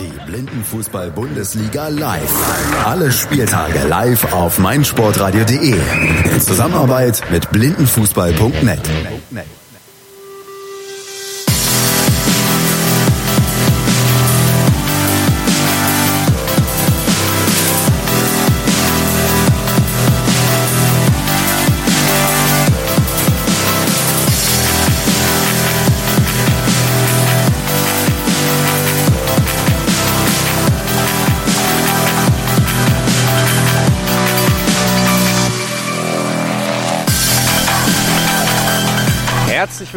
[0.00, 2.86] Die Blindenfußball-Bundesliga live.
[2.86, 5.78] Alle Spieltage live auf meinsportradio.de.
[6.32, 8.80] In Zusammenarbeit mit blindenfußball.net.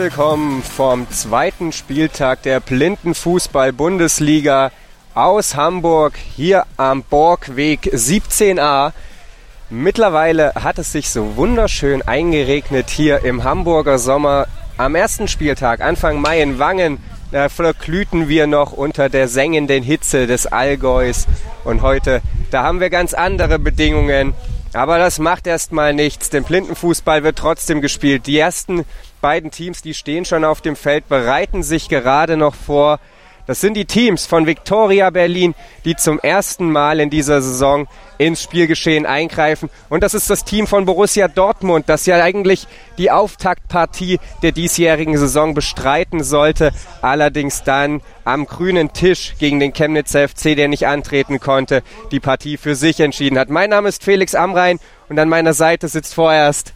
[0.03, 4.71] willkommen vom zweiten Spieltag der Blindenfußball-Bundesliga
[5.15, 8.91] aus Hamburg hier am Borgweg 17a.
[9.69, 14.47] Mittlerweile hat es sich so wunderschön eingeregnet hier im Hamburger Sommer.
[14.75, 16.97] Am ersten Spieltag, Anfang Mai in Wangen,
[17.31, 21.27] da verglühten wir noch unter der sengenden Hitze des Allgäus.
[21.63, 24.33] Und heute, da haben wir ganz andere Bedingungen.
[24.73, 26.29] Aber das macht erstmal nichts.
[26.29, 28.25] Den Blindenfußball wird trotzdem gespielt.
[28.25, 28.85] Die ersten
[29.21, 32.99] beiden Teams, die stehen schon auf dem Feld, bereiten sich gerade noch vor.
[33.45, 38.41] Das sind die Teams von Viktoria Berlin, die zum ersten Mal in dieser Saison ins
[38.41, 39.69] Spielgeschehen eingreifen.
[39.89, 45.17] Und das ist das Team von Borussia Dortmund, das ja eigentlich die Auftaktpartie der diesjährigen
[45.17, 46.71] Saison bestreiten sollte.
[47.01, 52.55] Allerdings dann am grünen Tisch gegen den Chemnitzer FC, der nicht antreten konnte, die Partie
[52.55, 53.49] für sich entschieden hat.
[53.49, 56.73] Mein Name ist Felix Amrein und an meiner Seite sitzt vorerst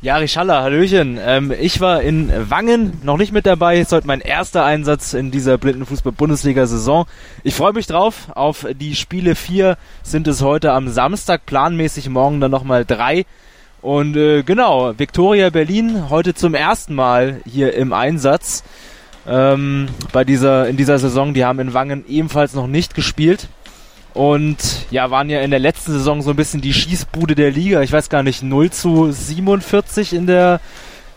[0.00, 1.18] Jari Schaller, Hallöchen.
[1.20, 3.80] Ähm, ich war in Wangen noch nicht mit dabei.
[3.80, 7.06] Ist heute mein erster Einsatz in dieser Blindenfußball-Bundesliga-Saison.
[7.42, 8.28] Ich freue mich drauf.
[8.36, 13.26] Auf die Spiele vier sind es heute am Samstag, planmäßig morgen dann nochmal drei.
[13.82, 18.62] Und äh, genau, Viktoria Berlin heute zum ersten Mal hier im Einsatz.
[19.26, 23.48] Ähm, bei dieser, in dieser Saison, die haben in Wangen ebenfalls noch nicht gespielt
[24.18, 24.56] und
[24.90, 27.82] ja, waren ja in der letzten Saison so ein bisschen die Schießbude der Liga.
[27.82, 30.60] Ich weiß gar nicht, 0 zu 47 in der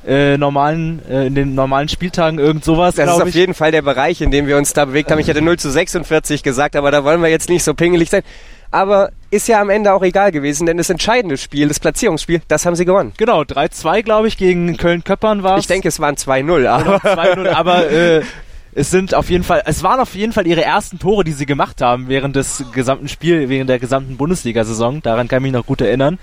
[0.05, 2.93] äh, normalen, äh, in den normalen Spieltagen, irgend sowas.
[2.93, 3.33] Das ist auf ich.
[3.33, 5.17] jeden Fall der Bereich, in dem wir uns da bewegt haben.
[5.17, 8.21] Ich hätte 0 zu 46 gesagt, aber da wollen wir jetzt nicht so pingelig sein.
[8.69, 12.67] Aber ist ja am Ende auch egal gewesen, denn das entscheidende Spiel, das Platzierungsspiel, das
[12.67, 13.13] haben sie gewonnen.
[13.17, 16.97] Genau, 3-2, glaube ich, gegen Köln-Köppern war Ich denke, es waren 2-0, aber.
[16.97, 18.21] 2-0, aber äh,
[18.73, 21.45] es sind auf jeden Fall, es waren auf jeden Fall ihre ersten Tore, die sie
[21.45, 25.01] gemacht haben während des gesamten Spiels, während der gesamten Bundesliga-Saison.
[25.01, 26.19] Daran kann ich mich noch gut erinnern.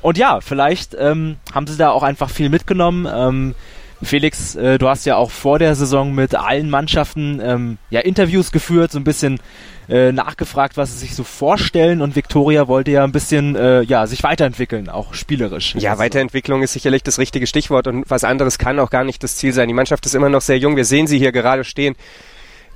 [0.00, 3.06] Und ja, vielleicht ähm, haben sie da auch einfach viel mitgenommen.
[3.12, 3.54] Ähm,
[4.02, 8.52] Felix, äh, du hast ja auch vor der Saison mit allen Mannschaften ähm, ja Interviews
[8.52, 9.40] geführt, so ein bisschen
[9.88, 14.06] äh, nachgefragt, was sie sich so vorstellen und Viktoria wollte ja ein bisschen äh, ja
[14.06, 15.74] sich weiterentwickeln, auch spielerisch.
[15.76, 19.36] Ja, Weiterentwicklung ist sicherlich das richtige Stichwort und was anderes kann auch gar nicht das
[19.36, 19.68] Ziel sein.
[19.68, 20.76] Die Mannschaft ist immer noch sehr jung.
[20.76, 21.94] Wir sehen sie hier gerade stehen.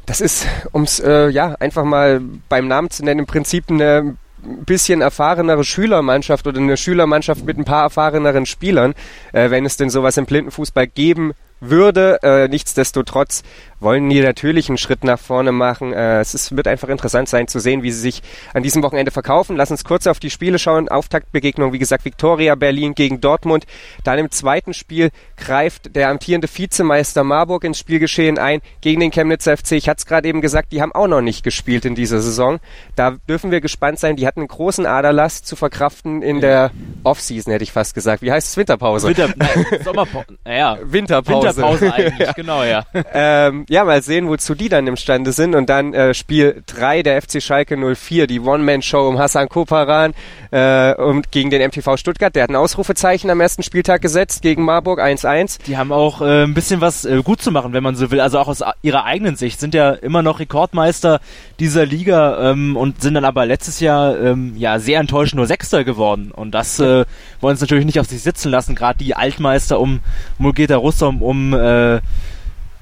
[0.07, 5.01] Das ist, ums äh, ja einfach mal beim Namen zu nennen, im Prinzip eine bisschen
[5.01, 8.95] erfahrenere Schülermannschaft oder eine Schülermannschaft mit ein paar erfahreneren Spielern,
[9.33, 12.19] äh, wenn es denn sowas im Blindenfußball geben würde.
[12.23, 13.43] Äh, nichtsdestotrotz
[13.81, 15.93] wollen die natürlich einen Schritt nach vorne machen.
[15.93, 18.23] Äh, es ist, wird einfach interessant sein zu sehen, wie sie sich
[18.55, 19.57] an diesem Wochenende verkaufen.
[19.57, 20.89] Lass uns kurz auf die Spiele schauen.
[20.89, 23.67] Auftaktbegegnung, wie gesagt, Viktoria Berlin gegen Dortmund.
[24.05, 29.57] Dann im zweiten Spiel greift der amtierende Vizemeister Marburg ins Spielgeschehen ein gegen den Chemnitzer
[29.57, 29.73] FC.
[29.73, 32.59] Ich hatte es gerade eben gesagt, die haben auch noch nicht gespielt in dieser Saison.
[32.95, 34.17] Da dürfen wir gespannt sein.
[34.17, 36.71] Die hatten einen großen Aderlass zu verkraften in der
[37.05, 38.23] Offseason, hätte ich fast gesagt.
[38.23, 38.57] Wie heißt es?
[38.57, 39.09] Winterpause.
[39.09, 40.39] Winter, nein, Sommerpause.
[40.45, 41.46] Naja, Winterpause.
[41.49, 42.85] Winterpause eigentlich, genau, ja.
[43.13, 45.55] ähm, ja, mal sehen, wozu die dann imstande sind.
[45.55, 50.15] Und dann äh, Spiel 3 der FC Schalke 04, die One-Man-Show um Hassan Koparan
[50.57, 52.35] äh, und gegen den MTV Stuttgart.
[52.35, 55.59] Der hat ein Ausrufezeichen am ersten Spieltag gesetzt gegen Marburg 1-1.
[55.67, 58.21] Die haben auch äh, ein bisschen was äh, gut zu machen, wenn man so will.
[58.21, 61.21] Also auch aus ihrer eigenen Sicht sind ja immer noch Rekordmeister
[61.61, 65.85] dieser Liga ähm, und sind dann aber letztes Jahr ähm, ja sehr enttäuschend nur Sechster
[65.85, 66.31] geworden.
[66.31, 67.05] Und das äh,
[67.43, 68.75] wollen sie natürlich nicht auf sich sitzen lassen.
[68.75, 70.01] Gerade die Altmeister um
[70.39, 72.01] Mulgeta Russom, um äh,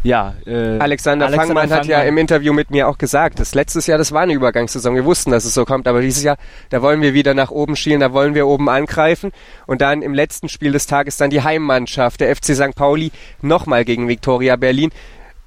[0.05, 3.87] ja, äh, Alexander, Alexander Fangmann, hat ja im Interview mit mir auch gesagt, dass letztes
[3.87, 4.95] Jahr, das war eine Übergangssaison.
[4.95, 6.37] Wir wussten, dass es so kommt, aber dieses Jahr,
[6.69, 9.33] da wollen wir wieder nach oben schielen, da wollen wir oben angreifen.
[9.67, 12.75] Und dann im letzten Spiel des Tages dann die Heimmannschaft, der FC St.
[12.77, 14.91] Pauli, nochmal gegen Viktoria Berlin.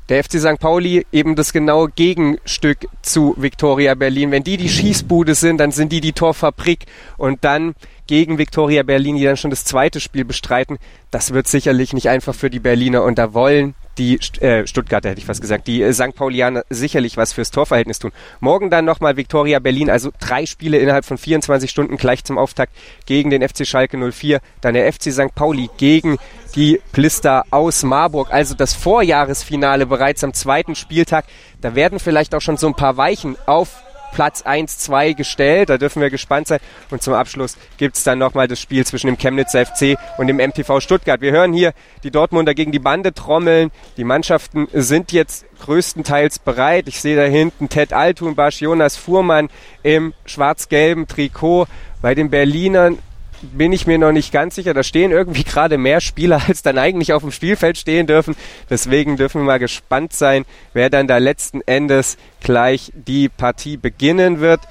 [0.09, 0.59] Der FC St.
[0.59, 4.31] Pauli eben das genaue Gegenstück zu Viktoria Berlin.
[4.31, 6.85] Wenn die die Schießbude sind, dann sind die die Torfabrik
[7.17, 7.75] und dann
[8.07, 10.77] gegen Viktoria Berlin, die dann schon das zweite Spiel bestreiten.
[11.11, 15.19] Das wird sicherlich nicht einfach für die Berliner und da wollen die äh, Stuttgarter hätte
[15.19, 16.15] ich fast gesagt, die äh, St.
[16.15, 18.11] Paulianer sicherlich was fürs Torverhältnis tun.
[18.39, 22.73] Morgen dann nochmal Viktoria Berlin, also drei Spiele innerhalb von 24 Stunden gleich zum Auftakt
[23.05, 25.33] gegen den FC Schalke 04, dann der FC St.
[25.33, 26.17] Pauli gegen
[26.55, 31.25] die Plister aus Marburg, also das Vorjahresfinale bereits am zweiten Spieltag.
[31.61, 33.83] Da werden vielleicht auch schon so ein paar Weichen auf
[34.13, 35.69] Platz 1, 2 gestellt.
[35.69, 36.59] Da dürfen wir gespannt sein.
[36.89, 40.37] Und zum Abschluss gibt es dann nochmal das Spiel zwischen dem Chemnitzer FC und dem
[40.37, 41.21] MTV Stuttgart.
[41.21, 41.73] Wir hören hier
[42.03, 43.71] die Dortmunder gegen die Bande trommeln.
[43.97, 46.87] Die Mannschaften sind jetzt größtenteils bereit.
[46.87, 49.49] Ich sehe da hinten Ted Altunbasch, Jonas Fuhrmann
[49.83, 51.67] im schwarz-gelben Trikot.
[52.01, 52.99] Bei den Berlinern
[53.41, 54.73] bin ich mir noch nicht ganz sicher.
[54.73, 58.35] Da stehen irgendwie gerade mehr Spieler, als dann eigentlich auf dem Spielfeld stehen dürfen.
[58.69, 64.39] Deswegen dürfen wir mal gespannt sein, wer dann da letzten Endes gleich die Partie beginnen
[64.39, 64.61] wird.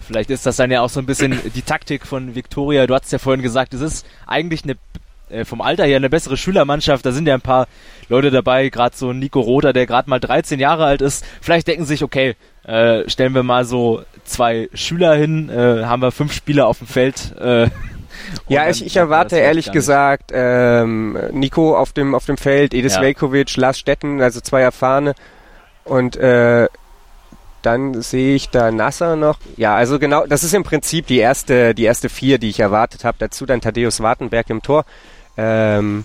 [0.00, 2.86] Vielleicht ist das dann ja auch so ein bisschen die Taktik von Viktoria.
[2.86, 4.76] Du hast ja vorhin gesagt, es ist eigentlich eine
[5.34, 7.04] äh, vom Alter her eine bessere Schülermannschaft.
[7.04, 7.66] Da sind ja ein paar
[8.08, 11.24] Leute dabei, gerade so Nico Roter, der gerade mal 13 Jahre alt ist.
[11.40, 16.12] Vielleicht denken sich, okay, äh, stellen wir mal so zwei Schüler hin, äh, haben wir
[16.12, 17.34] fünf Spieler auf dem Feld.
[17.38, 17.68] Äh,
[18.48, 23.02] ja, ich, ich erwarte ehrlich gesagt ähm, Nico auf dem auf dem Feld, Edis ja.
[23.02, 25.14] Velkovic, Lars Stetten, also zwei erfahrene
[25.84, 26.68] und äh,
[27.64, 29.38] dann sehe ich da Nasser noch.
[29.56, 33.04] Ja, also genau, das ist im Prinzip die erste, die erste vier, die ich erwartet
[33.04, 33.16] habe.
[33.18, 34.84] Dazu dann Thaddeus Wartenberg im Tor.
[35.36, 36.04] Ähm,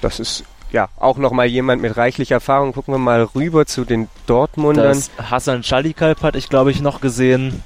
[0.00, 2.72] das ist ja auch nochmal jemand mit reichlicher Erfahrung.
[2.72, 4.88] Gucken wir mal rüber zu den Dortmundern.
[4.88, 7.62] Das Hassan Schalikalp hatte ich, glaube ich, noch gesehen.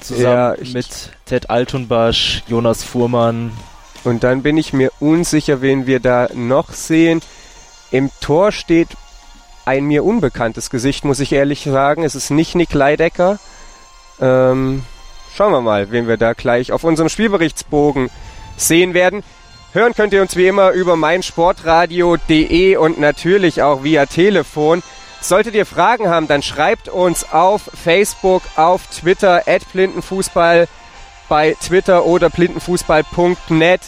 [0.00, 3.52] Zusammen ja, mit Ted Altunbasch, Jonas Fuhrmann.
[4.04, 7.22] Und dann bin ich mir unsicher, wen wir da noch sehen.
[7.90, 8.88] Im Tor steht
[9.64, 12.04] ein mir unbekanntes Gesicht, muss ich ehrlich sagen.
[12.04, 13.38] Es ist nicht Nick Leidecker.
[14.20, 14.82] Ähm,
[15.34, 18.10] schauen wir mal, wen wir da gleich auf unserem Spielberichtsbogen
[18.56, 19.22] sehen werden.
[19.72, 24.82] Hören könnt ihr uns wie immer über meinsportradio.de und natürlich auch via Telefon.
[25.20, 30.68] Solltet ihr Fragen haben, dann schreibt uns auf Facebook, auf Twitter, at blindenfußball,
[31.28, 33.80] bei Twitter oder blindenfußball.net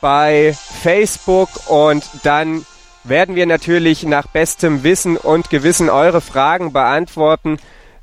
[0.00, 2.66] bei Facebook und dann
[3.04, 7.58] werden wir natürlich nach bestem Wissen und Gewissen eure Fragen beantworten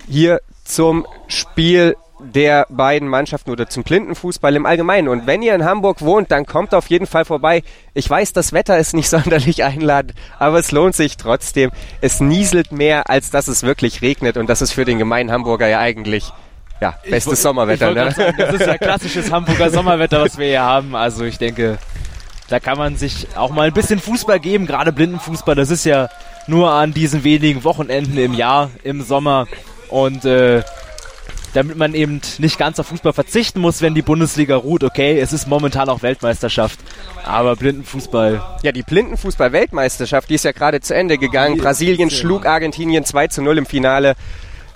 [0.08, 5.08] hier zum Spiel der beiden Mannschaften oder zum Blindenfußball im Allgemeinen.
[5.08, 7.64] Und wenn ihr in Hamburg wohnt, dann kommt auf jeden Fall vorbei.
[7.94, 11.72] Ich weiß, das Wetter ist nicht sonderlich einladend, aber es lohnt sich trotzdem.
[12.02, 14.38] Es nieselt mehr, als dass es wirklich regnet.
[14.38, 16.31] Und das ist für den gemeinen Hamburger ja eigentlich
[16.81, 17.90] ja, bestes ich, Sommerwetter.
[17.90, 18.12] Ich ne?
[18.12, 20.96] sagen, das ist ja klassisches Hamburger Sommerwetter, was wir hier haben.
[20.96, 21.78] Also ich denke,
[22.50, 25.56] da kann man sich auch mal ein bisschen Fußball geben, gerade Blindenfußball.
[25.56, 26.10] Das ist ja
[26.48, 29.48] nur an diesen wenigen Wochenenden im Jahr, im Sommer.
[29.90, 30.64] Und äh,
[31.54, 34.84] damit man eben nicht ganz auf Fußball verzichten muss, wenn die Bundesliga ruht.
[34.84, 36.80] Okay, es ist momentan auch Weltmeisterschaft,
[37.24, 38.42] aber Blindenfußball.
[38.64, 41.58] Ja, die Blindenfußball-Weltmeisterschaft, die ist ja gerade zu Ende gegangen.
[41.58, 44.16] Brasilien schlug Argentinien 2 zu 0 im Finale.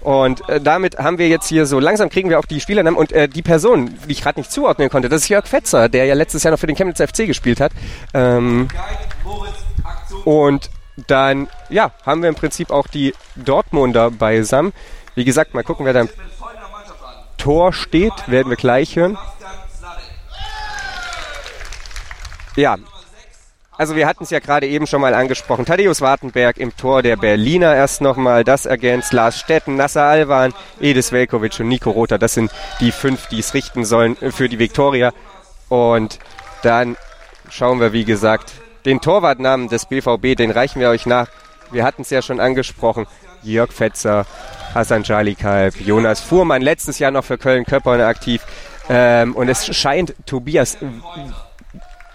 [0.02, 3.12] Und äh, damit haben wir jetzt hier so, langsam kriegen wir auch die Spielernamen und
[3.12, 6.14] äh, die Person, die ich gerade nicht zuordnen konnte, das ist Jörg Fetzer, der ja
[6.14, 7.72] letztes Jahr noch für den Chemnitz FC gespielt hat.
[8.14, 8.68] Ähm,
[10.24, 10.70] und
[11.08, 14.72] dann, ja, haben wir im Prinzip auch die Dortmunder beisammen.
[15.16, 16.06] Wie gesagt, mal gucken, wer da
[17.38, 19.18] Tor steht, werden wir gleich hören.
[22.56, 22.78] Ja,
[23.78, 25.66] also wir hatten es ja gerade eben schon mal angesprochen.
[25.66, 28.44] Thaddeus Wartenberg im Tor der Berliner erst nochmal.
[28.44, 32.18] Das ergänzt Lars Stetten, Nasser Alwan, Edis Velkovic und Nico Rother.
[32.18, 35.14] Das sind die fünf, die es richten sollen für die Viktoria.
[35.70, 36.18] Und
[36.64, 36.98] dann
[37.50, 38.54] schauen wir, wie gesagt,
[38.86, 41.28] den Torwartnamen des BVB, den reichen wir euch nach.
[41.72, 43.06] Wir hatten es ja schon angesprochen.
[43.44, 44.26] Jörg Fetzer,
[44.74, 48.42] Hassan Jalikalb, Jonas Fuhrmann, letztes Jahr noch für Köln-Köppern aktiv.
[48.90, 50.78] Ähm, und es scheint Tobias.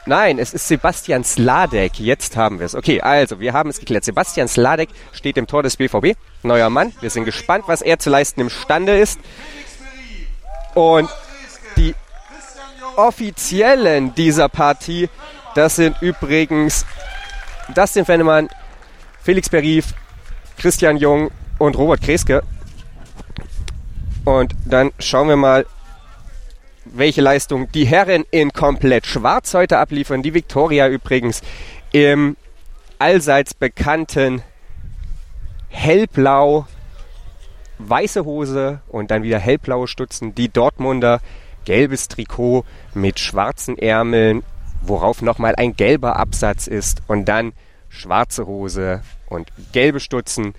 [0.04, 1.98] Nein, es ist Sebastian Sladek.
[2.00, 2.74] Jetzt haben wir es.
[2.74, 4.04] Okay, also, wir haben es geklärt.
[4.04, 6.16] Sebastian Sladek steht im Tor des BVB.
[6.42, 6.92] Neuer Mann.
[7.00, 9.20] Wir sind gespannt, was er zu leisten imstande ist.
[10.74, 11.08] Und
[11.76, 11.94] die
[12.96, 15.08] Offiziellen dieser Partie,
[15.54, 16.84] das sind übrigens
[17.74, 18.48] Dustin Fennemann,
[19.22, 19.94] Felix Berif,
[20.58, 21.30] Christian Jung
[21.62, 22.42] und Robert Kreske.
[24.24, 25.64] Und dann schauen wir mal,
[26.84, 30.24] welche Leistung die Herren in komplett schwarz heute abliefern.
[30.24, 31.40] Die Viktoria übrigens
[31.92, 32.36] im
[32.98, 34.42] allseits bekannten
[35.68, 36.66] hellblau,
[37.78, 40.34] weiße Hose und dann wieder hellblaue Stutzen.
[40.34, 41.20] Die Dortmunder
[41.64, 44.42] gelbes Trikot mit schwarzen Ärmeln,
[44.80, 47.52] worauf nochmal ein gelber Absatz ist und dann
[47.88, 50.54] schwarze Hose und gelbe Stutzen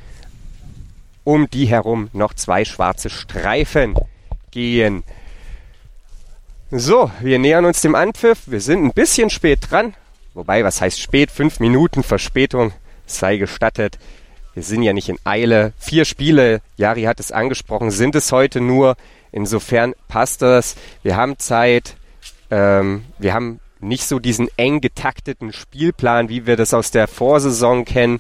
[1.23, 3.95] um die herum noch zwei schwarze Streifen
[4.51, 5.03] gehen.
[6.71, 8.41] So, wir nähern uns dem Anpfiff.
[8.47, 9.93] Wir sind ein bisschen spät dran.
[10.33, 11.29] Wobei, was heißt spät?
[11.29, 12.73] Fünf Minuten Verspätung
[13.05, 13.99] sei gestattet.
[14.53, 15.73] Wir sind ja nicht in Eile.
[15.77, 18.95] Vier Spiele, Jari hat es angesprochen, sind es heute nur.
[19.31, 20.75] Insofern passt das.
[21.01, 21.95] Wir haben Zeit.
[22.51, 27.85] Ähm, wir haben nicht so diesen eng getakteten Spielplan, wie wir das aus der Vorsaison
[27.85, 28.19] kennen.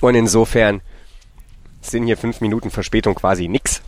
[0.00, 0.80] Und insofern
[1.80, 3.82] sind hier fünf Minuten Verspätung quasi nix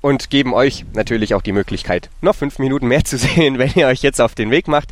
[0.00, 3.86] und geben euch natürlich auch die Möglichkeit, noch fünf Minuten mehr zu sehen, wenn ihr
[3.86, 4.90] euch jetzt auf den Weg macht.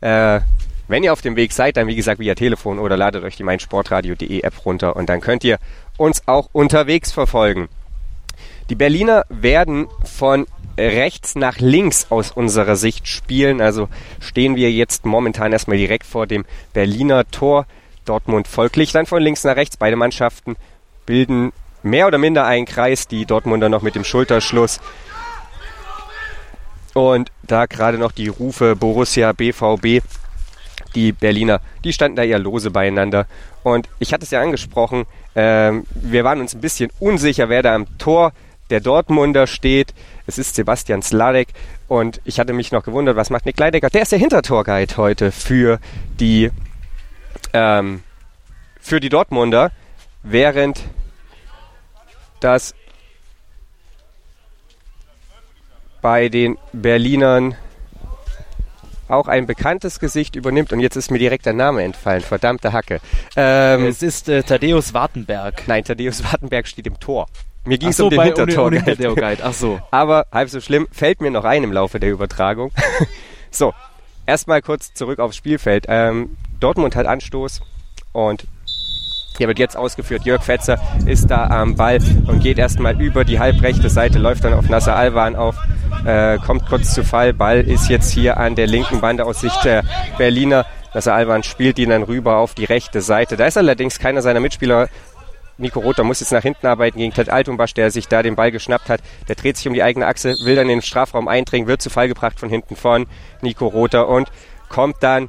[0.00, 0.40] Äh,
[0.86, 3.42] wenn ihr auf dem Weg seid, dann wie gesagt via Telefon oder ladet euch die
[3.42, 5.58] meinsportradio.de App runter und dann könnt ihr
[5.96, 7.68] uns auch unterwegs verfolgen.
[8.68, 13.60] Die Berliner werden von rechts nach links aus unserer Sicht spielen.
[13.60, 13.88] Also
[14.20, 17.66] stehen wir jetzt momentan erstmal direkt vor dem Berliner Tor.
[18.04, 19.76] Dortmund folglich dann von links nach rechts.
[19.76, 20.56] Beide Mannschaften
[21.06, 24.80] bilden mehr oder minder einen Kreis, die Dortmunder noch mit dem Schulterschluss.
[26.94, 30.02] Und da gerade noch die Rufe Borussia, BVB,
[30.94, 33.26] die Berliner, die standen da eher lose beieinander.
[33.62, 37.74] Und ich hatte es ja angesprochen, ähm, wir waren uns ein bisschen unsicher, wer da
[37.74, 38.32] am Tor
[38.70, 39.92] der Dortmunder steht.
[40.26, 41.48] Es ist Sebastian Sladek
[41.88, 43.90] und ich hatte mich noch gewundert, was macht Nick Leidecker?
[43.90, 45.80] Der ist der Hintertorguide heute für
[46.20, 46.50] die,
[47.54, 48.02] ähm,
[48.80, 49.72] für die Dortmunder,
[50.22, 50.82] während
[52.40, 52.74] dass
[56.02, 57.54] bei den Berlinern
[59.08, 62.20] auch ein bekanntes Gesicht übernimmt und jetzt ist mir direkt der Name entfallen.
[62.20, 63.00] Verdammte Hacke.
[63.36, 65.66] Ähm, es ist äh, Thaddeus Wartenberg.
[65.66, 67.26] Nein, Thaddeus Wartenberg steht im Tor.
[67.64, 68.66] Mir ging es so, um den Hintertor.
[68.66, 69.80] Um, um Ach so.
[69.90, 72.72] Aber halb so schlimm, fällt mir noch ein im Laufe der Übertragung.
[73.50, 73.72] so,
[74.26, 75.86] erstmal kurz zurück aufs Spielfeld.
[75.88, 77.60] Ähm, Dortmund hat Anstoß
[78.12, 78.46] und
[79.36, 80.24] hier wird jetzt ausgeführt.
[80.24, 84.54] Jörg Fetzer ist da am Ball und geht erstmal über die halbrechte Seite, läuft dann
[84.54, 85.56] auf Nasser Alwan auf,
[86.06, 87.34] äh, kommt kurz zu Fall.
[87.34, 89.82] Ball ist jetzt hier an der linken Bande aus Sicht der
[90.16, 90.64] Berliner.
[90.94, 93.36] Nasser Alwan spielt ihn dann rüber auf die rechte Seite.
[93.36, 94.88] Da ist allerdings keiner seiner Mitspieler
[95.58, 98.50] Nico Rother muss jetzt nach hinten arbeiten gegen Ted Altumbasch, der sich da den Ball
[98.50, 99.02] geschnappt hat.
[99.28, 101.90] Der dreht sich um die eigene Achse, will dann in den Strafraum eindringen, wird zu
[101.90, 103.06] Fall gebracht von hinten von
[103.42, 104.30] Nico Rother und
[104.70, 105.28] kommt dann,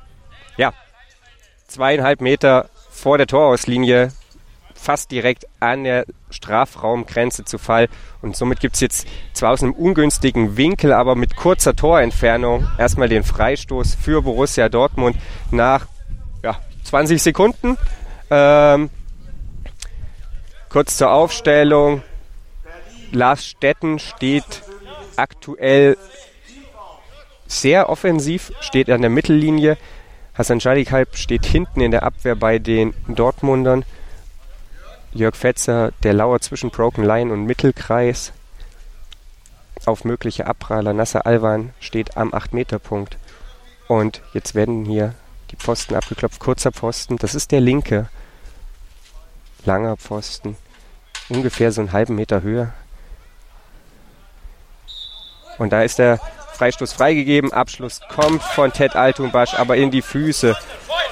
[1.76, 4.14] zweieinhalb Meter vor der Torauslinie
[4.74, 7.90] fast direkt an der Strafraumgrenze zu Fall.
[8.22, 13.10] Und somit gibt es jetzt zwar aus einem ungünstigen Winkel, aber mit kurzer Torentfernung erstmal
[13.10, 15.18] den Freistoß für Borussia Dortmund
[15.52, 15.88] nach
[16.44, 17.78] ja, 20 Sekunden.
[18.30, 18.90] Ähm,
[20.70, 22.04] kurz zur Aufstellung.
[23.12, 24.64] Lars Stetten steht
[25.18, 25.98] aktuell
[27.48, 29.78] sehr offensiv, steht an der Mittellinie.
[30.38, 33.86] Hassan Schadikalb steht hinten in der Abwehr bei den Dortmundern.
[35.14, 38.34] Jörg Fetzer, der lauert zwischen Broken Line und Mittelkreis.
[39.86, 40.92] Auf mögliche Abpraller.
[40.92, 43.18] Nasser Alwan steht am 8-Meter-Punkt.
[43.88, 45.14] Und jetzt werden hier
[45.52, 46.40] die Posten abgeklopft.
[46.40, 48.10] Kurzer Posten, das ist der linke.
[49.64, 50.58] Langer Pfosten.
[51.30, 52.74] Ungefähr so einen halben Meter Höhe.
[55.58, 56.20] Und da ist der
[56.56, 57.54] Freistoß freigegeben.
[57.54, 60.56] Abschluss kommt von Ted Altumbasch, aber in die Füße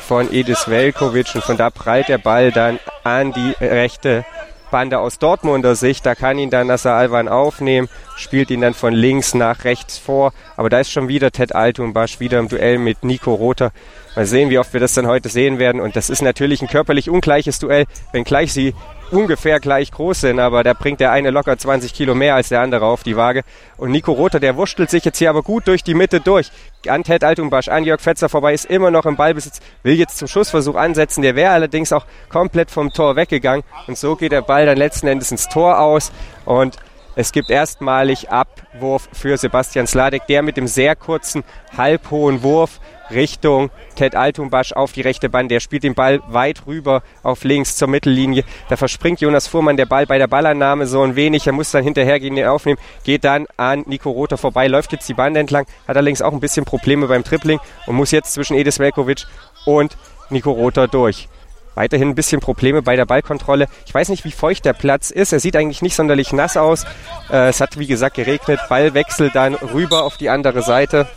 [0.08, 1.36] von Edis Velkovic.
[1.36, 4.26] Und von da prallt der Ball dann an die rechte
[4.72, 6.06] Bande aus Dortmunder Sicht.
[6.06, 10.34] Da kann ihn dann Nasser Alwan aufnehmen, spielt ihn dann von links nach rechts vor.
[10.58, 13.72] Aber da ist schon wieder Ted Altumbasch, wieder im Duell mit Nico Rother.
[14.15, 15.82] Mal sehen, wie oft wir das dann heute sehen werden.
[15.82, 18.75] Und das ist natürlich ein körperlich ungleiches Duell, wenngleich sie
[19.13, 22.62] ungefähr gleich groß sind, aber da bringt der eine locker 20 Kilo mehr als der
[22.62, 23.43] andere auf die Waage.
[23.77, 26.51] Und Nico Rother, der wurschtelt sich jetzt hier aber gut durch die Mitte durch.
[26.88, 30.27] An Ted Altumbasch, an Jörg Fetzer vorbei, ist immer noch im Ballbesitz, will jetzt zum
[30.27, 31.22] Schussversuch ansetzen.
[31.22, 33.63] Der wäre allerdings auch komplett vom Tor weggegangen.
[33.88, 36.12] Und so geht der Ball dann letzten Endes ins Tor aus.
[36.46, 36.77] Und
[37.15, 41.43] es gibt erstmalig Abwurf für Sebastian Sladek, der mit dem sehr kurzen,
[41.77, 42.79] halbhohen Wurf
[43.13, 45.51] Richtung Ted Altumbasch auf die rechte Band.
[45.51, 48.43] Der spielt den Ball weit rüber auf links zur Mittellinie.
[48.70, 51.48] Da verspringt Jonas Fuhrmann der Ball bei der Ballannahme so ein wenig.
[51.48, 55.13] Er muss dann hinterhergehen, den aufnehmen, geht dann an Nico Rother vorbei, läuft jetzt die
[55.13, 58.79] Band entlang, hat allerdings auch ein bisschen Probleme beim Tripling und muss jetzt zwischen Edis
[58.79, 59.25] Velkovic
[59.65, 59.98] und
[60.29, 61.27] Nico Rother durch.
[61.75, 63.67] Weiterhin ein bisschen Probleme bei der Ballkontrolle.
[63.86, 65.34] Ich weiß nicht, wie feucht der Platz ist.
[65.34, 66.86] Er sieht eigentlich nicht sonderlich nass aus.
[67.32, 68.60] Äh, es hat, wie gesagt, geregnet.
[68.70, 71.08] Ballwechsel dann rüber auf die andere Seite.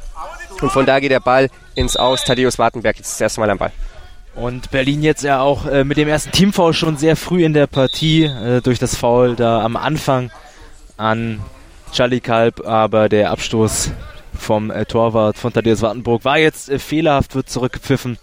[0.61, 2.25] Und von da geht der Ball ins Aus.
[2.25, 3.73] Thaddeus Wartenberg jetzt das erste Mal am Ball.
[4.35, 7.67] Und Berlin jetzt ja auch äh, mit dem ersten Teamfoul schon sehr früh in der
[7.67, 10.31] Partie äh, durch das Foul da am Anfang
[10.99, 11.41] an
[11.93, 13.93] Charlie Kalb, aber der Abstoß
[14.35, 18.19] vom äh, Torwart von Thaddeus Wartenburg war jetzt äh, fehlerhaft, wird zurückgepfiffen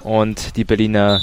[0.00, 1.20] und die Berliner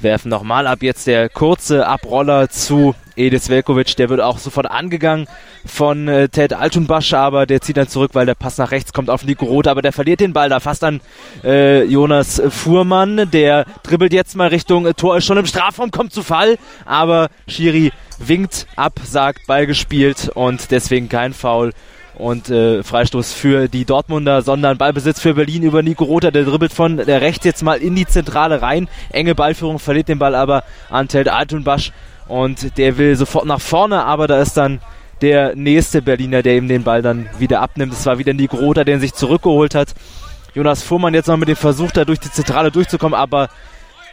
[0.00, 0.82] werfen nochmal ab.
[0.82, 5.26] Jetzt der kurze Abroller zu Edis Velkovic, der wird auch sofort angegangen
[5.66, 9.10] von äh, Ted Altunbasch, aber der zieht dann zurück, weil der Pass nach rechts kommt
[9.10, 11.00] auf Nico Roth, aber der verliert den Ball da fast an
[11.44, 16.12] äh, Jonas Fuhrmann, der dribbelt jetzt mal Richtung äh, Tor, ist schon im Strafraum, kommt
[16.12, 21.72] zu Fall, aber Schiri winkt ab, sagt Ball gespielt und deswegen kein Foul
[22.18, 26.72] und äh, Freistoß für die Dortmunder, sondern Ballbesitz für Berlin über Nico Rother, der dribbelt
[26.72, 30.64] von der rechts jetzt mal in die Zentrale rein, enge Ballführung, verliert den Ball aber
[30.90, 31.92] an Ted Altunbasch
[32.28, 34.80] und der will sofort nach vorne, aber da ist dann
[35.20, 37.92] der nächste Berliner, der ihm den Ball dann wieder abnimmt.
[37.92, 39.94] Es war wieder Nico Rother, der ihn sich zurückgeholt hat.
[40.54, 43.48] Jonas Fuhrmann jetzt noch mit dem Versuch, da durch die Zentrale durchzukommen, aber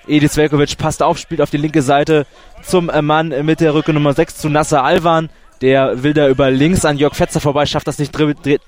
[0.07, 2.25] Edis Velkovic passt auf, spielt auf die linke Seite
[2.63, 5.29] zum Mann mit der Rücke Nummer 6 zu Nasser Alvan.
[5.62, 8.13] Der will da über links an Jörg Fetzer vorbei, schafft das nicht,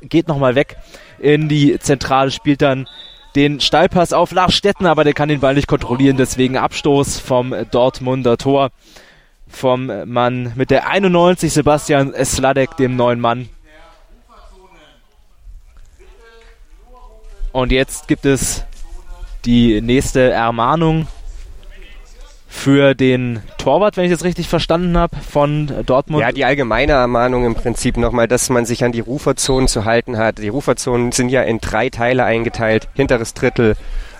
[0.01, 0.77] geht nochmal weg
[1.19, 2.87] in die Zentrale, spielt dann
[3.35, 7.53] den Steilpass auf Lars Stetten, aber der kann den Ball nicht kontrollieren, deswegen Abstoß vom
[7.71, 8.71] Dortmunder Tor
[9.49, 13.49] vom Mann mit der 91, Sebastian Sladek, dem neuen Mann.
[17.51, 18.63] Und jetzt gibt es
[19.45, 21.07] die nächste Ermahnung
[22.47, 26.21] für den Torwart, wenn ich das richtig verstanden habe, von Dortmund.
[26.21, 30.17] Ja, die allgemeine Ermahnung im Prinzip nochmal, dass man sich an die Ruferzonen zu halten
[30.17, 30.39] hat.
[30.39, 32.87] Die Ruferzonen sind ja in drei Teile eingeteilt.
[32.93, 33.75] Hinteres Drittel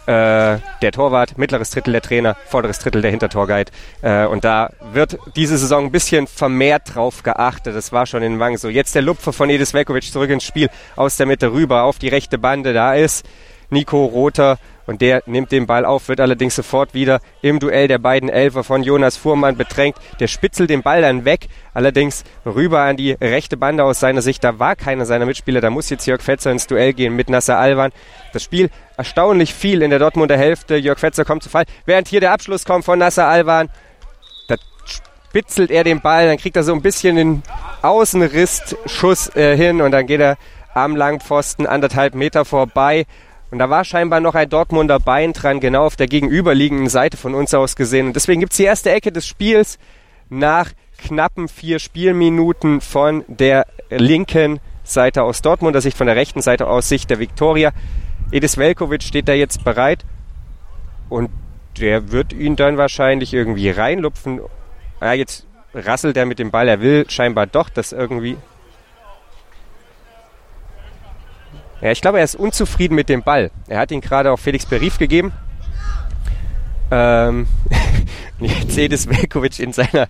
[0.08, 3.72] äh, der Torwart, mittleres Drittel der Trainer, vorderes Drittel der Hintertorguide.
[4.02, 7.76] Äh, und da wird diese Saison ein bisschen vermehrt drauf geachtet.
[7.76, 8.70] Das war schon in Wang so.
[8.70, 12.08] Jetzt der Lupfer von Edis Velkovic zurück ins Spiel, aus der Mitte rüber auf die
[12.08, 12.74] rechte Bande.
[12.74, 13.26] Da ist
[13.70, 18.00] Nico Rother und der nimmt den Ball auf, wird allerdings sofort wieder im Duell der
[18.00, 19.98] beiden Elfer von Jonas Fuhrmann bedrängt.
[20.20, 24.44] Der spitzelt den Ball dann weg, allerdings rüber an die rechte Bande aus seiner Sicht.
[24.44, 27.60] Da war keiner seiner Mitspieler, da muss jetzt Jörg Fetzer ins Duell gehen mit Nasser
[27.60, 27.92] Alwan.
[28.34, 30.78] Das Spiel erstaunlich viel in der Dortmunder Hälfte.
[30.78, 33.70] Jörg Fetzer kommt zu Fall, während hier der Abschluss kommt von Nasser Alwan.
[34.48, 37.44] Da spitzelt er den Ball, dann kriegt er so ein bisschen den
[37.82, 40.38] Außenrissschuss äh, hin und dann geht er
[40.74, 43.06] am Langpfosten anderthalb Meter vorbei.
[43.50, 47.34] Und da war scheinbar noch ein Dortmunder Bein dran, genau auf der gegenüberliegenden Seite von
[47.34, 48.08] uns aus gesehen.
[48.08, 49.80] Und deswegen gibt's die erste Ecke des Spiels
[50.30, 56.68] nach knappen vier Spielminuten von der linken Seite aus Dortmunder Sicht, von der rechten Seite
[56.68, 57.72] aus Sicht der Viktoria.
[58.32, 60.04] Edis Velkovic steht da jetzt bereit
[61.10, 61.30] und
[61.80, 64.42] der wird ihn dann wahrscheinlich irgendwie reinlupfen.
[65.00, 66.68] Ja, jetzt rasselt er mit dem Ball.
[66.68, 68.38] Er will scheinbar doch das irgendwie
[71.82, 73.52] Ja, ich glaube, er ist unzufrieden mit dem Ball.
[73.68, 75.32] Er hat ihn gerade auf Felix Berief gegeben.
[76.90, 77.48] Ähm,
[78.40, 80.08] jetzt Edis Velkovic in seiner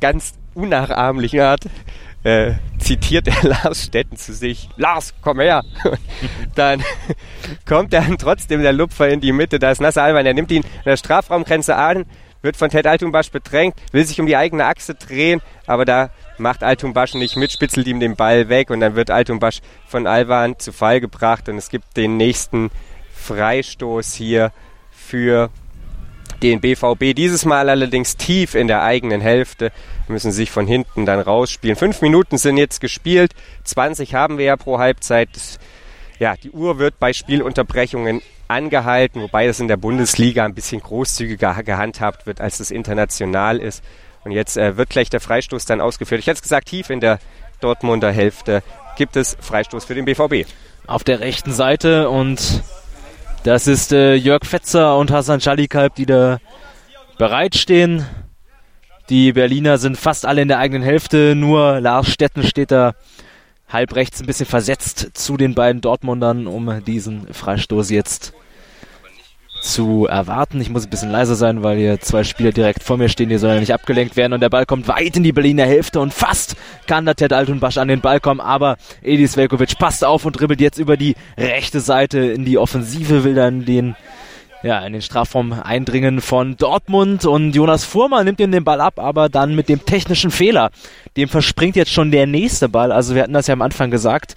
[0.00, 1.64] ganz unnachahmlichen Art
[2.24, 4.68] äh, zitiert er Lars Stetten zu sich.
[4.76, 5.62] Lars, komm her!
[6.54, 6.82] dann
[7.66, 9.58] kommt dann trotzdem der Lupfer in die Mitte.
[9.58, 10.26] Da ist Nasser Alman.
[10.26, 12.04] Er nimmt ihn an der Strafraumgrenze an,
[12.42, 16.62] wird von Ted Altumbasch bedrängt, will sich um die eigene Achse drehen, aber da macht
[16.62, 20.72] Altumbasch nicht mit, spitzelt ihm den Ball weg und dann wird Altumbasch von Alvan zu
[20.72, 22.70] Fall gebracht und es gibt den nächsten
[23.14, 24.52] Freistoß hier
[24.90, 25.50] für
[26.42, 27.14] den BVB.
[27.14, 29.72] Dieses Mal allerdings tief in der eigenen Hälfte.
[30.06, 31.76] Müssen sich von hinten dann rausspielen.
[31.76, 33.34] Fünf Minuten sind jetzt gespielt.
[33.64, 35.28] 20 haben wir ja pro Halbzeit.
[36.18, 41.62] Ja, die Uhr wird bei Spielunterbrechungen angehalten, wobei das in der Bundesliga ein bisschen großzügiger
[41.62, 43.84] gehandhabt wird, als es international ist.
[44.24, 46.20] Und jetzt äh, wird gleich der Freistoß dann ausgeführt.
[46.20, 47.18] Ich hätte es gesagt, tief in der
[47.60, 48.62] Dortmunder Hälfte
[48.96, 50.48] gibt es Freistoß für den BVB.
[50.86, 52.62] Auf der rechten Seite und
[53.44, 56.38] das ist äh, Jörg Fetzer und Hasan Schalikalb, die da
[57.18, 58.04] bereitstehen.
[59.08, 62.94] Die Berliner sind fast alle in der eigenen Hälfte, nur Lars Stetten steht da
[63.68, 68.32] halb rechts ein bisschen versetzt zu den beiden Dortmundern, um diesen Freistoß jetzt
[69.68, 70.60] zu erwarten.
[70.60, 73.38] Ich muss ein bisschen leiser sein, weil hier zwei Spieler direkt vor mir stehen, die
[73.38, 76.56] sollen nicht abgelenkt werden und der Ball kommt weit in die Berliner Hälfte und fast
[76.86, 80.60] kann da Ted Altunbasch an den Ball kommen, aber Edis Velkovic passt auf und dribbelt
[80.60, 83.94] jetzt über die rechte Seite in die Offensive, will dann den
[84.62, 88.98] ja, in den Strafraum eindringen von Dortmund und Jonas Fuhrmann nimmt ihm den Ball ab,
[88.98, 90.70] aber dann mit dem technischen Fehler.
[91.16, 92.90] Dem verspringt jetzt schon der nächste Ball.
[92.90, 94.34] Also wir hatten das ja am Anfang gesagt.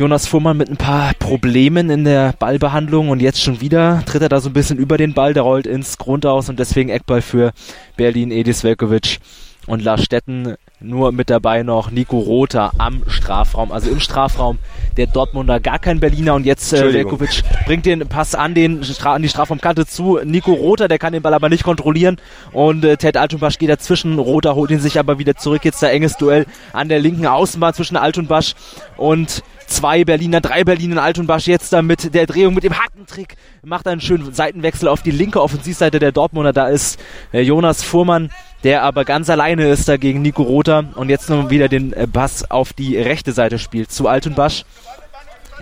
[0.00, 4.30] Jonas Fuhrmann mit ein paar Problemen in der Ballbehandlung und jetzt schon wieder tritt er
[4.30, 7.52] da so ein bisschen über den Ball, der rollt ins Grundaus und deswegen Eckball für
[7.98, 9.18] Berlin Edis Velkovic
[9.66, 14.58] und Lars Stetten nur mit dabei noch Nico Rother am Strafraum, also im Strafraum
[14.96, 15.60] der Dortmunder.
[15.60, 19.28] Gar kein Berliner und jetzt äh, Velkovic bringt den Pass an, den Stra an die
[19.28, 20.18] Strafraumkante zu.
[20.24, 22.16] Nico Rother, der kann den Ball aber nicht kontrollieren.
[22.52, 25.92] Und äh, Ted Altunbasch geht dazwischen, Rother holt ihn sich aber wieder zurück, jetzt der
[25.92, 28.54] enges Duell an der linken Außenbahn zwischen Altunbasch
[28.96, 33.36] und zwei Berliner, drei Berliner Altunbasch jetzt da mit der Drehung mit dem Hackentrick.
[33.62, 36.98] Macht einen schönen Seitenwechsel auf die linke Offensivseite der Dortmunder, da ist
[37.32, 38.30] äh, Jonas Fuhrmann
[38.64, 42.06] der aber ganz alleine ist da gegen Nico Rother und jetzt noch wieder den äh,
[42.06, 44.64] Pass auf die rechte Seite spielt zu Altenbasch,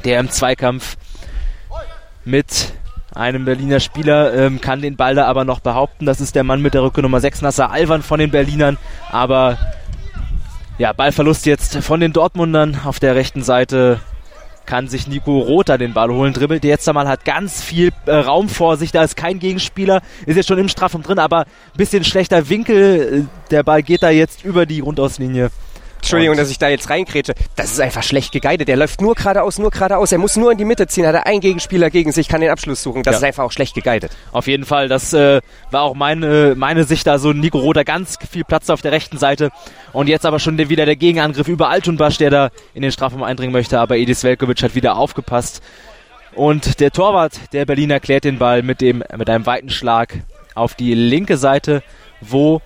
[0.04, 0.96] der im Zweikampf
[2.24, 2.72] mit
[3.14, 6.06] einem Berliner Spieler ähm, kann den Ball da aber noch behaupten.
[6.06, 8.76] Das ist der Mann mit der Rücke Nummer 6, Nasser Alvan von den Berlinern.
[9.10, 9.58] Aber
[10.78, 14.00] ja, Ballverlust jetzt von den Dortmundern auf der rechten Seite
[14.68, 18.50] kann sich Nico Rother den Ball holen, dribbelt jetzt einmal, hat ganz viel äh, Raum
[18.50, 22.50] vor sich, da ist kein Gegenspieler, ist jetzt schon im Strafraum drin, aber bisschen schlechter
[22.50, 25.50] Winkel, äh, der Ball geht da jetzt über die Grundauslinie
[25.98, 27.34] Entschuldigung, dass ich da jetzt reinkrätsche.
[27.56, 28.68] Das ist einfach schlecht geguidet.
[28.68, 30.12] Der läuft nur geradeaus, nur geradeaus.
[30.12, 31.06] Er muss nur in die Mitte ziehen.
[31.06, 33.02] Hat er einen Gegenspieler gegen sich, kann den Abschluss suchen.
[33.02, 33.18] Das ja.
[33.18, 34.10] ist einfach auch schlecht geguidet.
[34.32, 34.88] Auf jeden Fall.
[34.88, 37.08] Das äh, war auch meine, meine Sicht.
[37.08, 39.50] Also Nico Roder ganz viel Platz auf der rechten Seite.
[39.92, 43.52] Und jetzt aber schon wieder der Gegenangriff über Altunbasch, der da in den Strafraum eindringen
[43.52, 43.78] möchte.
[43.80, 45.62] Aber Edis Velkovic hat wieder aufgepasst.
[46.34, 50.14] Und der Torwart der Berliner klärt den Ball mit, dem, mit einem weiten Schlag
[50.54, 51.82] auf die linke Seite,
[52.20, 52.60] wo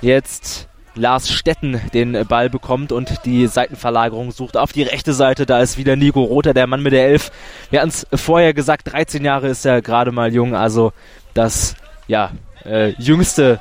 [0.00, 5.46] jetzt Lars Stetten den Ball bekommt und die Seitenverlagerung sucht auf die rechte Seite.
[5.46, 7.30] Da ist wieder Nico Rother, der Mann mit der Elf.
[7.70, 10.92] Wir hatten es vorher gesagt, 13 Jahre ist er gerade mal jung, also
[11.34, 11.76] das
[12.06, 12.32] ja,
[12.64, 13.60] äh, jüngste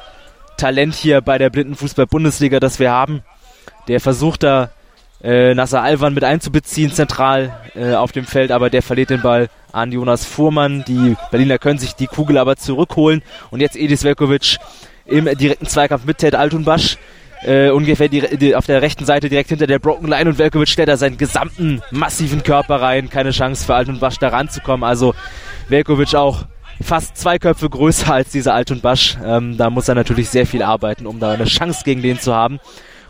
[0.57, 3.23] Talent hier bei der Blindenfußball-Bundesliga, das wir haben.
[3.87, 4.71] Der versucht da
[5.23, 9.49] äh, Nasser Alvan mit einzubeziehen, zentral äh, auf dem Feld, aber der verliert den Ball
[9.71, 10.83] an Jonas Fuhrmann.
[10.87, 13.23] Die Berliner können sich die Kugel aber zurückholen.
[13.51, 14.57] Und jetzt Edis Velkovic
[15.05, 16.97] im direkten Zweikampf mit Ted Altunbasch
[17.43, 20.69] äh, ungefähr die, die, auf der rechten Seite direkt hinter der Broken Line und Velkovic
[20.69, 23.09] stellt da seinen gesamten massiven Körper rein.
[23.09, 24.83] Keine Chance für Alt und Basch da ranzukommen.
[24.83, 25.15] Also
[25.67, 26.45] Velkovic auch
[26.81, 29.17] fast zwei Köpfe größer als dieser Alt und Basch.
[29.23, 32.35] Ähm, da muss er natürlich sehr viel arbeiten, um da eine Chance gegen den zu
[32.35, 32.59] haben.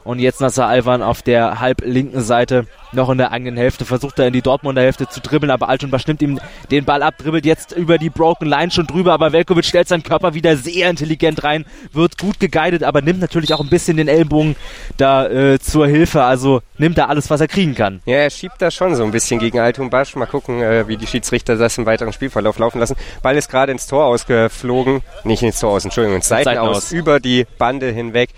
[0.04, 4.20] Und jetzt Nasser Alvan auf der halb linken Seite noch in der eigenen Hälfte, versucht
[4.20, 6.40] er in die Dortmunder Hälfte zu dribbeln, aber Altunbach nimmt ihm
[6.72, 10.04] den Ball ab, dribbelt jetzt über die Broken Line schon drüber, aber Velkovic stellt seinen
[10.04, 14.08] Körper wieder sehr intelligent rein, wird gut geguidet, aber nimmt natürlich auch ein bisschen den
[14.08, 14.56] Ellbogen
[14.98, 18.02] da äh, zur Hilfe, also nimmt da alles, was er kriegen kann.
[18.06, 20.02] Ja, er schiebt da schon so ein bisschen gegen Altunbach.
[20.16, 22.96] Mal gucken, äh, wie die Schiedsrichter das im weiteren Spielverlauf laufen lassen.
[23.22, 27.20] Ball ist gerade ins Tor ausgeflogen, nicht ins Tor aus, Entschuldigung, ins Seiten, aus, über
[27.20, 28.32] die Bande hinweg.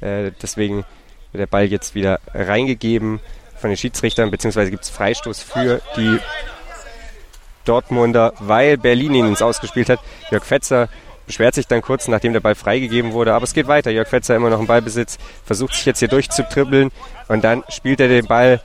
[0.00, 0.84] Äh, deswegen
[1.32, 3.20] wird der Ball jetzt wieder reingegeben
[3.56, 6.18] von den Schiedsrichtern, beziehungsweise gibt es Freistoß für die
[7.64, 10.00] Dortmunder, weil Berlin ihn ins Ausgespielt hat.
[10.30, 10.88] Jörg Fetzer
[11.26, 13.90] beschwert sich dann kurz, nachdem der Ball freigegeben wurde, aber es geht weiter.
[13.90, 16.90] Jörg Fetzer immer noch im Ballbesitz, versucht sich jetzt hier durchzutribbeln
[17.28, 18.60] und dann spielt er den Ball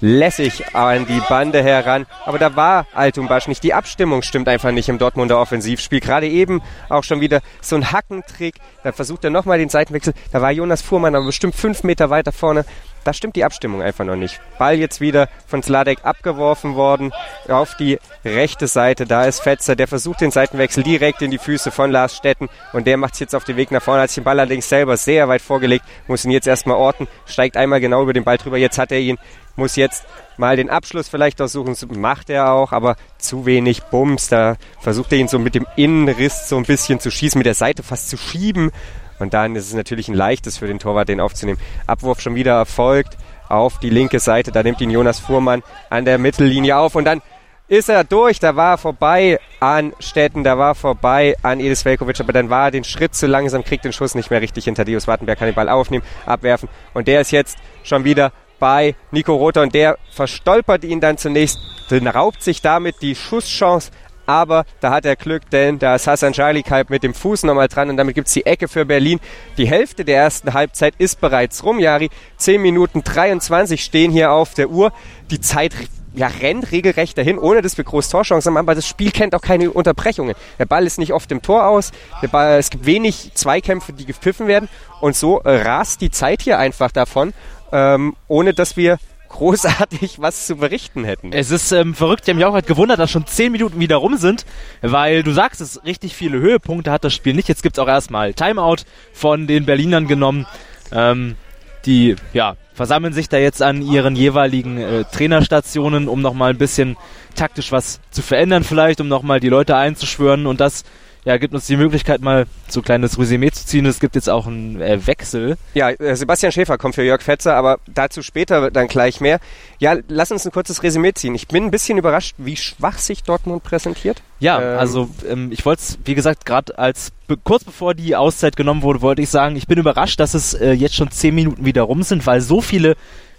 [0.00, 2.06] lässig an die Bande heran.
[2.24, 3.62] Aber da war Altumbasch nicht.
[3.62, 6.00] Die Abstimmung stimmt einfach nicht im Dortmunder Offensivspiel.
[6.00, 8.56] Gerade eben auch schon wieder so ein Hackentrick.
[8.84, 10.14] Da versucht er nochmal den Seitenwechsel.
[10.32, 12.64] Da war Jonas Fuhrmann aber bestimmt fünf Meter weiter vorne.
[13.08, 14.38] Da stimmt die Abstimmung einfach noch nicht.
[14.58, 17.10] Ball jetzt wieder von Sladek abgeworfen worden
[17.48, 19.06] auf die rechte Seite.
[19.06, 22.86] Da ist Fetzer, der versucht den Seitenwechsel direkt in die Füße von Lars Stetten und
[22.86, 24.02] der macht es jetzt auf den Weg nach vorne.
[24.02, 27.56] Hat sich den Ball allerdings selber sehr weit vorgelegt, muss ihn jetzt erstmal orten, steigt
[27.56, 28.58] einmal genau über den Ball drüber.
[28.58, 29.16] Jetzt hat er ihn
[29.56, 30.04] muss jetzt
[30.36, 31.74] mal den Abschluss vielleicht auch suchen.
[31.98, 34.28] Macht er auch, aber zu wenig Bums.
[34.28, 37.54] Da versucht er ihn so mit dem Innenriss so ein bisschen zu schießen, mit der
[37.54, 38.70] Seite fast zu schieben.
[39.18, 41.58] Und dann ist es natürlich ein leichtes für den Torwart, den aufzunehmen.
[41.86, 43.16] Abwurf schon wieder erfolgt
[43.48, 44.52] auf die linke Seite.
[44.52, 47.22] Da nimmt ihn Jonas Fuhrmann an der Mittellinie auf und dann
[47.68, 48.40] ist er durch.
[48.40, 52.50] Da war er vorbei an Stetten, da war er vorbei an Edis Velkovic, aber dann
[52.50, 55.38] war er den Schritt zu langsam, kriegt den Schuss nicht mehr richtig hinter Dios Wartenberg,
[55.38, 59.74] kann den Ball aufnehmen, abwerfen und der ist jetzt schon wieder bei Nico Rother und
[59.74, 61.58] der verstolpert ihn dann zunächst,
[61.90, 63.90] raubt sich damit die Schusschance,
[64.28, 67.88] aber da hat er Glück, denn da ist Hassan Schalik mit dem Fuß nochmal dran
[67.88, 69.20] und damit gibt es die Ecke für Berlin.
[69.56, 72.10] Die Hälfte der ersten Halbzeit ist bereits rum, Jari.
[72.36, 74.92] 10 Minuten 23 stehen hier auf der Uhr.
[75.30, 75.72] Die Zeit
[76.14, 79.40] ja, rennt regelrecht dahin, ohne dass wir groß Torchancen haben, aber das Spiel kennt auch
[79.40, 80.34] keine Unterbrechungen.
[80.58, 81.92] Der Ball ist nicht oft im Tor aus,
[82.30, 84.68] Ball, es gibt wenig Zweikämpfe, die gepfiffen werden
[85.00, 87.32] und so äh, rast die Zeit hier einfach davon
[87.72, 91.32] ähm, ohne dass wir großartig was zu berichten hätten.
[91.32, 93.96] Es ist ähm, verrückt, ich habe mich auch halt gewundert, dass schon 10 Minuten wieder
[93.96, 94.46] rum sind,
[94.80, 97.48] weil du sagst, es richtig viele Höhepunkte hat das Spiel nicht.
[97.48, 100.46] Jetzt gibt es auch erstmal Timeout von den Berlinern genommen.
[100.92, 101.36] Ähm,
[101.84, 106.96] die ja, versammeln sich da jetzt an ihren jeweiligen äh, Trainerstationen, um nochmal ein bisschen
[107.34, 110.84] taktisch was zu verändern vielleicht, um nochmal die Leute einzuschwören und das
[111.28, 113.84] ja, gibt uns die Möglichkeit, mal so ein kleines Resümee zu ziehen.
[113.84, 115.58] Es gibt jetzt auch einen äh, Wechsel.
[115.74, 119.38] Ja, äh, Sebastian Schäfer kommt für Jörg Fetzer, aber dazu später dann gleich mehr.
[119.78, 121.34] Ja, lass uns ein kurzes Resümee ziehen.
[121.34, 124.22] Ich bin ein bisschen überrascht, wie schwach sich Dortmund präsentiert.
[124.40, 127.12] Ja, ähm, also ähm, ich wollte es, wie gesagt, gerade als
[127.44, 130.72] kurz bevor die Auszeit genommen wurde, wollte ich sagen, ich bin überrascht, dass es äh,
[130.72, 132.96] jetzt schon zehn Minuten wieder rum sind, weil so viele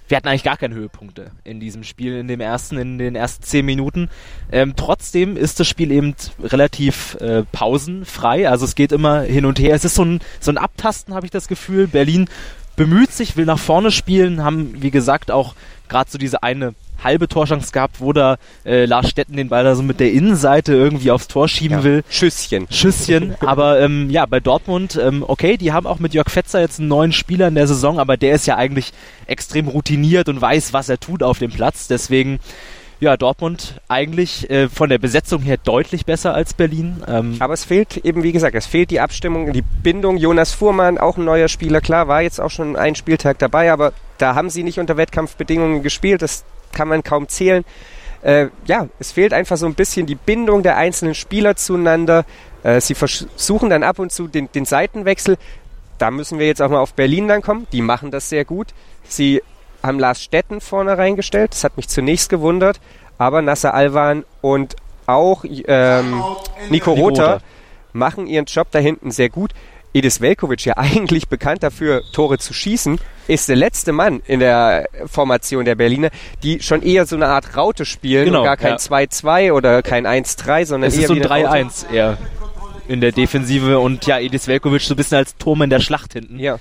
[0.09, 3.43] wir hatten eigentlich gar keine Höhepunkte in diesem Spiel, in dem ersten, in den ersten
[3.43, 4.09] zehn Minuten.
[4.51, 8.49] Ähm, trotzdem ist das Spiel eben relativ äh, pausenfrei.
[8.49, 9.75] Also es geht immer hin und her.
[9.75, 11.87] Es ist so ein, so ein Abtasten, habe ich das Gefühl.
[11.87, 12.27] Berlin
[12.75, 15.53] bemüht sich, will nach vorne spielen, haben, wie gesagt, auch
[15.89, 19.75] gerade so diese eine halbe Torchance gehabt, wo da äh, Lars Stetten den Ball da
[19.75, 21.83] so mit der Innenseite irgendwie aufs Tor schieben ja.
[21.83, 22.03] will.
[22.09, 22.67] Schüsschen.
[22.69, 23.35] Schüsschen.
[23.41, 26.89] aber ähm, ja, bei Dortmund, ähm, okay, die haben auch mit Jörg Fetzer jetzt einen
[26.89, 28.93] neuen Spieler in der Saison, aber der ist ja eigentlich
[29.27, 31.87] extrem routiniert und weiß, was er tut auf dem Platz.
[31.87, 32.39] Deswegen
[32.99, 37.01] ja, Dortmund eigentlich äh, von der Besetzung her deutlich besser als Berlin.
[37.07, 40.17] Ähm Aber es fehlt eben, wie gesagt, es fehlt die Abstimmung, die Bindung.
[40.17, 43.93] Jonas Fuhrmann, auch ein neuer Spieler, klar, war jetzt auch schon einen Spieltag dabei, aber
[44.17, 46.21] da haben sie nicht unter Wettkampfbedingungen gespielt.
[46.21, 47.63] Das kann man kaum zählen.
[48.21, 52.25] Äh, ja, es fehlt einfach so ein bisschen die Bindung der einzelnen Spieler zueinander.
[52.63, 55.37] Äh, sie versuchen dann ab und zu den, den Seitenwechsel.
[55.97, 57.67] Da müssen wir jetzt auch mal auf Berlin dann kommen.
[57.71, 58.67] Die machen das sehr gut.
[59.03, 59.41] Sie
[59.83, 61.51] haben Lars Stetten vorne reingestellt.
[61.51, 62.79] Das hat mich zunächst gewundert.
[63.17, 66.23] Aber Nasser Alwan und auch ähm,
[66.69, 67.41] Nico Rother
[67.93, 69.51] machen ihren Job da hinten sehr gut.
[69.93, 74.87] Edis Velkovic, ja eigentlich bekannt dafür, Tore zu schießen, ist der letzte Mann in der
[75.05, 76.09] Formation der Berliner,
[76.43, 79.53] die schon eher so eine Art Raute spielen genau, und gar kein 2-2 ja.
[79.53, 82.17] oder kein 1-3, sondern es eher ist so ein 3-1 eher
[82.87, 86.13] in der Defensive und ja, Edis Velkovic so ein bisschen als Turm in der Schlacht
[86.13, 86.39] hinten.
[86.39, 86.59] Ja.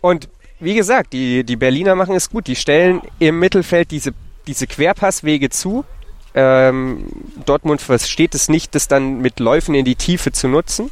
[0.00, 0.28] Und
[0.60, 2.46] wie gesagt, die, die Berliner machen es gut.
[2.46, 4.12] Die stellen im Mittelfeld diese,
[4.46, 5.84] diese Querpasswege zu.
[6.34, 7.06] Ähm,
[7.44, 10.90] Dortmund versteht es nicht, das dann mit Läufen in die Tiefe zu nutzen.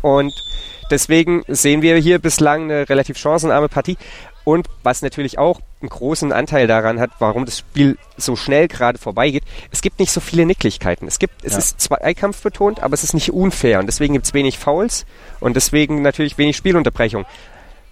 [0.00, 0.32] Und
[0.90, 3.96] Deswegen sehen wir hier bislang eine relativ chancenarme Partie.
[4.44, 8.98] Und was natürlich auch einen großen Anteil daran hat, warum das Spiel so schnell gerade
[8.98, 11.06] vorbeigeht, es gibt nicht so viele Nicklichkeiten.
[11.06, 11.58] Es gibt, es ja.
[11.58, 15.06] ist Zweikampf betont, aber es ist nicht unfair und deswegen gibt es wenig Fouls
[15.38, 17.24] und deswegen natürlich wenig Spielunterbrechung.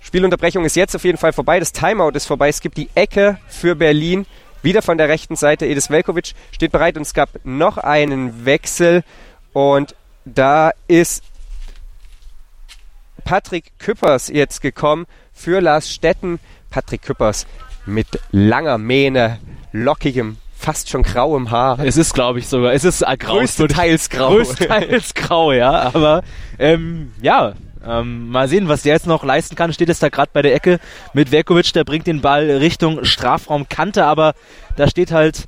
[0.01, 3.39] Spielunterbrechung ist jetzt auf jeden Fall vorbei, das Timeout ist vorbei, es gibt die Ecke
[3.49, 4.27] für Berlin,
[4.63, 9.05] wieder von der rechten Seite, Edis Velkovic steht bereit und es gab noch einen Wechsel
[9.53, 11.23] und da ist
[13.21, 16.39] Patrick Küppers jetzt gekommen für Lars Stetten.
[16.71, 17.47] Patrick Küppers
[17.87, 19.39] mit langer Mähne,
[19.73, 21.79] lockigem, fast schon grauem Haar.
[21.81, 23.39] Es ist, glaube ich, sogar, es ist äh, grau.
[23.39, 24.37] Größtenteils grau.
[24.37, 26.23] Größtenteils grau, ja, aber
[26.59, 27.55] ähm, ja,
[27.87, 29.73] ähm, mal sehen, was der jetzt noch leisten kann.
[29.73, 30.79] Steht jetzt da gerade bei der Ecke
[31.15, 34.35] mit Velkovic, der bringt den Ball Richtung Strafraumkante, aber
[34.77, 35.47] da steht halt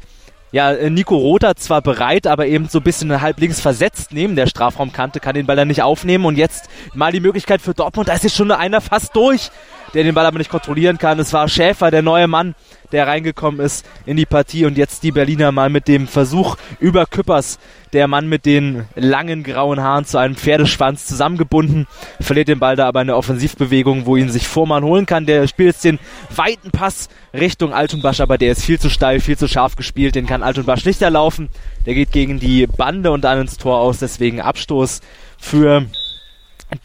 [0.53, 4.37] ja, äh, Nico Rother zwar bereit, aber eben so ein bisschen halb links versetzt neben
[4.37, 6.27] der Strafraumkante, kann den Ball dann nicht aufnehmen.
[6.27, 9.51] Und jetzt mal die Möglichkeit für Dortmund, da ist jetzt schon einer fast durch,
[9.95, 11.19] der den Ball aber nicht kontrollieren kann.
[11.19, 12.55] Es war Schäfer, der neue Mann,
[12.93, 17.07] der reingekommen ist in die Partie und jetzt die Berliner mal mit dem Versuch über
[17.07, 17.59] Küppers,
[17.93, 21.87] der Mann mit den langen grauen Haaren zu einem Pferdeschwanz zusammengebunden,
[22.21, 25.27] verliert den Ball da aber eine Offensivbewegung, wo ihn sich Vormann holen kann.
[25.27, 25.99] Der spielt jetzt den
[26.35, 30.27] weiten Pass Richtung Altunbasch, aber der ist viel zu steil, viel zu scharf gespielt, den
[30.27, 31.49] kann Altunbasch nicht erlaufen.
[31.87, 35.01] Der geht gegen die Bande und dann ins Tor aus, deswegen Abstoß
[35.39, 35.87] für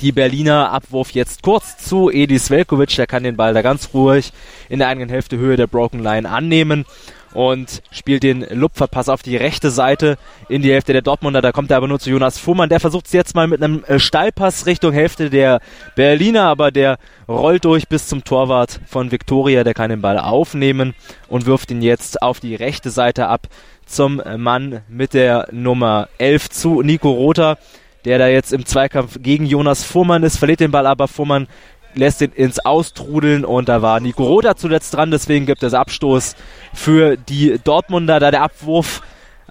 [0.02, 4.32] die Berliner Abwurf jetzt kurz zu Edis Velkovic, der kann den Ball da ganz ruhig
[4.70, 6.86] in der eigenen Hälfte Höhe der Broken Line annehmen
[7.34, 10.18] und spielt den Lupferpass auf die rechte Seite
[10.50, 11.42] in die Hälfte der Dortmunder.
[11.42, 12.70] Da kommt er aber nur zu Jonas Fuhrmann.
[12.70, 15.62] Der versucht es jetzt mal mit einem äh, Steilpass Richtung Hälfte der
[15.96, 16.98] Berliner, aber der
[17.28, 19.64] rollt durch bis zum Torwart von Viktoria.
[19.64, 20.96] Der kann den Ball aufnehmen
[21.28, 23.48] und wirft ihn jetzt auf die rechte Seite ab
[23.86, 27.58] zum Mann mit der Nummer 11 zu Nico Rother
[28.08, 31.48] der da jetzt im Zweikampf gegen Jonas Fuhrmann ist, verliert den Ball aber, Fuhrmann
[31.94, 36.38] lässt ihn ins Austrudeln und da war Nico Rother zuletzt dran, deswegen gibt es Abstoß
[36.74, 39.02] für die Dortmunder, da der Abwurf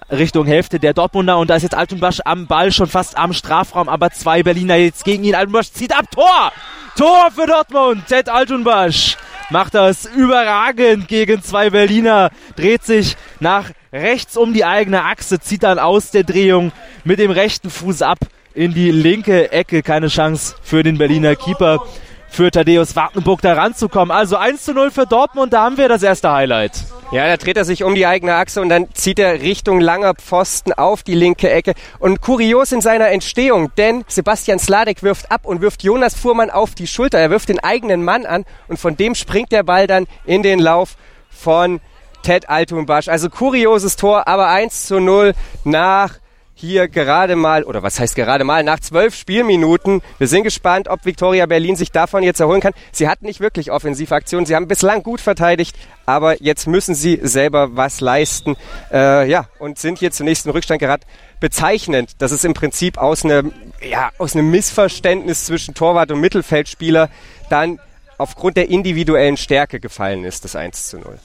[0.09, 3.89] Richtung Hälfte der Dortmunder und da ist jetzt Altenbasch am Ball, schon fast am Strafraum,
[3.89, 5.35] aber zwei Berliner jetzt gegen ihn.
[5.35, 6.51] Altenbasch zieht ab, Tor!
[6.97, 8.07] Tor für Dortmund!
[8.07, 9.17] Ted Altenbasch
[9.51, 15.61] macht das überragend gegen zwei Berliner, dreht sich nach rechts um die eigene Achse, zieht
[15.61, 16.71] dann aus der Drehung
[17.03, 18.17] mit dem rechten Fuß ab
[18.57, 19.83] in die linke Ecke.
[19.83, 21.85] Keine Chance für den Berliner Keeper,
[22.27, 24.11] für Thaddeus Wartenburg da ranzukommen.
[24.11, 26.71] Also 1 zu 0 für Dortmund, da haben wir das erste Highlight.
[27.11, 30.15] Ja, da dreht er sich um die eigene Achse und dann zieht er Richtung langer
[30.15, 31.73] Pfosten auf die linke Ecke.
[31.99, 36.73] Und kurios in seiner Entstehung, denn Sebastian Sladek wirft ab und wirft Jonas Fuhrmann auf
[36.73, 37.19] die Schulter.
[37.19, 40.57] Er wirft den eigenen Mann an und von dem springt der Ball dann in den
[40.57, 40.97] Lauf
[41.29, 41.79] von
[42.23, 43.07] Ted Altumbasch.
[43.07, 46.15] Also kurioses Tor, aber 1 zu 0 nach
[46.59, 50.01] hier gerade mal, oder was heißt gerade mal, nach zwölf Spielminuten.
[50.17, 52.73] Wir sind gespannt, ob Viktoria Berlin sich davon jetzt erholen kann.
[52.91, 57.75] Sie hatten nicht wirklich Offensivaktionen, sie haben bislang gut verteidigt, aber jetzt müssen sie selber
[57.75, 58.55] was leisten.
[58.91, 61.05] Äh, ja, und sind hier zunächst im Rückstand geraten.
[61.39, 63.53] Bezeichnend, dass es im Prinzip aus einem,
[63.87, 67.09] ja, aus einem Missverständnis zwischen Torwart und Mittelfeldspieler
[67.49, 67.79] dann
[68.17, 71.19] aufgrund der individuellen Stärke gefallen ist, das 1 zu 0.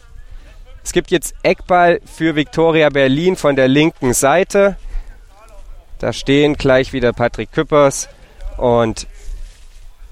[0.85, 4.77] Es gibt jetzt Eckball für Viktoria Berlin von der linken Seite.
[6.03, 8.09] Da stehen gleich wieder Patrick Küppers
[8.57, 9.07] und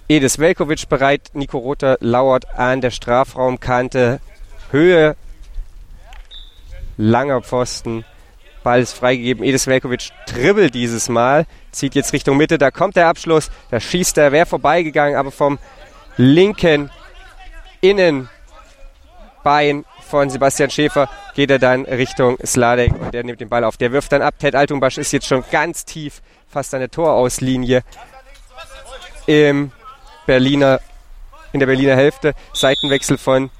[0.08, 1.30] Edis Velkovic bereit.
[1.32, 4.20] Nico Rother lauert an der Strafraumkante.
[4.70, 5.16] Höhe,
[6.96, 8.04] langer Pfosten.
[8.62, 9.42] Ball ist freigegeben.
[9.42, 12.56] Edis Velkovic dribbelt dieses Mal, zieht jetzt Richtung Mitte.
[12.56, 13.50] Da kommt der Abschluss.
[13.72, 14.30] Da schießt er.
[14.30, 15.58] Wäre vorbeigegangen, aber vom
[16.16, 16.88] linken
[17.80, 18.30] Innenbein
[20.10, 23.76] von Sebastian Schäfer geht er dann Richtung Sladek und der nimmt den Ball auf.
[23.76, 24.34] Der wirft dann ab.
[24.38, 27.82] Ted Altumbasch ist jetzt schon ganz tief, fast an der Torauslinie
[29.26, 29.70] im
[30.26, 30.80] Berliner,
[31.52, 32.34] in der Berliner Hälfte.
[32.52, 33.50] Seitenwechsel von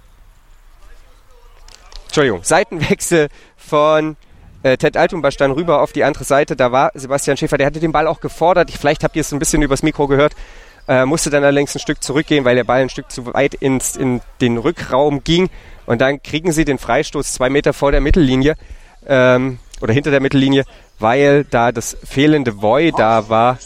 [2.07, 4.17] Entschuldigung, Seitenwechsel von
[4.65, 6.57] äh, Ted Altumbasch dann rüber auf die andere Seite.
[6.57, 8.71] Da war Sebastian Schäfer, der hatte den Ball auch gefordert.
[8.73, 10.35] Vielleicht habt ihr es ein bisschen übers Mikro gehört.
[10.89, 13.95] Äh, musste dann allerdings ein Stück zurückgehen, weil der Ball ein Stück zu weit ins,
[13.95, 15.49] in den Rückraum ging.
[15.91, 18.55] Und dann kriegen sie den Freistoß zwei Meter vor der Mittellinie
[19.09, 20.65] ähm, oder hinter der Mittellinie,
[21.01, 23.59] weil da das fehlende Voy da war.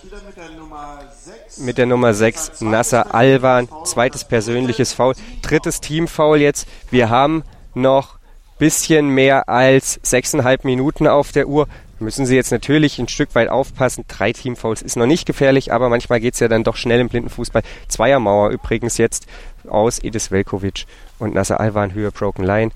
[1.59, 3.69] Mit der Nummer 6, Nasser Alvan.
[3.85, 5.13] Zweites persönliches Foul.
[5.43, 6.67] Drittes Teamfoul jetzt.
[6.91, 7.43] Wir haben
[7.75, 8.17] noch
[8.57, 11.69] bisschen mehr als sechseinhalb Minuten auf der Uhr.
[11.99, 14.07] Müssen sie jetzt natürlich ein Stück weit aufpassen.
[14.09, 17.09] Drei Teamfouls ist noch nicht gefährlich, aber manchmal geht es ja dann doch schnell im
[17.11, 17.63] Blindenfußball.
[17.89, 19.27] Zweiermauer übrigens jetzt
[19.69, 20.87] aus Edis Velkovic
[21.19, 22.71] und Nasser Alvan Höhe Broken Line.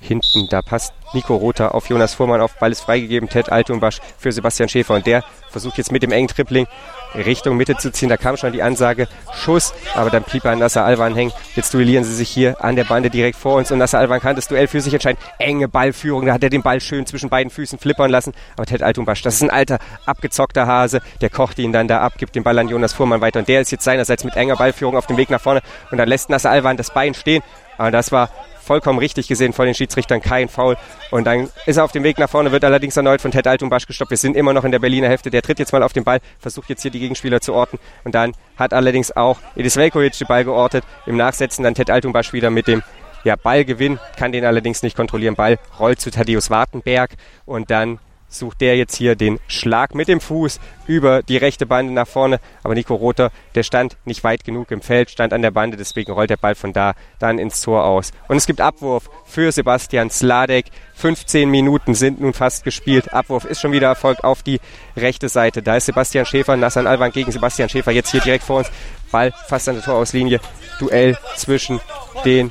[0.00, 2.58] Hinten, da passt Nico Rother auf Jonas Fuhrmann auf.
[2.58, 3.28] Ball ist freigegeben.
[3.28, 4.94] Ted Altumbasch für Sebastian Schäfer.
[4.94, 6.66] Und der versucht jetzt mit dem engen Tripling
[7.14, 8.08] Richtung Mitte zu ziehen.
[8.08, 11.32] Da kam schon die Ansage Schuss, aber dann blieb er an Nasser Alvan hängen.
[11.54, 14.34] Jetzt duellieren sie sich hier an der Bande direkt vor uns und Nasser Alvan kann
[14.34, 15.18] das Duell für sich entscheiden.
[15.38, 18.32] Enge Ballführung, da hat er den Ball schön zwischen beiden Füßen flippern lassen.
[18.56, 22.14] Aber Ted Altumbasch, das ist ein alter, abgezockter Hase, der kocht ihn dann da ab,
[22.18, 24.96] gibt den Ball an Jonas Fuhrmann weiter und der ist jetzt seinerseits mit enger Ballführung
[24.96, 27.42] auf dem Weg nach vorne und dann lässt Nasser Alvan das Bein stehen.
[27.78, 28.30] Aber das war
[28.62, 30.76] vollkommen richtig gesehen von den Schiedsrichtern, kein Foul.
[31.10, 33.86] Und dann ist er auf dem Weg nach vorne, wird allerdings erneut von Ted Altumbasch
[33.86, 34.10] gestoppt.
[34.10, 35.30] Wir sind immer noch in der Berliner Hälfte.
[35.30, 37.78] Der tritt jetzt mal auf den Ball, versucht jetzt hier die Gegenspieler zu orten.
[38.04, 40.84] Und dann hat allerdings auch Edis Velkovic den Ball geortet.
[41.06, 42.82] Im Nachsetzen dann Ted Altumbasch wieder mit dem
[43.24, 45.34] ja, Ballgewinn, kann den allerdings nicht kontrollieren.
[45.34, 47.10] Ball rollt zu Thaddeus Wartenberg
[47.44, 47.98] und dann
[48.32, 52.40] sucht der jetzt hier den Schlag mit dem Fuß über die rechte Bande nach vorne.
[52.62, 56.12] Aber Nico Rother, der stand nicht weit genug im Feld, stand an der Bande, deswegen
[56.12, 58.12] rollt der Ball von da dann ins Tor aus.
[58.28, 60.66] Und es gibt Abwurf für Sebastian Sladek.
[60.94, 63.12] 15 Minuten sind nun fast gespielt.
[63.12, 64.60] Abwurf ist schon wieder erfolgt auf die
[64.96, 65.62] rechte Seite.
[65.62, 68.70] Da ist Sebastian Schäfer, Nassan Alban gegen Sebastian Schäfer jetzt hier direkt vor uns.
[69.10, 70.40] Ball fast an der Torauslinie.
[70.78, 71.80] Duell zwischen
[72.24, 72.50] den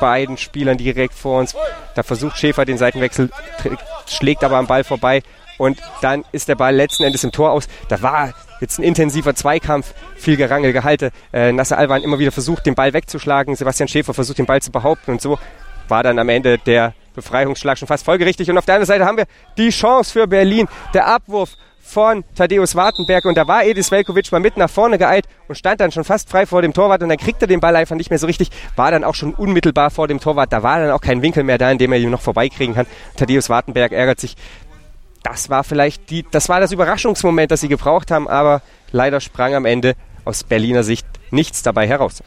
[0.00, 1.54] beiden Spielern direkt vor uns.
[1.94, 3.30] Da versucht Schäfer den Seitenwechsel,
[4.06, 5.22] schlägt aber am Ball vorbei
[5.58, 7.68] und dann ist der Ball letzten Endes im Tor aus.
[7.88, 11.10] Da war jetzt ein intensiver Zweikampf, viel Gerangel, Gehalte.
[11.32, 13.54] Äh, Nasser Alban immer wieder versucht, den Ball wegzuschlagen.
[13.54, 15.38] Sebastian Schäfer versucht, den Ball zu behaupten und so
[15.88, 18.50] war dann am Ende der Befreiungsschlag schon fast folgerichtig.
[18.50, 19.26] Und auf der anderen Seite haben wir
[19.56, 20.66] die Chance für Berlin.
[20.94, 21.56] Der Abwurf
[21.94, 25.80] von Thaddeus Wartenberg und da war Edis Velkovic mal mit nach vorne geeilt und stand
[25.80, 28.10] dann schon fast frei vor dem Torwart und dann kriegt er den Ball einfach nicht
[28.10, 31.00] mehr so richtig, war dann auch schon unmittelbar vor dem Torwart, da war dann auch
[31.00, 32.86] kein Winkel mehr da, in dem er ihn noch vorbeikriegen kann.
[33.16, 34.34] Thaddeus Wartenberg ärgert sich.
[35.22, 39.54] Das war vielleicht die, das war das Überraschungsmoment, das sie gebraucht haben, aber leider sprang
[39.54, 42.24] am Ende aus Berliner Sicht nichts dabei heraus.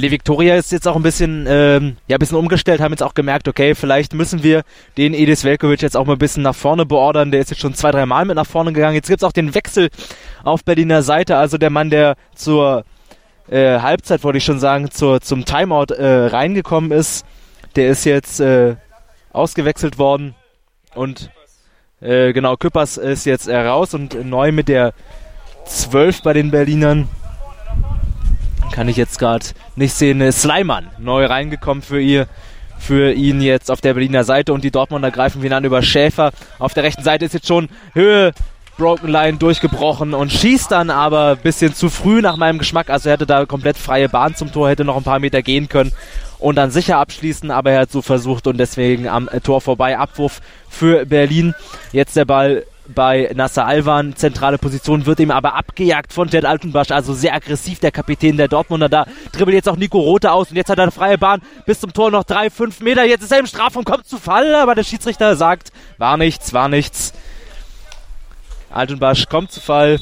[0.00, 3.14] Die Viktoria ist jetzt auch ein bisschen, ähm, ja, ein bisschen umgestellt, haben jetzt auch
[3.14, 4.62] gemerkt, okay, vielleicht müssen wir
[4.96, 7.30] den Edis Velkovic jetzt auch mal ein bisschen nach vorne beordern.
[7.30, 8.96] Der ist jetzt schon zwei, drei Mal mit nach vorne gegangen.
[8.96, 9.90] Jetzt gibt's auch den Wechsel
[10.42, 11.36] auf Berliner Seite.
[11.36, 12.84] Also der Mann, der zur
[13.48, 17.24] äh, Halbzeit, wollte ich schon sagen, zur, zum Timeout äh, reingekommen ist,
[17.76, 18.74] der ist jetzt äh,
[19.32, 20.34] ausgewechselt worden.
[20.96, 21.30] Und
[22.00, 24.92] äh, genau, Küppers ist jetzt äh, raus und neu mit der
[25.66, 27.08] 12 bei den Berlinern
[28.72, 29.46] kann ich jetzt gerade
[29.76, 30.30] nicht sehen.
[30.32, 32.26] Sleiman neu reingekommen für ihr.
[32.78, 36.32] Für ihn jetzt auf der Berliner Seite und die Dortmunder greifen wieder an über Schäfer.
[36.58, 38.32] Auf der rechten Seite ist jetzt schon Höhe
[38.76, 42.90] Broken Line durchgebrochen und schießt dann aber ein bisschen zu früh nach meinem Geschmack.
[42.90, 45.68] Also er hätte da komplett freie Bahn zum Tor, hätte noch ein paar Meter gehen
[45.68, 45.92] können
[46.40, 49.96] und dann sicher abschließen, aber er hat so versucht und deswegen am Tor vorbei.
[49.96, 51.54] Abwurf für Berlin.
[51.92, 54.16] Jetzt der Ball bei Nasser Alvan.
[54.16, 56.90] Zentrale Position wird ihm aber abgejagt von Ted Altenbasch.
[56.90, 59.06] Also sehr aggressiv der Kapitän der Dortmunder da.
[59.32, 61.92] Dribbelt jetzt auch Nico Rote aus und jetzt hat er eine freie Bahn bis zum
[61.92, 63.04] Tor noch drei, fünf Meter.
[63.04, 66.68] Jetzt ist er im Strafraum, kommt zu Fall, aber der Schiedsrichter sagt, war nichts, war
[66.68, 67.12] nichts.
[68.70, 70.00] Altenbasch kommt zu Fall,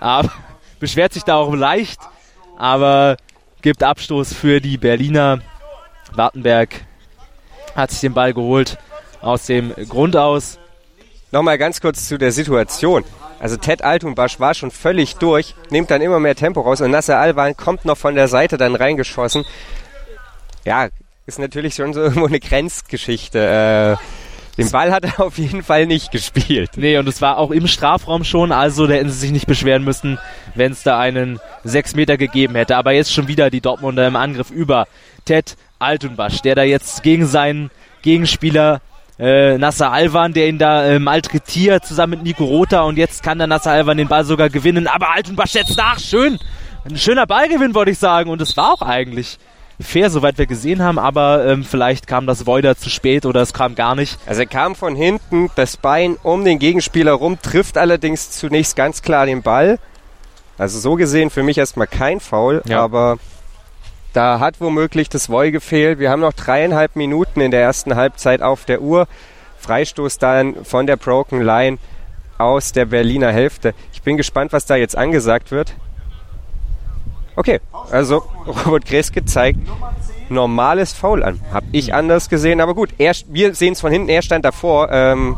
[0.00, 0.30] aber
[0.80, 2.00] beschwert sich da auch leicht,
[2.56, 3.16] aber
[3.60, 5.40] gibt Abstoß für die Berliner.
[6.14, 6.84] Wartenberg
[7.76, 8.78] hat sich den Ball geholt
[9.20, 10.58] aus dem Grund aus.
[11.32, 13.04] Nochmal ganz kurz zu der Situation.
[13.40, 17.18] Also Ted Altumbasch war schon völlig durch, nimmt dann immer mehr Tempo raus und Nasser
[17.18, 19.44] Alban kommt noch von der Seite dann reingeschossen.
[20.64, 20.88] Ja,
[21.26, 23.98] ist natürlich schon so irgendwo eine Grenzgeschichte.
[23.98, 26.72] Äh, den Ball hat er auf jeden Fall nicht gespielt.
[26.76, 29.82] Nee, und es war auch im Strafraum schon, also da hätten sie sich nicht beschweren
[29.82, 30.18] müssen,
[30.54, 32.76] wenn es da einen 6 Meter gegeben hätte.
[32.76, 34.86] Aber jetzt schon wieder die Dortmunder im Angriff über
[35.24, 37.70] Ted Altunbasch, der da jetzt gegen seinen
[38.02, 38.82] Gegenspieler
[39.22, 43.38] äh, Nasser Alvan, der ihn da äh, malträtiert, zusammen mit Nico Rota und jetzt kann
[43.38, 46.40] der Nasser Alvan den Ball sogar gewinnen, aber Altunbasch setzt nach, schön,
[46.84, 49.38] ein schöner Ballgewinn, wollte ich sagen, und es war auch eigentlich
[49.80, 53.52] fair, soweit wir gesehen haben, aber ähm, vielleicht kam das Voider zu spät oder es
[53.52, 54.18] kam gar nicht.
[54.26, 59.02] Also er kam von hinten, das Bein um den Gegenspieler rum, trifft allerdings zunächst ganz
[59.02, 59.78] klar den Ball.
[60.58, 62.82] Also so gesehen für mich erstmal kein Foul, ja.
[62.82, 63.18] aber
[64.12, 65.98] da hat womöglich das Voy gefehlt.
[65.98, 69.08] Wir haben noch dreieinhalb Minuten in der ersten Halbzeit auf der Uhr.
[69.58, 71.78] Freistoß dann von der Broken Line
[72.38, 73.74] aus der Berliner Hälfte.
[73.92, 75.74] Ich bin gespannt, was da jetzt angesagt wird.
[77.36, 77.60] Okay,
[77.90, 78.24] also
[78.66, 79.60] Robert Kreske zeigt
[80.28, 81.40] normales Foul an.
[81.52, 84.90] Hab ich anders gesehen, aber gut, er, wir sehen es von hinten, er stand davor.
[84.90, 85.36] Ähm,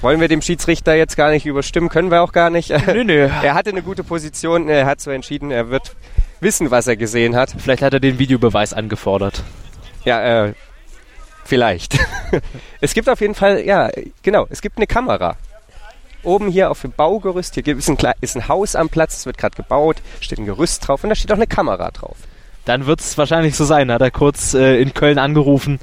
[0.00, 1.88] wollen wir dem Schiedsrichter jetzt gar nicht überstimmen?
[1.88, 2.70] Können wir auch gar nicht.
[2.86, 3.28] Nö, nö.
[3.42, 5.94] er hatte eine gute Position, er hat so entschieden, er wird
[6.40, 7.54] wissen, was er gesehen hat.
[7.58, 9.42] Vielleicht hat er den Videobeweis angefordert.
[10.04, 10.54] Ja, äh,
[11.44, 11.98] vielleicht.
[12.80, 13.90] es gibt auf jeden Fall, ja,
[14.22, 15.36] genau, es gibt eine Kamera
[16.22, 19.38] oben hier auf dem Baugerüst, hier ist ein, ist ein Haus am Platz, es wird
[19.38, 22.16] gerade gebaut, steht ein Gerüst drauf und da steht auch eine Kamera drauf.
[22.64, 25.80] Dann wird es wahrscheinlich so sein, hat er kurz äh, in Köln angerufen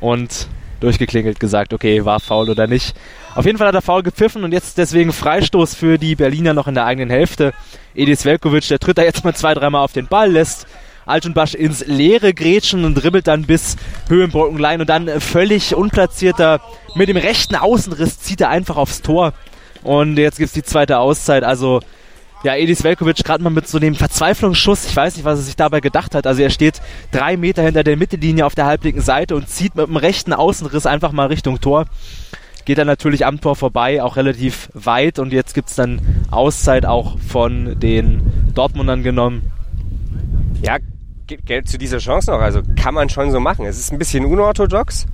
[0.00, 0.48] und
[0.80, 2.94] durchgeklingelt, gesagt, okay, war faul oder nicht.
[3.34, 6.68] Auf jeden Fall hat er faul gepfiffen und jetzt deswegen Freistoß für die Berliner noch
[6.68, 7.52] in der eigenen Hälfte.
[7.94, 10.66] Edis Velkovic, der tritt da jetzt mal zwei, dreimal auf den Ball, lässt
[11.06, 13.76] Altenbasch ins leere Grätschen und dribbelt dann bis
[14.08, 16.60] Höhenbrückenlein und dann völlig unplatzierter
[16.94, 19.32] mit dem rechten Außenriss zieht er einfach aufs Tor.
[19.82, 21.44] Und jetzt gibt es die zweite Auszeit.
[21.44, 21.80] Also,
[22.44, 24.86] ja, Edis Velkovic gerade mal mit so einem Verzweiflungsschuss.
[24.86, 26.26] Ich weiß nicht, was er sich dabei gedacht hat.
[26.26, 26.80] Also, er steht
[27.10, 30.86] drei Meter hinter der Mittellinie auf der halblinken Seite und zieht mit dem rechten Außenriss
[30.86, 31.86] einfach mal Richtung Tor.
[32.64, 35.18] Geht dann natürlich am Tor vorbei, auch relativ weit.
[35.18, 39.50] Und jetzt gibt es dann Auszeit auch von den Dortmundern genommen.
[40.62, 40.76] Ja,
[41.26, 42.40] Geld zu dieser Chance noch.
[42.40, 43.66] Also kann man schon so machen.
[43.66, 45.06] Es ist ein bisschen unorthodox.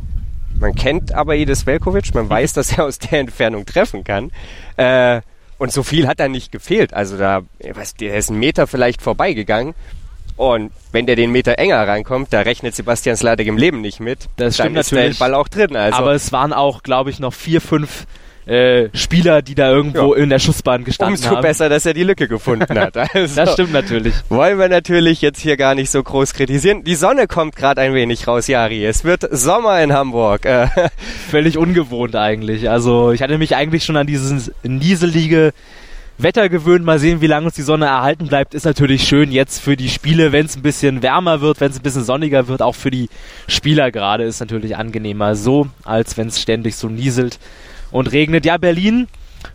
[0.59, 4.31] Man kennt aber Edis Velkovic, man weiß, dass er aus der Entfernung treffen kann.
[4.77, 5.21] Äh,
[5.59, 6.95] und so viel hat da nicht gefehlt.
[6.95, 7.43] Also da,
[7.73, 9.75] was, der ist einen Meter vielleicht vorbeigegangen.
[10.37, 14.29] Und wenn der den Meter enger reinkommt, da rechnet Sebastian Sladek im Leben nicht mit.
[14.37, 15.19] Das dann stimmt ist natürlich.
[15.19, 15.77] der Ball auch drin.
[15.77, 15.97] Also.
[15.99, 18.07] Aber es waren auch, glaube ich, noch vier, fünf
[18.47, 20.23] äh, Spieler, die da irgendwo ja.
[20.23, 21.37] in der Schussbahn gestanden Umso haben.
[21.37, 22.97] Umso besser, dass er die Lücke gefunden hat.
[22.97, 24.15] Also, das stimmt natürlich.
[24.29, 26.85] Wollen wir natürlich jetzt hier gar nicht so groß kritisieren.
[26.85, 28.85] Die Sonne kommt gerade ein wenig raus, Jari.
[28.85, 30.45] Es wird Sommer in Hamburg.
[30.45, 30.69] Äh,
[31.31, 32.69] Völlig ungewohnt eigentlich.
[32.69, 35.53] Also ich hatte mich eigentlich schon an dieses nieselige
[36.19, 36.85] Wetter gewöhnt.
[36.85, 38.55] Mal sehen, wie lange uns die Sonne erhalten bleibt.
[38.55, 41.79] Ist natürlich schön jetzt für die Spiele, wenn es ein bisschen wärmer wird, wenn es
[41.79, 42.63] ein bisschen sonniger wird.
[42.63, 43.09] Auch für die
[43.49, 47.39] Spieler gerade ist natürlich angenehmer so, als wenn es ständig so nieselt
[47.95, 48.45] und regnet.
[48.45, 49.07] Ja, Berlin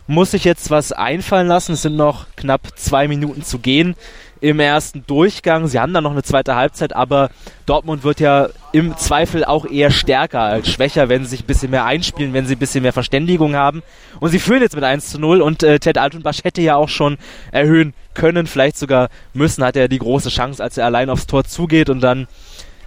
[0.06, 1.72] muss sich jetzt was einfallen lassen.
[1.72, 3.94] Es sind noch knapp zwei Minuten zu gehen
[4.40, 5.66] im ersten Durchgang.
[5.66, 7.28] Sie haben dann noch eine zweite Halbzeit, aber
[7.66, 11.70] Dortmund wird ja im Zweifel auch eher stärker als schwächer, wenn sie sich ein bisschen
[11.70, 13.82] mehr einspielen, wenn sie ein bisschen mehr Verständigung haben.
[14.20, 16.88] Und sie führen jetzt mit 1 zu 0 und äh, Ted Altenbasch hätte ja auch
[16.88, 17.18] schon
[17.52, 21.44] erhöhen können, vielleicht sogar müssen, hat er die große Chance, als er allein aufs Tor
[21.44, 22.26] zugeht und dann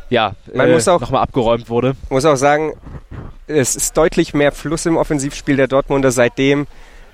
[0.09, 1.95] ja, Man äh, muss auch, nochmal abgeräumt wurde.
[2.09, 2.73] muss auch sagen,
[3.47, 6.67] es ist deutlich mehr Fluss im Offensivspiel der Dortmunder seitdem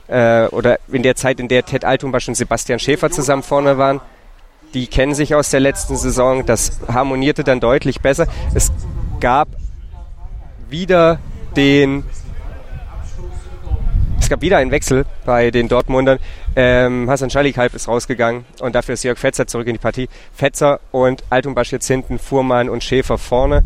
[0.08, 4.02] äh, oder in der Zeit, in der Ted Altumbasch und Sebastian Schäfer zusammen vorne waren.
[4.74, 6.46] Die kennen sich aus der letzten Saison.
[6.46, 8.28] Das harmonierte dann deutlich besser.
[8.54, 8.72] Es
[9.20, 9.48] gab
[10.70, 11.20] wieder
[11.56, 12.04] den
[14.30, 16.20] es gab wieder einen Wechsel bei den Dortmundern.
[16.56, 20.08] Ähm, Hassan Schalikalp ist rausgegangen und dafür ist Jörg Fetzer zurück in die Partie.
[20.36, 23.64] Fetzer und Altumbasch jetzt hinten, Fuhrmann und Schäfer vorne.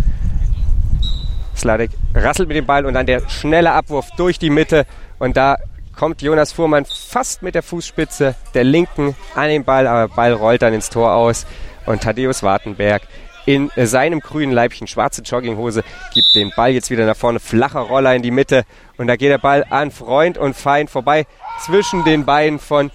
[1.54, 4.86] Sladek rasselt mit dem Ball und dann der schnelle Abwurf durch die Mitte
[5.20, 5.58] und da
[5.98, 10.32] kommt Jonas Fuhrmann fast mit der Fußspitze der linken an den Ball, aber der Ball
[10.32, 11.46] rollt dann ins Tor aus
[11.86, 13.02] und Thaddeus Wartenberg
[13.46, 15.84] in seinem grünen Leibchen, schwarze Jogginghose,
[16.14, 18.64] gibt den Ball jetzt wieder nach vorne, flacher Roller in die Mitte
[18.98, 21.26] und da geht der Ball an Freund und Feind vorbei
[21.60, 22.92] zwischen den Beinen von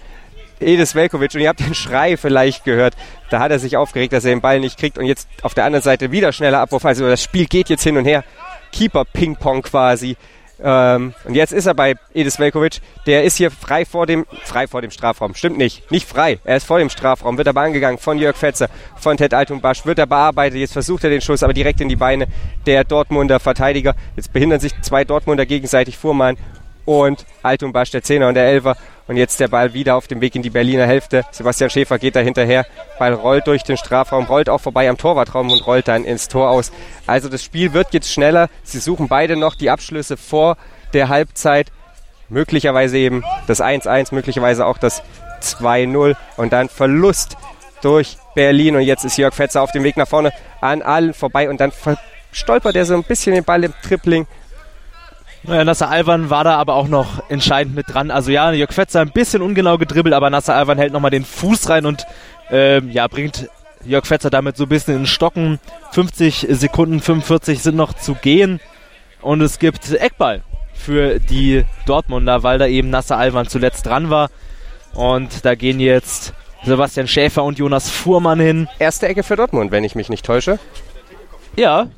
[0.60, 2.94] Edis Velkovic und ihr habt den Schrei vielleicht gehört.
[3.30, 5.64] Da hat er sich aufgeregt, dass er den Ball nicht kriegt und jetzt auf der
[5.64, 6.84] anderen Seite wieder schneller Abwurf.
[6.84, 8.24] Also das Spiel geht jetzt hin und her.
[8.72, 10.16] Keeper-Ping-Pong quasi.
[10.62, 12.80] Ähm, und jetzt ist er bei Edis Velkovic.
[13.06, 15.34] Der ist hier frei vor dem, frei vor dem Strafraum.
[15.34, 15.90] Stimmt nicht.
[15.90, 16.38] Nicht frei.
[16.44, 17.38] Er ist vor dem Strafraum.
[17.38, 19.86] Wird aber angegangen von Jörg Fetzer, von Ted Altumbasch.
[19.86, 20.58] Wird er bearbeitet.
[20.58, 22.26] Jetzt versucht er den Schuss, aber direkt in die Beine
[22.66, 23.94] der Dortmunder Verteidiger.
[24.16, 26.36] Jetzt behindern sich zwei Dortmunder gegenseitig Fuhrmann
[26.88, 28.74] und Altumbasch der Zehner und der Elfer.
[29.08, 31.24] Und jetzt der Ball wieder auf dem Weg in die Berliner Hälfte.
[31.32, 32.64] Sebastian Schäfer geht da hinterher.
[32.98, 36.48] Ball rollt durch den Strafraum, rollt auch vorbei am Torwartraum und rollt dann ins Tor
[36.48, 36.72] aus.
[37.06, 38.48] Also das Spiel wird jetzt schneller.
[38.62, 40.56] Sie suchen beide noch die Abschlüsse vor
[40.94, 41.70] der Halbzeit.
[42.30, 45.02] Möglicherweise eben das 1-1, möglicherweise auch das
[45.42, 47.36] 2-0 und dann Verlust
[47.82, 48.76] durch Berlin.
[48.76, 50.32] Und jetzt ist Jörg Fetzer auf dem Weg nach vorne
[50.62, 51.70] an allen vorbei und dann
[52.32, 54.26] stolpert er so ein bisschen den Ball im Tripling
[55.44, 58.10] Nasser Alvan war da aber auch noch entscheidend mit dran.
[58.10, 61.68] Also ja, Jörg Fetzer ein bisschen ungenau gedribbelt, aber Nasser Alvan hält nochmal den Fuß
[61.70, 62.06] rein und
[62.50, 63.48] ähm, ja, bringt
[63.84, 65.58] Jörg Fetzer damit so ein bisschen in den Stocken.
[65.92, 68.60] 50 Sekunden, 45 sind noch zu gehen
[69.22, 70.42] und es gibt Eckball
[70.74, 74.30] für die Dortmunder, weil da eben Nasser Alvan zuletzt dran war.
[74.94, 76.32] Und da gehen jetzt
[76.64, 78.68] Sebastian Schäfer und Jonas Fuhrmann hin.
[78.78, 80.58] Erste Ecke für Dortmund, wenn ich mich nicht täusche.
[81.56, 81.88] Ja,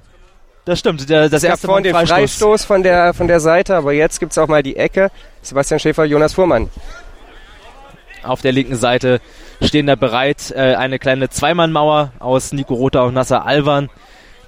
[0.64, 1.08] das stimmt.
[1.08, 2.16] Der, das erste vorhin den Freistoß.
[2.16, 5.10] Freistoß von der, von der Seite, aber jetzt gibt es auch mal die Ecke.
[5.42, 6.68] Sebastian Schäfer, Jonas Fuhrmann.
[8.22, 9.20] Auf der linken Seite
[9.62, 13.88] stehen da bereit äh, eine kleine Zweimannmauer aus Nico Rother und Nasser Alvan,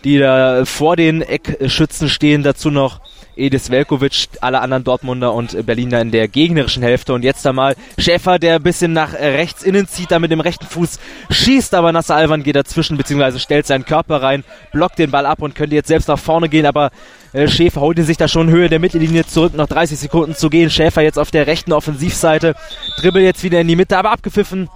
[0.05, 2.43] die da vor den Eckschützen stehen.
[2.43, 3.01] Dazu noch
[3.37, 7.15] Edis Velkovic, alle anderen Dortmunder und Berliner in der gegnerischen Hälfte.
[7.15, 10.67] Und jetzt einmal Schäfer, der ein bisschen nach rechts innen zieht, da mit dem rechten
[10.67, 10.99] Fuß
[11.31, 15.41] schießt, aber Nasser Alvan geht dazwischen, beziehungsweise stellt seinen Körper rein, blockt den Ball ab
[15.43, 16.91] und könnte jetzt selbst nach vorne gehen, aber
[17.33, 20.51] äh, Schäfer holt ihn sich da schon Höhe der Mittellinie zurück, noch 30 Sekunden zu
[20.51, 20.71] gehen.
[20.71, 22.55] Schäfer jetzt auf der rechten Offensivseite,
[22.99, 24.69] dribbelt jetzt wieder in die Mitte, aber abgepfiffen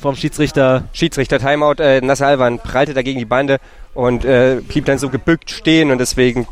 [0.00, 0.84] vom Schiedsrichter.
[0.92, 3.58] Schiedsrichter Timeout, äh, Nasser Alvan prallte dagegen die Bande
[3.94, 6.46] und äh, blieb dann so gebückt stehen und deswegen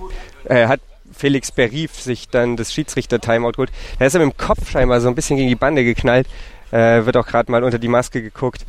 [0.45, 0.81] äh, hat
[1.21, 3.71] Felix Berif sich dann das Schiedsrichter-Timeout geholt.
[3.99, 6.27] Da ist er mit dem Kopf scheinbar so ein bisschen gegen die Bande geknallt.
[6.71, 8.65] Äh, wird auch gerade mal unter die Maske geguckt.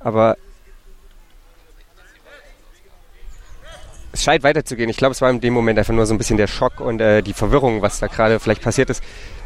[0.00, 0.36] Aber
[4.12, 4.90] es scheint weiterzugehen.
[4.90, 7.00] Ich glaube, es war in dem Moment einfach nur so ein bisschen der Schock und
[7.00, 9.02] äh, die Verwirrung, was da gerade vielleicht passiert ist.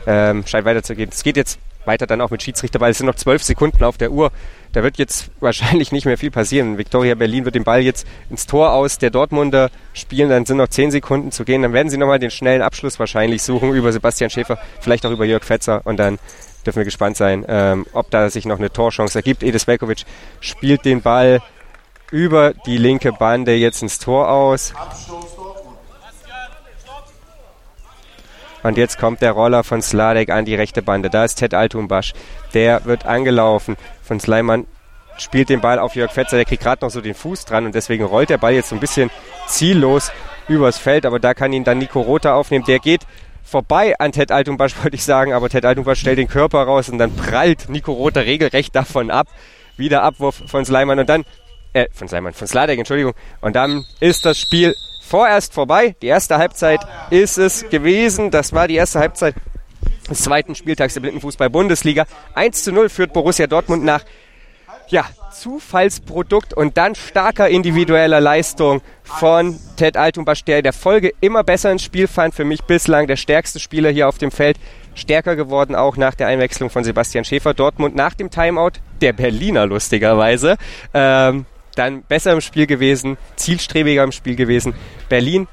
[0.07, 1.11] Ähm, scheint weiterzugehen.
[1.13, 3.99] Es geht jetzt weiter dann auch mit Schiedsrichter, weil es sind noch zwölf Sekunden auf
[3.99, 4.31] der Uhr.
[4.73, 6.79] Da wird jetzt wahrscheinlich nicht mehr viel passieren.
[6.79, 10.31] Viktoria Berlin wird den Ball jetzt ins Tor aus der Dortmunder spielen.
[10.31, 11.63] Dann sind noch zehn Sekunden zu gehen.
[11.63, 15.25] Dann werden sie nochmal den schnellen Abschluss wahrscheinlich suchen über Sebastian Schäfer, vielleicht auch über
[15.25, 15.81] Jörg Fetzer.
[15.85, 16.21] Und dann
[16.65, 19.43] dürfen wir gespannt sein, ähm, ob da sich noch eine Torchance ergibt.
[19.43, 20.05] Edis Velkovic
[20.41, 21.41] spielt den Ball
[22.11, 24.73] über die linke Bande jetzt ins Tor aus.
[28.63, 31.11] Und jetzt kommt der Roller von Sladek an die rechte Bande.
[31.11, 32.13] Da ist Ted Altumbasch.
[32.55, 34.67] Der wird angelaufen von Sleiman.
[35.17, 36.37] Spielt den Ball auf Jörg Fetzer.
[36.37, 38.77] Der kriegt gerade noch so den Fuß dran und deswegen rollt der Ball jetzt so
[38.77, 39.11] ein bisschen
[39.47, 40.13] ziellos
[40.49, 41.07] übers Feld.
[41.07, 42.65] Aber da kann ihn dann Nico Rother aufnehmen.
[42.67, 43.03] Der geht
[43.43, 45.33] vorbei an Ted Altumbasch, wollte ich sagen.
[45.33, 49.29] Aber Ted Altumbasch stellt den Körper raus und dann prallt Nico Rother regelrecht davon ab.
[49.77, 51.25] Wieder Abwurf von Sleiman und dann,
[51.73, 53.15] äh, von Sleiman, von Sladek, Entschuldigung.
[53.41, 54.75] Und dann ist das Spiel
[55.09, 55.97] vorerst vorbei.
[56.03, 56.81] Die erste Halbzeit
[57.11, 58.31] ist es gewesen.
[58.31, 59.35] Das war die erste Halbzeit
[60.09, 62.07] des zweiten Spieltags der Blindenfußball-Bundesliga.
[62.35, 64.05] 1 zu 0 führt Borussia Dortmund nach
[64.89, 71.45] ja, Zufallsprodukt und dann starker individueller Leistung von Ted Altumbasch, der in der Folge immer
[71.45, 72.35] besser ins Spiel fand.
[72.35, 74.59] Für mich bislang der stärkste Spieler hier auf dem Feld.
[74.95, 77.55] Stärker geworden auch nach der Einwechslung von Sebastian Schäfer.
[77.55, 80.57] Dortmund nach dem Timeout, der Berliner lustigerweise.
[80.95, 81.47] Ähm,
[81.79, 84.75] dann besser im Spiel gewesen, zielstrebiger im Spiel gewesen.
[85.09, 85.47] Berlin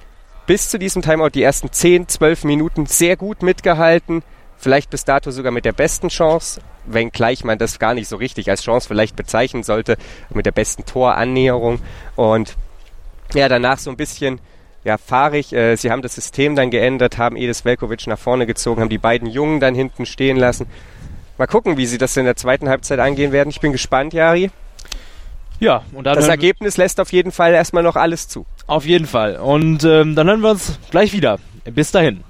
[0.46, 4.24] bis zu diesem Timeout die ersten 10, 12 Minuten sehr gut mitgehalten.
[4.58, 8.50] Vielleicht bis dato sogar mit der besten Chance, wenngleich man das gar nicht so richtig
[8.50, 9.98] als Chance vielleicht bezeichnen sollte,
[10.30, 11.80] mit der besten Torannäherung.
[12.16, 12.56] Und
[13.34, 14.40] ja, danach so ein bisschen
[14.84, 15.52] ja, fahrig.
[15.52, 18.98] Äh, sie haben das System dann geändert, haben Edis Velkovic nach vorne gezogen, haben die
[18.98, 20.68] beiden Jungen dann hinten stehen lassen.
[21.38, 23.50] Mal gucken, wie sie das in der zweiten Halbzeit angehen werden.
[23.50, 24.52] Ich bin gespannt, Jari.
[25.60, 28.46] Ja, und dann Das Ergebnis lässt auf jeden Fall erstmal noch alles zu.
[28.68, 29.38] Auf jeden Fall.
[29.38, 31.40] Und ähm, dann hören wir uns gleich wieder.
[31.66, 32.24] Bis dahin.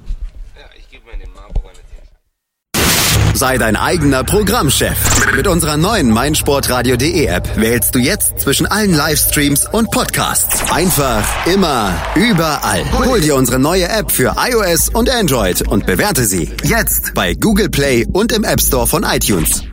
[3.35, 5.35] Sei dein eigener Programmchef.
[5.35, 10.71] Mit unserer neuen meinsportradio.de App wählst du jetzt zwischen allen Livestreams und Podcasts.
[10.71, 12.85] Einfach, immer, überall.
[12.93, 17.69] Hol dir unsere neue App für iOS und Android und bewerte sie jetzt bei Google
[17.69, 19.63] Play und im App Store von iTunes.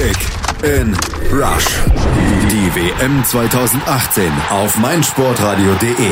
[0.00, 0.16] Kick
[0.62, 0.96] in
[1.30, 1.66] Rush.
[2.50, 6.10] Die WM 2018 auf meinsportradio.de.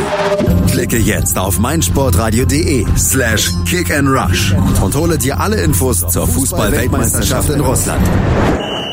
[0.71, 7.49] Klicke jetzt auf meinsportradio.de slash kick and rush und hole dir alle Infos zur Fußball-Weltmeisterschaft
[7.49, 8.07] in Russland.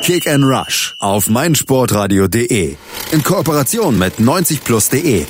[0.02, 2.78] Kick and Rush auf meinsportradio.de.
[3.12, 5.26] In Kooperation mit 90plus.de.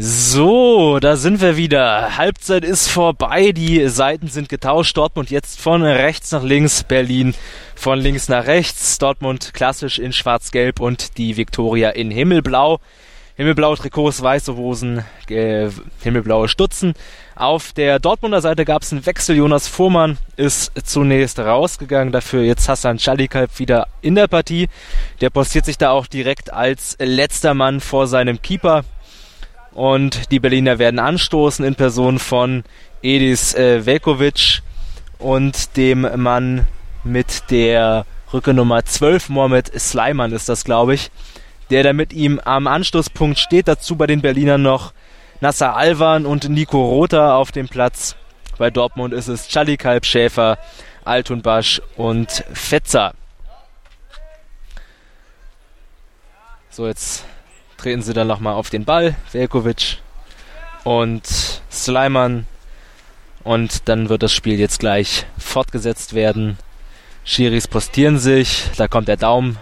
[0.00, 2.16] So, da sind wir wieder.
[2.16, 4.96] Halbzeit ist vorbei, die Seiten sind getauscht.
[4.96, 7.34] Dortmund jetzt von rechts nach links, Berlin
[7.74, 8.98] von links nach rechts.
[8.98, 12.78] Dortmund klassisch in schwarz-gelb und die Viktoria in himmelblau.
[13.34, 15.68] himmelblaue Trikots, weiße Hosen, äh,
[16.02, 16.94] himmelblaue Stutzen.
[17.34, 19.34] Auf der Dortmunder Seite gab es einen Wechsel.
[19.34, 24.68] Jonas Fuhrmann ist zunächst rausgegangen, dafür jetzt Hassan Chalikalp wieder in der Partie.
[25.20, 28.84] Der postiert sich da auch direkt als letzter Mann vor seinem Keeper.
[29.72, 32.64] Und die Berliner werden anstoßen in Person von
[33.02, 34.62] Edis äh, Velkovic
[35.18, 36.66] und dem Mann
[37.04, 41.10] mit der Rücke Nummer 12, Mohamed Sleiman ist das, glaube ich,
[41.70, 43.68] der da mit ihm am Anstoßpunkt steht.
[43.68, 44.92] Dazu bei den Berlinern noch
[45.40, 48.16] Nasser Alvan und Nico Rother auf dem Platz.
[48.58, 50.58] Bei Dortmund ist es Kalb, Schäfer,
[51.04, 53.14] Altunbasch und Fetzer.
[56.68, 57.24] So, jetzt
[57.78, 59.16] treten sie dann nochmal auf den Ball.
[59.32, 59.98] Velkovic
[60.84, 61.26] und
[61.70, 62.46] Sleiman.
[63.44, 66.58] Und dann wird das Spiel jetzt gleich fortgesetzt werden.
[67.24, 68.64] Schiris postieren sich.
[68.76, 69.58] Da kommt der Daumen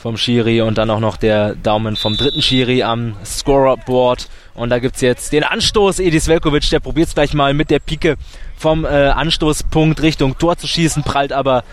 [0.00, 4.28] vom Schiri und dann auch noch der Daumen vom dritten Schiri am Scoreboard.
[4.54, 6.00] Und da gibt es jetzt den Anstoß.
[6.00, 8.16] Edis Velkovic, der probiert es gleich mal mit der Pike
[8.56, 11.64] vom äh, Anstoßpunkt Richtung Tor zu schießen, prallt aber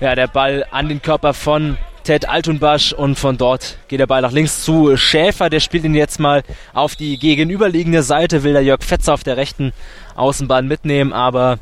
[0.00, 4.22] ja, der Ball an den Körper von Ted Altunbasch und von dort geht der Ball
[4.22, 5.50] nach links zu Schäfer.
[5.50, 6.42] Der spielt ihn jetzt mal
[6.72, 9.72] auf die gegenüberliegende Seite, will der Jörg Fetzer auf der rechten
[10.16, 11.58] Außenbahn mitnehmen, aber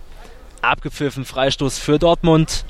[0.63, 2.65] abgepfiffen Freistoß für Dortmund.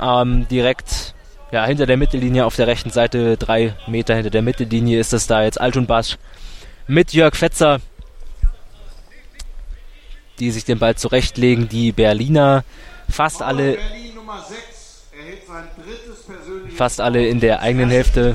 [0.00, 1.14] Ähm, direkt
[1.52, 5.26] ja, hinter der Mittellinie auf der rechten Seite, drei Meter hinter der Mittellinie ist es
[5.26, 6.16] da jetzt Altunbasch
[6.86, 7.80] mit Jörg Fetzer,
[10.38, 11.68] die sich den Ball zurechtlegen.
[11.68, 12.64] Die Berliner
[13.08, 13.78] fast alle
[16.80, 18.34] fast alle in der eigenen Hälfte.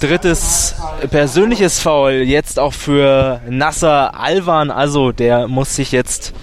[0.00, 0.74] Drittes
[1.10, 4.70] persönliches Foul jetzt auch für Nasser Alvan.
[4.70, 6.34] Also der muss sich jetzt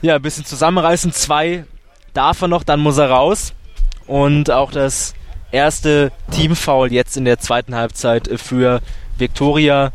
[0.00, 1.12] ja ein bisschen zusammenreißen.
[1.12, 1.66] Zwei
[2.14, 3.52] darf er noch, dann muss er raus.
[4.06, 5.12] Und auch das
[5.52, 8.80] erste Teamfoul jetzt in der zweiten Halbzeit für
[9.18, 9.92] Viktoria.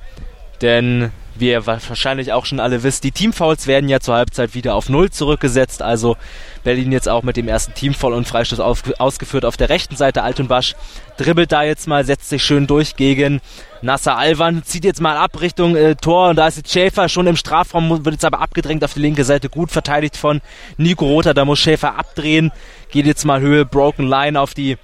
[0.62, 4.76] Denn wie ihr wahrscheinlich auch schon alle wisst, die Teamfouls werden ja zur Halbzeit wieder
[4.76, 5.82] auf Null zurückgesetzt.
[5.82, 6.16] Also
[6.64, 10.24] Berlin jetzt auch mit dem ersten Teamfoul und Freistoß auf, ausgeführt auf der rechten Seite.
[10.24, 10.76] Altenbasch
[11.18, 13.42] dribbelt da jetzt mal, setzt sich schön durch gegen
[13.82, 17.28] Nasser Alvan, zieht jetzt mal ab Richtung äh, Tor und da ist jetzt Schäfer schon
[17.28, 20.42] im Strafraum, wird jetzt aber abgedrängt auf die linke Seite, gut verteidigt von
[20.78, 21.34] Nico Rother.
[21.34, 22.52] Da muss Schäfer abdrehen,
[22.92, 24.78] geht jetzt mal Höhe, Broken Line auf die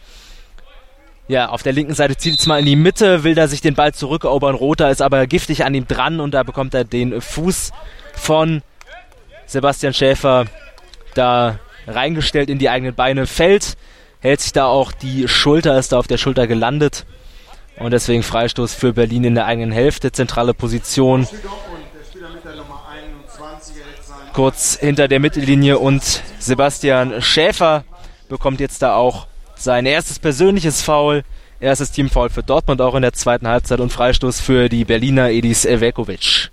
[1.29, 3.75] ja, auf der linken Seite zieht jetzt mal in die Mitte, will da sich den
[3.75, 4.55] Ball zurückerobern.
[4.55, 7.71] Roter ist aber giftig an ihm dran und da bekommt er den Fuß
[8.15, 8.63] von
[9.45, 10.45] Sebastian Schäfer
[11.13, 13.27] da reingestellt in die eigenen Beine.
[13.27, 13.77] Fällt,
[14.21, 17.05] hält sich da auch die Schulter, ist da auf der Schulter gelandet.
[17.77, 21.27] Und deswegen Freistoß für Berlin in der eigenen Hälfte, zentrale Position.
[24.33, 27.83] Kurz hinter der Mittellinie und Sebastian Schäfer
[28.29, 29.28] bekommt jetzt da auch
[29.59, 31.23] sein erstes persönliches Foul,
[31.59, 35.65] erstes Teamfoul für Dortmund auch in der zweiten Halbzeit und Freistoß für die Berliner Edis
[35.65, 36.49] Velkovic.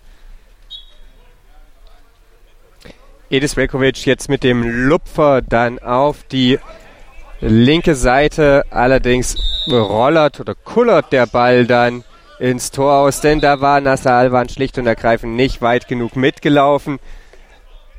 [3.31, 6.59] Edis Velkovic jetzt mit dem Lupfer dann auf die
[7.41, 8.65] linke Seite.
[8.71, 9.37] Allerdings
[9.69, 12.05] rollert oder kullert der Ball dann
[12.39, 16.99] ins Tor aus, denn da war Nasser Alvan schlicht und ergreifend nicht weit genug mitgelaufen.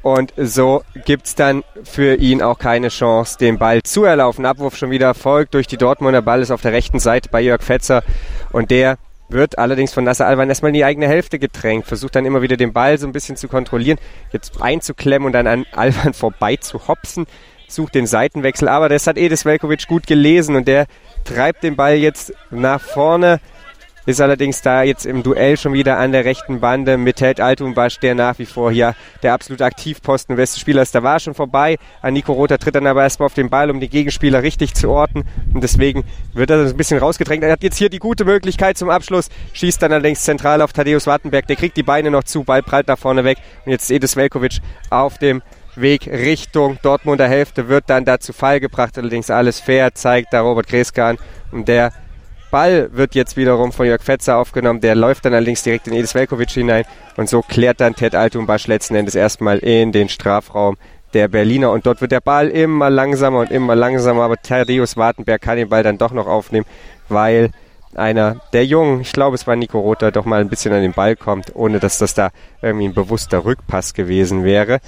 [0.08, 4.46] Und so gibt es dann für ihn auch keine Chance, den Ball zu erlaufen.
[4.46, 6.22] Abwurf schon wieder folgt durch die Dortmunder.
[6.22, 8.04] Ball ist auf der rechten Seite bei Jörg Fetzer.
[8.54, 11.88] Und der wird allerdings von Nasser Alban erstmal in die eigene Hälfte gedrängt.
[11.88, 14.00] Versucht dann immer wieder den Ball so ein bisschen zu kontrollieren,
[14.32, 17.28] jetzt einzuklemmen und dann an Alban vorbei zu hopsen.
[17.68, 18.70] Sucht den Seitenwechsel.
[18.70, 20.88] Aber das hat Edis Velkovic gut gelesen und der
[21.26, 23.42] treibt den Ball jetzt nach vorne
[24.08, 28.00] ist allerdings da jetzt im Duell schon wieder an der rechten Bande mit Ted Altumbasch,
[28.00, 30.96] der nach wie vor hier der absolut Aktivposten beste Spieler ist.
[30.96, 31.78] Da war schon vorbei.
[32.02, 34.90] An Nico Rother tritt dann aber erstmal auf den Ball, um die Gegenspieler richtig zu
[34.90, 35.26] orten.
[35.54, 37.44] Und deswegen wird er ein bisschen rausgedrängt.
[37.44, 41.06] Er hat jetzt hier die gute Möglichkeit zum Abschluss, schießt dann allerdings zentral auf Thaddeus
[41.06, 41.46] Wartenberg.
[41.48, 43.40] Der kriegt die Beine noch zu, Ball prallt nach vorne weg.
[43.66, 45.42] Und jetzt Edis Velkovic auf dem
[45.76, 48.98] Weg Richtung Dortmunder Hälfte wird dann dazu Fall gebracht.
[48.98, 51.18] Allerdings alles fair, zeigt da Robert Kreske an.
[51.52, 51.92] Und der
[52.52, 54.82] Ball wird jetzt wiederum von Jörg Fetzer aufgenommen.
[54.82, 56.86] Der läuft dann allerdings direkt in Edis Velkovic hinein.
[57.16, 60.78] Und so klärt dann Ted Altumbasch letzten Endes erstmal in den Strafraum
[61.14, 61.72] der Berliner.
[61.72, 64.24] Und dort wird der Ball immer langsamer und immer langsamer.
[64.24, 66.66] Aber Thaddeus Wartenberg kann den Ball dann doch noch aufnehmen,
[67.10, 67.52] weil
[67.96, 70.94] einer der Jungen, ich glaube es war Nico Rother, doch mal ein bisschen an den
[70.94, 72.30] Ball kommt, ohne dass das da
[72.62, 74.80] irgendwie ein bewusster Rückpass gewesen wäre.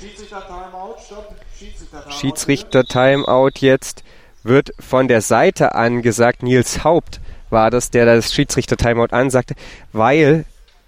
[2.09, 4.03] Schiedsrichter-Timeout jetzt
[4.43, 6.43] wird von der Seite angesagt.
[6.43, 7.19] Nils Haupt
[7.49, 9.55] war das, der das Schiedsrichter-Timeout ansagte,
[9.93, 10.45] weil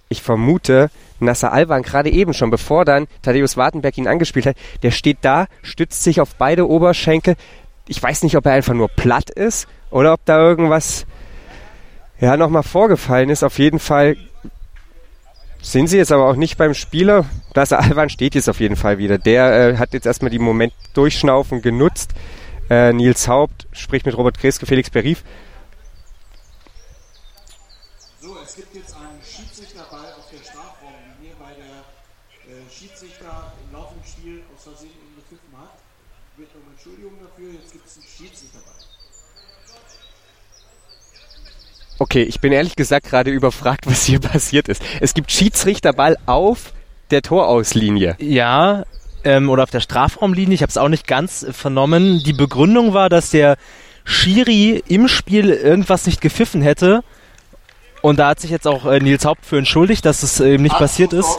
[0.10, 0.90] ich vermute,
[1.20, 5.48] Nasser Alban gerade eben schon, bevor dann Thaddeus Wartenberg ihn angespielt hat, der steht da,
[5.62, 7.36] stützt sich auf beide Oberschenkel.
[7.88, 11.06] Ich weiß nicht, ob er einfach nur platt ist oder ob da irgendwas
[12.20, 13.44] ja nochmal vorgefallen ist.
[13.44, 14.18] Auf jeden Fall
[15.62, 17.26] sind sie jetzt aber auch nicht beim Spieler.
[17.54, 19.18] Das Alvan steht jetzt auf jeden Fall wieder.
[19.18, 22.12] Der äh, hat jetzt erstmal die Moment durchschnaufen genutzt.
[22.70, 25.24] Äh, Nils Haupt spricht mit Robert Kreske, Felix Berief.
[28.20, 34.06] So, es gibt jetzt einen Schiedsrichterball auf der Strafraumlinie, weil der äh, Schiedsrichter im laufenden
[34.06, 35.78] Spiel aus Versehen ihn gepfiffen hat.
[36.38, 38.82] Wird um Entschuldigung dafür, jetzt gibt es einen Schiedsrichterball.
[42.02, 44.82] Okay, ich bin ehrlich gesagt gerade überfragt, was hier passiert ist.
[45.02, 46.74] Es gibt Schiedsrichterball auf
[47.12, 48.16] der Torauslinie.
[48.20, 48.86] Ja,
[49.24, 50.56] ähm, oder auf der Strafraumlinie.
[50.56, 52.24] Ich habe es auch nicht ganz äh, vernommen.
[52.26, 53.56] Die Begründung war, dass der
[54.04, 57.02] Schiri im Spiel irgendwas nicht gepfiffen hätte.
[58.02, 60.76] Und da hat sich jetzt auch äh, Nils Haupt für entschuldigt, dass es eben nicht
[60.76, 61.38] passiert ist.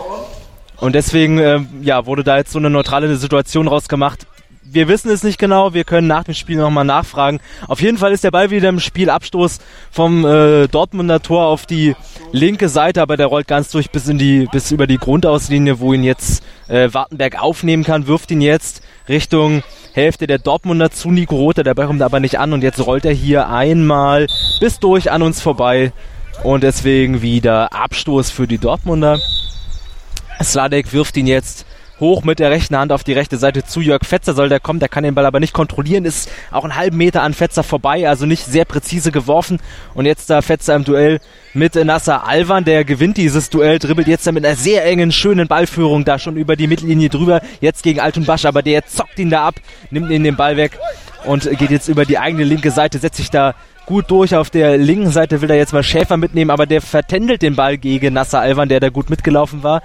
[0.77, 4.29] Und deswegen ähm, ja, wurde da jetzt so eine neutrale Situation rausgemacht
[4.65, 7.41] wir wissen es nicht genau, wir können nach dem Spiel nochmal nachfragen.
[7.69, 9.59] Auf jeden Fall ist der Ball wieder im Spiel, Abstoß
[9.91, 11.95] vom äh, Dortmunder Tor auf die
[12.33, 15.93] linke Seite, aber der rollt ganz durch bis in die, bis über die Grundauslinie, wo
[15.93, 21.37] ihn jetzt äh, Wartenberg aufnehmen kann, wirft ihn jetzt Richtung Hälfte der Dortmunder zu Nico
[21.37, 24.27] Rother, der Ball kommt aber nicht an und jetzt rollt er hier einmal
[24.61, 25.93] bis durch an uns vorbei
[26.45, 29.19] und deswegen wieder Abstoß für die Dortmunder.
[30.43, 31.67] Sladek wirft ihn jetzt
[32.03, 34.81] hoch mit der rechten Hand auf die rechte Seite zu Jörg Fetzer soll der kommen,
[34.81, 38.09] der kann den Ball aber nicht kontrollieren, ist auch einen halben Meter an Fetzer vorbei,
[38.09, 39.61] also nicht sehr präzise geworfen
[39.95, 41.21] und jetzt da Fetzer im Duell
[41.55, 46.05] mit Nasser Alvan, der gewinnt dieses Duell, dribbelt jetzt mit einer sehr engen, schönen Ballführung
[46.05, 49.47] da schon über die Mittellinie drüber, jetzt gegen Altun Basch, aber der zockt ihn da
[49.47, 49.55] ab,
[49.91, 50.79] nimmt ihn den Ball weg
[51.25, 53.55] und geht jetzt über die eigene linke Seite, setzt sich da
[53.87, 54.35] gut durch.
[54.35, 57.79] Auf der linken Seite will er jetzt mal Schäfer mitnehmen, aber der vertändelt den Ball
[57.79, 59.83] gegen Nasser Alvan, der da gut mitgelaufen war.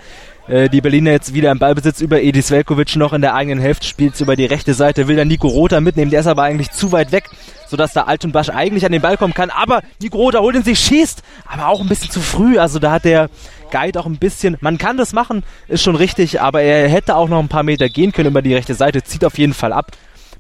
[0.48, 3.86] Äh, die Berliner jetzt wieder im Ballbesitz über Edis Velkovic noch in der eigenen Hälfte,
[3.86, 6.94] spielt über die rechte Seite, will dann Nico Rother mitnehmen, der ist aber eigentlich zu
[6.94, 7.26] weit weg,
[7.68, 10.80] sodass da Altenbasch eigentlich an den Ball kommen kann, aber Nico Rother holt ihn sich,
[10.80, 13.30] schießt, aber auch ein bisschen zu früh, also da hat der
[13.72, 17.28] Guide auch ein bisschen, man kann das machen, ist schon richtig, aber er hätte auch
[17.28, 19.92] noch ein paar Meter gehen können über die rechte Seite, zieht auf jeden Fall ab,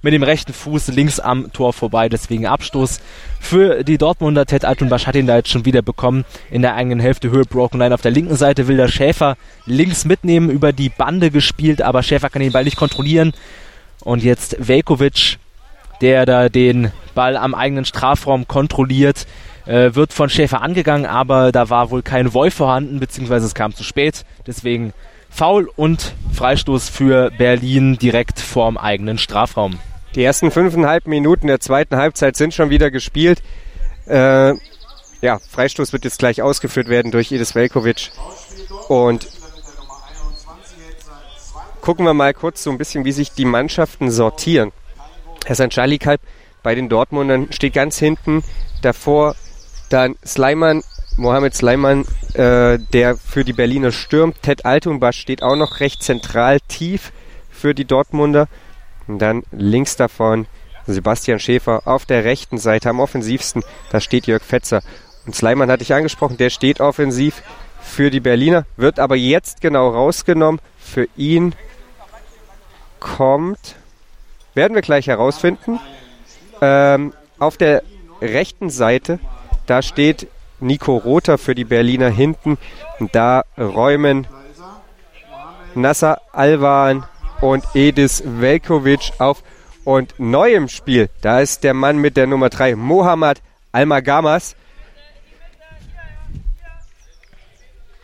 [0.01, 2.09] mit dem rechten Fuß links am Tor vorbei.
[2.09, 2.99] Deswegen Abstoß
[3.39, 4.45] für die Dortmunder.
[4.45, 6.25] Ted Altunbasch hat ihn da jetzt schon wieder bekommen.
[6.51, 7.93] In der eigenen Hälfte Höhe Broken Line.
[7.93, 12.29] Auf der linken Seite will der Schäfer links mitnehmen, über die Bande gespielt, aber Schäfer
[12.29, 13.33] kann den Ball nicht kontrollieren.
[14.01, 15.37] Und jetzt Velkovic,
[16.01, 19.25] der da den Ball am eigenen Strafraum kontrolliert,
[19.65, 23.75] äh, wird von Schäfer angegangen, aber da war wohl kein Wolf vorhanden, beziehungsweise es kam
[23.75, 24.23] zu spät.
[24.45, 24.93] Deswegen
[25.37, 29.77] Foul und Freistoß für Berlin direkt vorm eigenen Strafraum.
[30.15, 33.43] Die ersten fünfeinhalb Minuten der zweiten Halbzeit sind schon wieder gespielt.
[34.07, 34.55] Äh,
[35.21, 38.09] ja, Freistoß wird jetzt gleich ausgeführt werden durch Edis Velkovic.
[38.87, 39.27] Und
[41.81, 44.71] gucken wir mal kurz so ein bisschen, wie sich die Mannschaften sortieren.
[45.45, 45.69] Herr.
[45.69, 46.19] Charlie Kalb
[46.63, 48.43] bei den Dortmundern steht ganz hinten.
[48.81, 49.35] Davor
[49.89, 50.81] dann Sleiman
[51.17, 54.41] Mohamed Sleiman, äh, der für die Berliner stürmt.
[54.43, 57.11] Ted Altunbasch steht auch noch recht zentral tief
[57.49, 58.47] für die Dortmunder.
[59.07, 60.45] Und dann links davon
[60.85, 63.63] Sebastian Schäfer auf der rechten Seite am offensivsten.
[63.89, 64.81] Da steht Jörg Fetzer.
[65.25, 67.41] Und Sleiman hatte ich angesprochen, der steht offensiv
[67.81, 70.61] für die Berliner, wird aber jetzt genau rausgenommen.
[70.77, 71.53] Für ihn
[72.99, 73.75] kommt,
[74.53, 75.79] werden wir gleich herausfinden,
[76.61, 77.83] ähm, auf der
[78.21, 79.19] rechten Seite,
[79.65, 80.27] da steht
[80.59, 82.57] Nico Rother für die Berliner hinten.
[82.99, 84.27] Und da räumen
[85.75, 87.05] Nasser Alvan
[87.41, 89.43] und Edis Velkovic auf.
[89.83, 93.41] Und neu im Spiel, da ist der Mann mit der Nummer 3, Mohammad
[93.71, 94.55] Almagamas.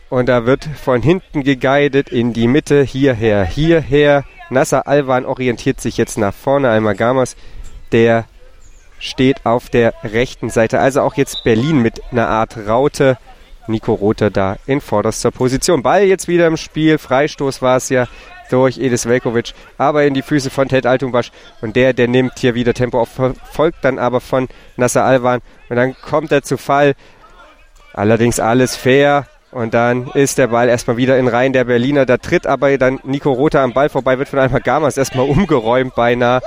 [0.08, 4.24] Und da wird von hinten geguidet in die Mitte, hierher, hierher.
[4.48, 6.70] Nasser Alvan orientiert sich jetzt nach vorne.
[6.70, 7.36] Almagamas,
[7.90, 8.26] der
[9.04, 10.80] steht auf der rechten Seite.
[10.80, 13.18] Also auch jetzt Berlin mit einer Art Raute.
[13.66, 15.82] Nico Rother da in vorderster Position.
[15.82, 16.98] Ball jetzt wieder im Spiel.
[16.98, 18.06] Freistoß war es ja
[18.50, 21.32] durch Edis Velkovic, aber in die Füße von Ted Altumbasch.
[21.62, 23.08] Und der, der nimmt hier wieder Tempo auf,
[23.52, 25.40] folgt dann aber von Nasser Alwan.
[25.70, 26.94] Und dann kommt er zu Fall.
[27.94, 29.26] Allerdings alles fair.
[29.50, 32.04] Und dann ist der Ball erstmal wieder in Reihen der Berliner.
[32.04, 35.94] Da tritt aber dann Nico Rother am Ball vorbei, wird von einmal Gamas erstmal umgeräumt
[35.94, 36.42] beinahe.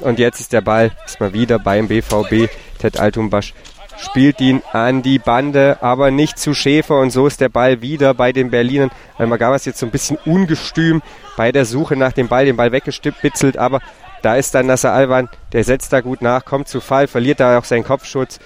[0.00, 2.50] Und jetzt ist der Ball erstmal wieder beim BVB.
[2.78, 3.54] Ted Altumbasch
[3.98, 6.98] spielt ihn an die Bande, aber nicht zu Schäfer.
[6.98, 8.90] Und so ist der Ball wieder bei den Berlinern.
[9.18, 11.02] Weil Magawas jetzt so ein bisschen ungestüm
[11.36, 13.56] bei der Suche nach dem Ball, den Ball weggespitzelt.
[13.56, 13.80] Aber
[14.22, 17.58] da ist dann Nasser Alwan, der setzt da gut nach, kommt zu Fall, verliert da
[17.58, 18.38] auch seinen Kopfschutz.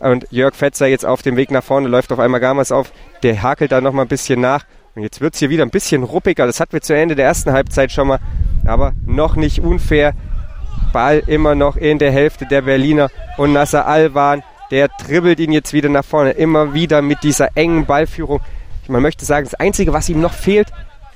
[0.00, 2.92] Und Jörg Fetzer jetzt auf dem Weg nach vorne, läuft auf einmal Gamas auf.
[3.22, 4.64] Der hakelt da nochmal ein bisschen nach.
[4.94, 6.46] Und jetzt wird es hier wieder ein bisschen ruppiger.
[6.46, 8.18] Das hatten wir zu Ende der ersten Halbzeit schon mal.
[8.66, 10.14] Aber noch nicht unfair.
[10.92, 15.72] Ball immer noch in der Hälfte der Berliner und Nasser Alwan Der dribbelt ihn jetzt
[15.72, 16.30] wieder nach vorne.
[16.30, 18.40] Immer wieder mit dieser engen Ballführung.
[18.88, 20.68] Man möchte sagen, das Einzige, was ihm noch fehlt,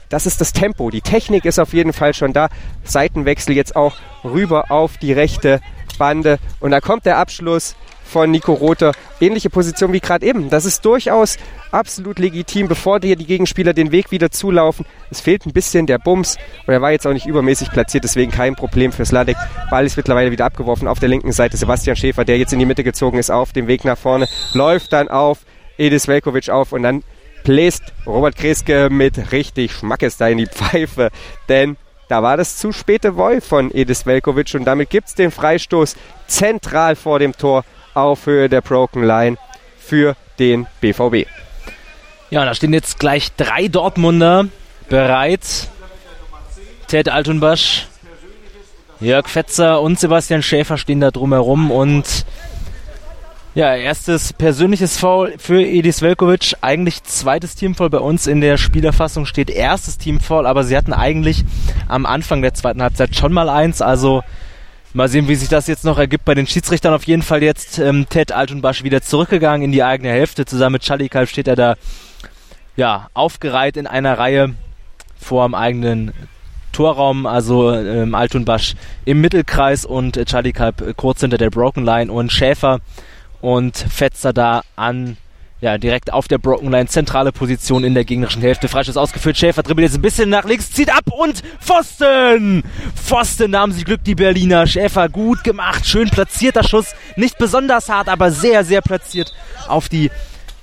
[0.08, 0.90] das ist das Tempo.
[0.90, 2.48] Die Technik ist auf jeden Fall schon da.
[2.84, 5.60] Seitenwechsel jetzt auch rüber auf die rechte
[5.98, 6.38] Bande.
[6.60, 7.76] Und da kommt der Abschluss
[8.08, 8.92] von Nico Rother.
[9.20, 10.50] Ähnliche Position wie gerade eben.
[10.50, 11.36] Das ist durchaus
[11.70, 14.86] absolut legitim, bevor dir die Gegenspieler den Weg wieder zulaufen.
[15.10, 16.36] Es fehlt ein bisschen der Bums
[16.66, 19.36] und er war jetzt auch nicht übermäßig platziert, deswegen kein Problem für Sladek.
[19.70, 21.56] Ball ist mittlerweile wieder abgeworfen auf der linken Seite.
[21.56, 24.92] Sebastian Schäfer, der jetzt in die Mitte gezogen ist, auf dem Weg nach vorne, läuft
[24.92, 25.38] dann auf
[25.76, 27.02] Edis Velkovic auf und dann
[27.44, 31.10] bläst Robert Kreske mit richtig Schmackes da in die Pfeife,
[31.48, 31.76] denn
[32.08, 35.94] da war das zu späte Woll von Edis Velkovic und damit gibt es den Freistoß
[36.26, 37.64] zentral vor dem Tor
[37.98, 39.36] auf Höhe der Broken Line
[39.78, 41.28] für den BVB.
[42.30, 44.46] Ja, da stehen jetzt gleich drei Dortmunder
[44.88, 45.68] bereit.
[46.86, 47.86] Ted Altunbasch,
[49.00, 52.24] Jörg Fetzer und Sebastian Schäfer stehen da drumherum und
[53.54, 56.54] ja, erstes persönliches Foul für Edis Velkovic.
[56.60, 61.44] Eigentlich zweites Teamfoul bei uns in der Spielerfassung steht erstes Teamfoul, aber sie hatten eigentlich
[61.88, 63.82] am Anfang der zweiten Halbzeit schon mal eins.
[63.82, 64.22] Also
[64.98, 66.92] mal sehen, wie sich das jetzt noch ergibt bei den Schiedsrichtern.
[66.92, 70.44] Auf jeden Fall jetzt ähm, Ted Altunbasch wieder zurückgegangen in die eigene Hälfte.
[70.44, 71.76] Zusammen mit Schalikalb steht er da
[72.76, 74.54] ja, aufgereiht in einer Reihe
[75.16, 76.12] vor dem eigenen
[76.72, 78.74] Torraum, also ähm, Altunbasch
[79.04, 82.80] im Mittelkreis und äh, Kalb kurz hinter der Broken Line und Schäfer
[83.40, 85.16] und Fetzer da an,
[85.60, 88.68] ja, direkt auf der Broken Line, zentrale Position in der gegnerischen Hälfte.
[88.68, 92.62] Freischuss ausgeführt, Schäfer dribbelt jetzt ein bisschen nach links, zieht ab und Pfosten!
[92.94, 94.66] Pfosten, da haben sie Glück, die Berliner.
[94.66, 99.32] Schäfer gut gemacht, schön platzierter Schuss, nicht besonders hart, aber sehr, sehr platziert
[99.66, 100.10] auf die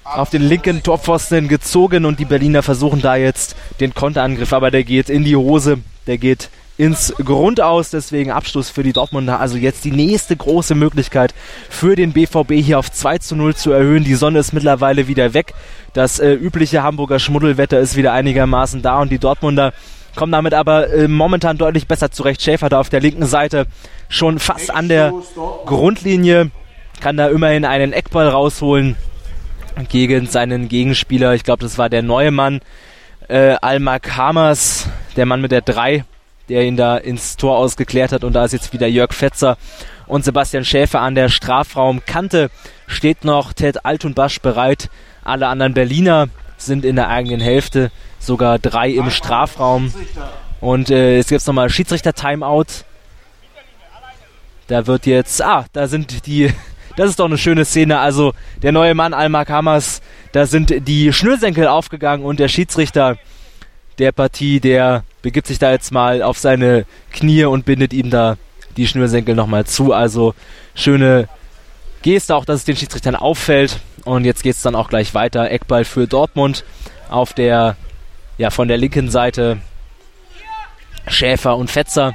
[0.03, 4.83] auf den linken Torpfosten gezogen und die Berliner versuchen da jetzt den Konterangriff, aber der
[4.83, 7.89] geht in die Hose, der geht ins Grund aus.
[7.89, 9.39] Deswegen Abschluss für die Dortmunder.
[9.39, 11.33] Also jetzt die nächste große Möglichkeit
[11.69, 14.03] für den BVB hier auf 2 zu 0 zu erhöhen.
[14.03, 15.53] Die Sonne ist mittlerweile wieder weg.
[15.93, 19.73] Das äh, übliche Hamburger Schmuddelwetter ist wieder einigermaßen da und die Dortmunder
[20.15, 22.41] kommen damit aber äh, momentan deutlich besser zurecht.
[22.41, 23.65] Schäfer da auf der linken Seite
[24.09, 25.13] schon fast an der
[25.65, 26.51] Grundlinie.
[27.01, 28.95] Kann da immerhin einen Eckball rausholen
[29.89, 31.33] gegen seinen Gegenspieler.
[31.33, 32.61] Ich glaube, das war der neue Mann.
[33.27, 36.05] Äh, Almak Hamers, der Mann mit der 3
[36.49, 38.23] der ihn da ins Tor ausgeklärt hat.
[38.23, 39.57] Und da ist jetzt wieder Jörg Fetzer
[40.07, 42.49] und Sebastian Schäfer an der Strafraumkante.
[42.87, 44.89] Steht noch Ted Altunbasch bereit.
[45.23, 49.93] Alle anderen Berliner sind in der eigenen Hälfte, sogar drei im Strafraum.
[50.61, 52.85] Und äh, jetzt gibt es nochmal Schiedsrichter-Timeout.
[54.67, 56.51] Da wird jetzt, ah, da sind die,
[56.95, 57.99] das ist doch eine schöne Szene.
[57.99, 63.17] Also der neue Mann Almar Hamas, da sind die Schnürsenkel aufgegangen und der Schiedsrichter
[63.99, 68.37] der Partie, der begibt sich da jetzt mal auf seine Knie und bindet ihm da
[68.77, 69.91] die Schnürsenkel nochmal zu.
[69.91, 70.35] Also
[70.75, 71.27] schöne
[72.03, 73.79] Geste, auch dass es den Schiedsrichtern auffällt.
[74.03, 75.49] Und jetzt geht es dann auch gleich weiter.
[75.49, 76.63] Eckball für Dortmund
[77.09, 77.75] auf der,
[78.37, 79.57] ja, von der linken Seite
[81.07, 82.13] Schäfer und Fetzer.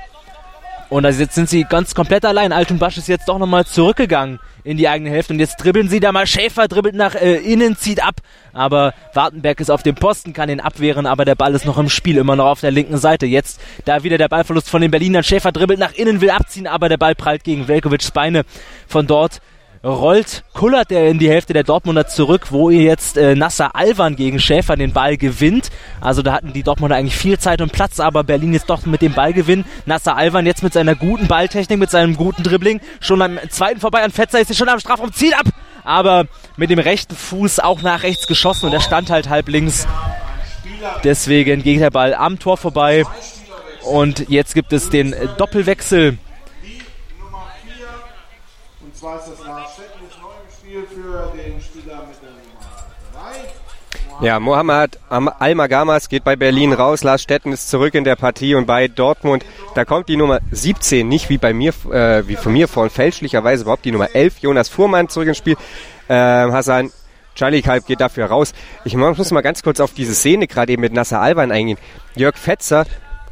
[0.91, 2.53] Und also jetzt sind sie ganz komplett allein.
[2.53, 5.33] Altunbasch ist jetzt doch nochmal zurückgegangen in die eigene Hälfte.
[5.33, 6.27] Und jetzt dribbeln sie da mal.
[6.27, 8.17] Schäfer dribbelt nach äh, innen, zieht ab.
[8.53, 11.07] Aber Wartenberg ist auf dem Posten, kann ihn abwehren.
[11.07, 13.25] Aber der Ball ist noch im Spiel, immer noch auf der linken Seite.
[13.25, 15.23] Jetzt da wieder der Ballverlust von den Berlinern.
[15.23, 16.67] Schäfer dribbelt nach innen, will abziehen.
[16.67, 18.43] Aber der Ball prallt gegen Velkovics Beine.
[18.89, 19.41] Von dort
[19.83, 24.15] rollt, kullert er in die Hälfte der Dortmunder zurück, wo ihr jetzt äh, Nasser Alvan
[24.15, 25.71] gegen Schäfer den Ball gewinnt.
[26.01, 29.01] Also da hatten die Dortmunder eigentlich viel Zeit und Platz, aber Berlin jetzt doch mit
[29.01, 29.65] dem Ball gewinnen.
[29.87, 34.03] Nasser Alvan jetzt mit seiner guten Balltechnik, mit seinem guten Dribbling, schon am zweiten vorbei
[34.03, 35.47] an Fetzer, ist er schon am Strafraum, zieht ab,
[35.83, 36.27] aber
[36.57, 39.87] mit dem rechten Fuß auch nach rechts geschossen und er stand halt halb links.
[41.05, 43.05] Deswegen geht der Ball am Tor vorbei
[43.83, 46.19] und jetzt gibt es den Doppelwechsel
[49.01, 51.10] zwar ist das Lars Stettens neu im Spiel für den Spieler mit der Nummer 3.
[54.21, 57.03] Ja, Mohamed Al-Magamas geht bei Berlin raus.
[57.03, 61.09] Lars Stetten ist zurück in der Partie und bei Dortmund, da kommt die Nummer 17,
[61.09, 64.69] nicht wie bei mir, äh, wie von mir vorhin fälschlicherweise überhaupt die Nummer 11, Jonas
[64.69, 65.57] Fuhrmann zurück ins Spiel.
[66.09, 66.93] Äh, Hassan
[67.35, 68.53] Charlie Kalb geht dafür raus.
[68.85, 71.79] Ich muss mal ganz kurz auf diese Szene gerade eben mit Nasser Alban eingehen.
[72.15, 72.85] Jörg Fetzer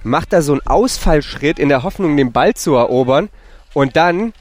[0.03, 3.29] macht da so einen Ausfallschritt in der Hoffnung, den Ball zu erobern
[3.75, 4.33] und dann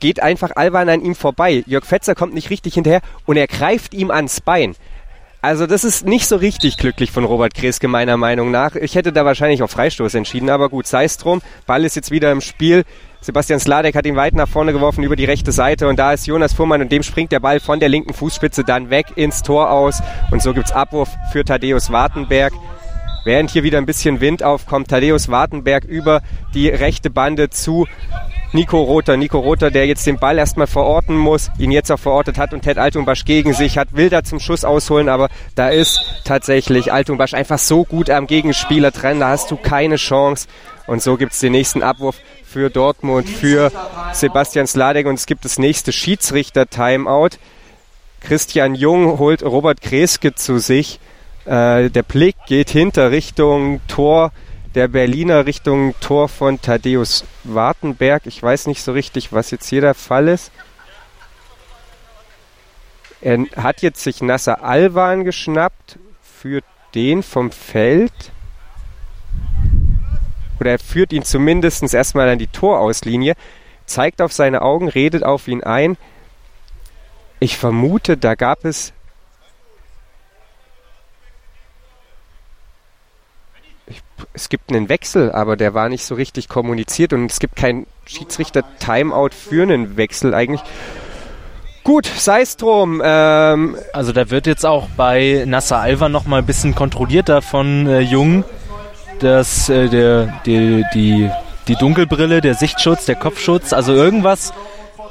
[0.00, 1.62] geht einfach Alban an ihm vorbei.
[1.66, 4.74] Jörg Fetzer kommt nicht richtig hinterher und er greift ihm ans Bein.
[5.40, 8.74] Also das ist nicht so richtig glücklich von Robert Kreske meiner Meinung nach.
[8.74, 11.42] Ich hätte da wahrscheinlich auf Freistoß entschieden, aber gut, sei es drum.
[11.64, 12.84] Ball ist jetzt wieder im Spiel.
[13.20, 16.26] Sebastian Sladek hat ihn weit nach vorne geworfen über die rechte Seite und da ist
[16.26, 19.70] Jonas Fuhrmann und dem springt der Ball von der linken Fußspitze dann weg ins Tor
[19.70, 22.52] aus und so gibt's Abwurf für Thaddeus Wartenberg.
[23.24, 26.22] Während hier wieder ein bisschen Wind aufkommt, Thaddeus Wartenberg über
[26.54, 27.86] die rechte Bande zu
[28.52, 29.16] Nico Rother.
[29.16, 32.62] Nico Rother, der jetzt den Ball erstmal verorten muss, ihn jetzt auch verortet hat und
[32.62, 37.34] Ted Altumbasch gegen sich hat, will da zum Schuss ausholen, aber da ist tatsächlich Altumbasch
[37.34, 40.48] einfach so gut am Gegenspieler dran, da hast du keine Chance.
[40.86, 43.70] Und so gibt es den nächsten Abwurf für Dortmund, für
[44.14, 47.36] Sebastian Sladek und es gibt das nächste Schiedsrichter-Timeout.
[48.20, 50.98] Christian Jung holt Robert Kreske zu sich.
[51.44, 54.32] Äh, der Blick geht hinter Richtung Tor
[54.78, 58.26] der Berliner Richtung Tor von Thaddeus Wartenberg.
[58.26, 60.52] Ich weiß nicht so richtig, was jetzt hier der Fall ist.
[63.20, 66.64] Er hat jetzt sich Nasser Alwan geschnappt, führt
[66.94, 68.12] den vom Feld.
[70.60, 73.34] Oder er führt ihn zumindest erstmal an die Torauslinie,
[73.84, 75.96] zeigt auf seine Augen, redet auf ihn ein.
[77.40, 78.92] Ich vermute, da gab es
[84.34, 87.86] es gibt einen Wechsel, aber der war nicht so richtig kommuniziert und es gibt kein
[88.06, 90.62] Schiedsrichter-Timeout für einen Wechsel eigentlich.
[91.84, 93.00] Gut, sei es drum.
[93.04, 97.86] Ähm also da wird jetzt auch bei Nasser Alva noch mal ein bisschen kontrollierter von
[97.86, 98.44] äh, Jung,
[99.20, 101.30] dass äh, der, die, die,
[101.66, 104.52] die Dunkelbrille, der Sichtschutz, der Kopfschutz, also irgendwas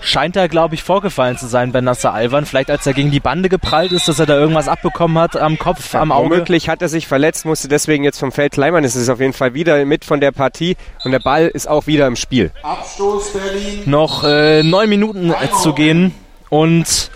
[0.01, 2.45] scheint da, glaube ich, vorgefallen zu sein bei Nasser Alvan.
[2.45, 5.57] Vielleicht als er gegen die Bande geprallt ist, dass er da irgendwas abbekommen hat am
[5.57, 6.29] Kopf, ja, am Auge.
[6.31, 8.83] Womöglich hat er sich verletzt, musste deswegen jetzt vom Feld Kleimann.
[8.83, 11.87] Es ist auf jeden Fall wieder mit von der Partie und der Ball ist auch
[11.87, 12.51] wieder im Spiel.
[12.63, 13.83] Abstoß Berlin.
[13.85, 16.13] Noch äh, neun Minuten äh, zu gehen
[16.49, 17.11] und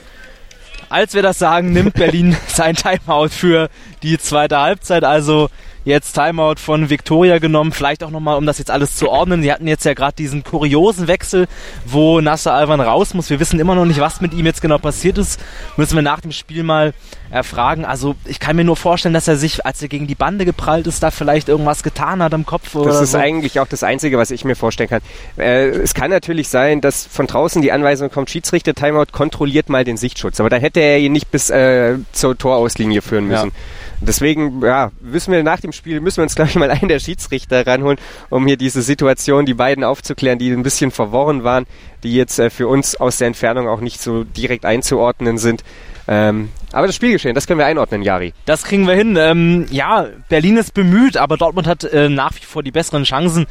[0.90, 3.70] als wir das sagen, nimmt Berlin sein Timeout für
[4.04, 5.04] die zweite Halbzeit.
[5.04, 5.50] Also
[5.86, 7.72] jetzt Timeout von Victoria genommen.
[7.72, 9.42] Vielleicht auch nochmal, um das jetzt alles zu ordnen.
[9.42, 11.48] Sie hatten jetzt ja gerade diesen kuriosen Wechsel,
[11.86, 13.30] wo Nasser Alvan raus muss.
[13.30, 15.40] Wir wissen immer noch nicht, was mit ihm jetzt genau passiert ist.
[15.78, 16.94] Müssen wir nach dem Spiel mal
[17.32, 17.86] erfragen.
[17.86, 20.86] Also ich kann mir nur vorstellen, dass er sich, als er gegen die Bande geprallt
[20.86, 22.74] ist, da vielleicht irgendwas getan hat am Kopf.
[22.74, 23.18] Das ist so.
[23.18, 25.02] eigentlich auch das Einzige, was ich mir vorstellen kann.
[25.38, 29.84] Äh, es kann natürlich sein, dass von draußen die Anweisung kommt, Schiedsrichter Timeout kontrolliert mal
[29.84, 30.40] den Sichtschutz.
[30.40, 33.48] Aber dann hätte er ihn nicht bis äh, zur Torauslinie führen müssen.
[33.48, 33.54] Ja.
[34.02, 37.00] Deswegen, ja, wissen wir nach dem Spiel, müssen wir uns, glaube ich, mal einen der
[37.00, 38.00] Schiedsrichter ranholen,
[38.30, 41.68] um hier diese Situation, die beiden aufzuklären, die ein bisschen verworren waren,
[42.04, 45.64] die jetzt äh, für uns aus der Entfernung auch nicht so direkt einzuordnen sind.
[46.08, 48.34] Ähm, aber das Spielgeschehen, das können wir einordnen, Jari.
[48.46, 49.18] Das kriegen wir hin.
[49.20, 53.46] Ähm, ja, Berlin ist bemüht, aber Dortmund hat äh, nach wie vor die besseren Chancen.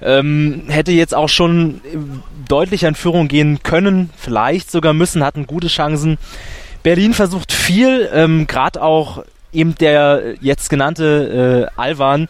[0.00, 1.98] Ähm, hätte jetzt auch schon äh,
[2.48, 6.16] deutlich in Führung gehen können, vielleicht sogar müssen, hatten gute Chancen.
[6.82, 12.28] Berlin versucht viel, ähm, gerade auch eben der jetzt genannte äh, Alvan,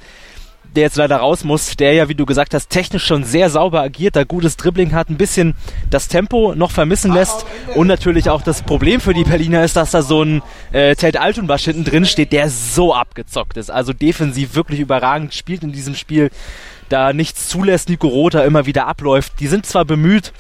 [0.77, 3.81] der jetzt leider raus muss, der ja, wie du gesagt hast, technisch schon sehr sauber
[3.81, 5.55] agiert, da gutes Dribbling hat, ein bisschen
[5.91, 7.45] das Tempo noch vermissen lässt
[7.75, 10.43] und natürlich auch das Problem für die Berliner ist, dass da so ein
[10.73, 15.63] äh, Ted Altunbasch hinten drin steht, der so abgezockt ist, also defensiv wirklich überragend spielt
[15.63, 16.31] in diesem Spiel,
[16.89, 19.35] da nichts zulässt, Nico Rother immer wieder abläuft.
[19.39, 20.33] Die sind zwar bemüht,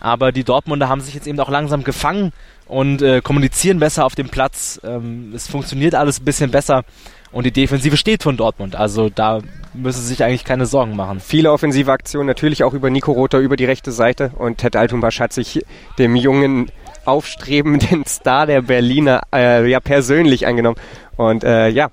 [0.00, 2.32] aber die Dortmunder haben sich jetzt eben auch langsam gefangen
[2.70, 4.80] und äh, kommunizieren besser auf dem Platz.
[4.84, 6.84] Ähm, es funktioniert alles ein bisschen besser
[7.32, 8.76] und die Defensive steht von Dortmund.
[8.76, 9.40] Also da
[9.74, 11.20] müssen sie sich eigentlich keine Sorgen machen.
[11.20, 15.20] Viele offensive Aktionen, natürlich auch über Nico Rother über die rechte Seite und Ted Altumbasch
[15.20, 15.64] hat sich
[15.98, 16.70] dem jungen
[17.04, 20.76] aufstrebenden Star der Berliner äh, ja persönlich angenommen
[21.16, 21.90] und äh, ja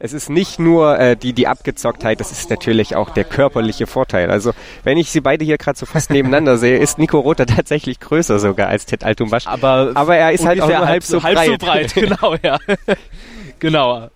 [0.00, 4.30] es ist nicht nur äh, die, die Abgezocktheit, das ist natürlich auch der körperliche Vorteil.
[4.30, 4.52] Also
[4.84, 8.38] wenn ich sie beide hier gerade so fast nebeneinander sehe, ist Nico Rother tatsächlich größer
[8.38, 9.46] sogar als Ted Altumbasch.
[9.46, 11.48] Aber, Aber er ist halt auch nur halb, halb so halb breit.
[11.48, 12.58] so breit, genau, ja.
[13.58, 14.08] genau.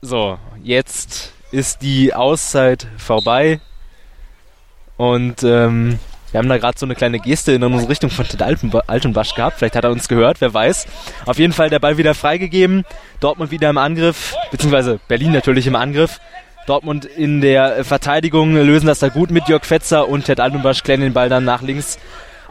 [0.00, 3.60] So, jetzt ist die Auszeit vorbei
[4.96, 6.00] und ähm,
[6.32, 9.58] wir haben da gerade so eine kleine Geste in unsere Richtung von Ted Altenbasch gehabt.
[9.58, 10.86] Vielleicht hat er uns gehört, wer weiß.
[11.26, 12.84] Auf jeden Fall der Ball wieder freigegeben.
[13.20, 16.20] Dortmund wieder im Angriff, beziehungsweise Berlin natürlich im Angriff.
[16.66, 21.00] Dortmund in der Verteidigung lösen das da gut mit Jörg Fetzer und Ted Altenbasch klären
[21.00, 21.98] den Ball dann nach links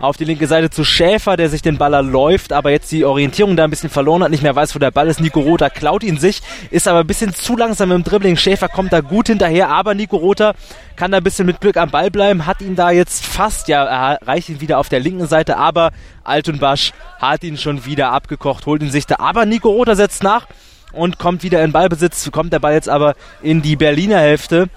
[0.01, 3.55] auf die linke Seite zu Schäfer, der sich den Baller läuft, aber jetzt die Orientierung
[3.55, 5.21] da ein bisschen verloren hat, nicht mehr weiß, wo der Ball ist.
[5.21, 6.41] Nico Rother klaut ihn sich,
[6.71, 8.35] ist aber ein bisschen zu langsam im Dribbling.
[8.35, 10.55] Schäfer kommt da gut hinterher, aber Nico Rother
[10.95, 13.83] kann da ein bisschen mit Glück am Ball bleiben, hat ihn da jetzt fast, ja,
[13.83, 15.91] er erreicht ihn wieder auf der linken Seite, aber
[16.23, 20.47] Altenbasch hat ihn schon wieder abgekocht, holt ihn sich da, aber Nico Rother setzt nach
[20.93, 24.67] und kommt wieder in Ballbesitz, kommt der Ball jetzt aber in die Berliner Hälfte,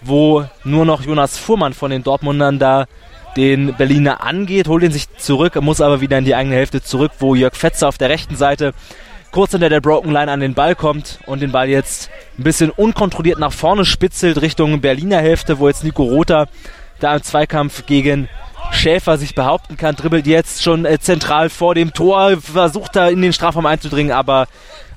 [0.00, 2.86] wo nur noch Jonas Fuhrmann von den Dortmundern da
[3.36, 7.12] den Berliner angeht, holt ihn sich zurück, muss aber wieder in die eigene Hälfte zurück,
[7.18, 8.74] wo Jörg Fetzer auf der rechten Seite
[9.30, 12.70] kurz hinter der Broken Line an den Ball kommt und den Ball jetzt ein bisschen
[12.70, 16.48] unkontrolliert nach vorne spitzelt Richtung Berliner Hälfte, wo jetzt Nico Rother
[16.98, 18.28] da im Zweikampf gegen
[18.72, 23.22] Schäfer sich behaupten kann, dribbelt jetzt schon äh, zentral vor dem Tor, versucht da in
[23.22, 24.46] den Strafraum einzudringen, aber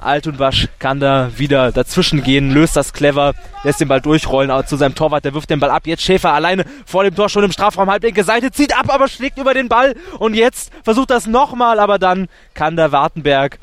[0.06, 3.34] Altunbasch kann da wieder dazwischen gehen, löst das clever,
[3.64, 5.88] lässt den Ball durchrollen zu seinem Torwart, der wirft den Ball ab.
[5.88, 9.38] Jetzt Schäfer alleine vor dem Tor schon im Strafraum, halblinke Seite, zieht ab, aber schlägt
[9.38, 13.60] über den Ball und jetzt versucht das nochmal, aber dann kann der Wartenberg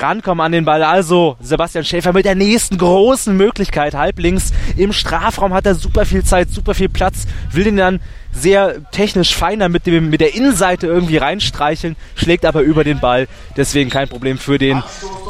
[0.00, 0.82] rankommen an den Ball.
[0.82, 3.94] Also Sebastian Schäfer mit der nächsten großen Möglichkeit.
[3.94, 8.00] Halblinks im Strafraum hat er super viel Zeit, super viel Platz, will den dann
[8.32, 13.28] sehr technisch feiner mit, dem, mit der Innenseite irgendwie reinstreicheln, schlägt aber über den Ball.
[13.56, 14.82] Deswegen kein Problem für den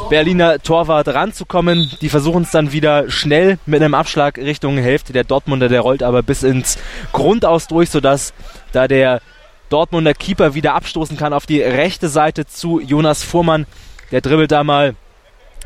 [0.09, 1.91] Berliner Torwart ranzukommen.
[2.01, 5.13] Die versuchen es dann wieder schnell mit einem Abschlag Richtung Hälfte.
[5.13, 6.77] Der Dortmunder, der rollt aber bis ins
[7.13, 8.33] Grundaus durch, sodass
[8.73, 9.21] da der
[9.69, 13.65] Dortmunder Keeper wieder abstoßen kann auf die rechte Seite zu Jonas Fuhrmann.
[14.11, 14.95] Der dribbelt da mal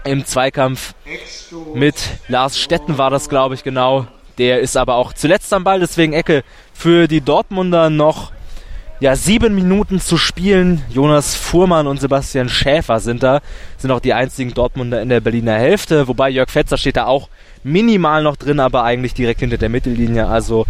[0.04, 0.94] im Zweikampf
[1.76, 1.96] mit
[2.28, 4.08] Lars Stetten war das, glaube ich, genau.
[4.38, 8.32] Der ist aber auch zuletzt am Ball, deswegen Ecke für die Dortmunder noch
[9.00, 10.84] ja, sieben Minuten zu spielen.
[10.90, 13.42] Jonas Fuhrmann und Sebastian Schäfer sind da,
[13.78, 17.30] sind auch die einzigen Dortmunder in der Berliner Hälfte, wobei Jörg Fetzer steht da auch
[17.64, 20.28] minimal noch drin, aber eigentlich direkt hinter der Mittellinie.
[20.28, 20.66] Also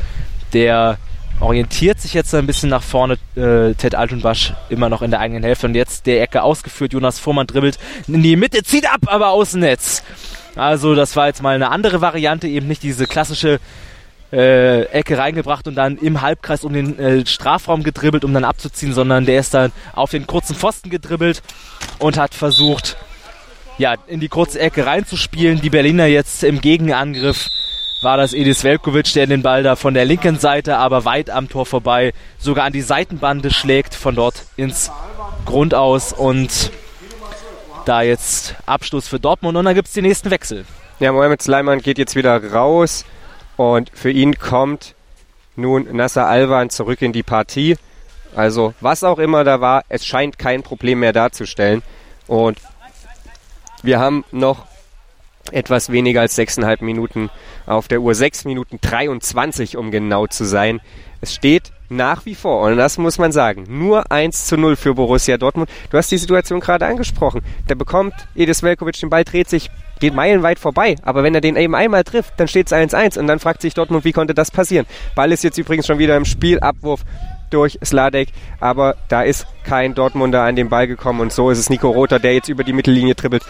[0.53, 0.97] der
[1.41, 3.17] orientiert sich jetzt ein bisschen nach vorne.
[3.35, 6.93] Äh, Ted Altenbasch immer noch in der eigenen Hälfte und jetzt der Ecke ausgeführt.
[6.93, 7.77] Jonas Fuhrmann dribbelt
[8.07, 10.03] in die Mitte, zieht ab, aber Außennetz.
[10.55, 13.59] Also das war jetzt mal eine andere Variante, eben nicht diese klassische
[14.31, 18.93] äh, Ecke reingebracht und dann im Halbkreis um den äh, Strafraum gedribbelt, um dann abzuziehen,
[18.93, 21.41] sondern der ist dann auf den kurzen Pfosten gedribbelt
[21.99, 22.97] und hat versucht,
[23.77, 25.61] ja, in die kurze Ecke reinzuspielen.
[25.61, 27.47] Die Berliner jetzt im Gegenangriff
[28.01, 31.49] war das Edis Velkovic, der den Ball da von der linken Seite, aber weit am
[31.49, 34.91] Tor vorbei, sogar an die Seitenbande schlägt, von dort ins
[35.45, 36.71] Grundaus und
[37.85, 40.65] da jetzt Abstoß für Dortmund und dann gibt es den nächsten Wechsel.
[40.99, 43.05] Ja, Mohamed Sleiman geht jetzt wieder raus
[43.57, 44.95] und für ihn kommt
[45.55, 47.77] nun Nasser Alwan zurück in die Partie.
[48.35, 51.83] Also was auch immer da war, es scheint kein Problem mehr darzustellen.
[52.27, 52.59] Und
[53.83, 54.65] wir haben noch
[55.51, 57.29] etwas weniger als 6,5 Minuten
[57.65, 58.15] auf der Uhr.
[58.15, 60.81] 6 Minuten 23, um genau zu sein.
[61.21, 64.93] Es steht nach wie vor, und das muss man sagen, nur 1 zu 0 für
[64.93, 65.69] Borussia Dortmund.
[65.89, 67.41] Du hast die Situation gerade angesprochen.
[67.67, 69.69] Der bekommt Edis Velkovic den Ball, dreht sich,
[69.99, 70.95] geht meilenweit vorbei.
[71.01, 73.73] Aber wenn er den eben einmal trifft, dann steht es 1-1 und dann fragt sich
[73.73, 74.85] Dortmund, wie konnte das passieren?
[75.15, 77.01] Ball ist jetzt übrigens schon wieder im Spiel, Abwurf
[77.51, 78.29] durch Sladek,
[78.59, 82.19] aber da ist kein Dortmunder an den Ball gekommen und so ist es Nico Rother,
[82.19, 83.43] der jetzt über die Mittellinie dribbelt.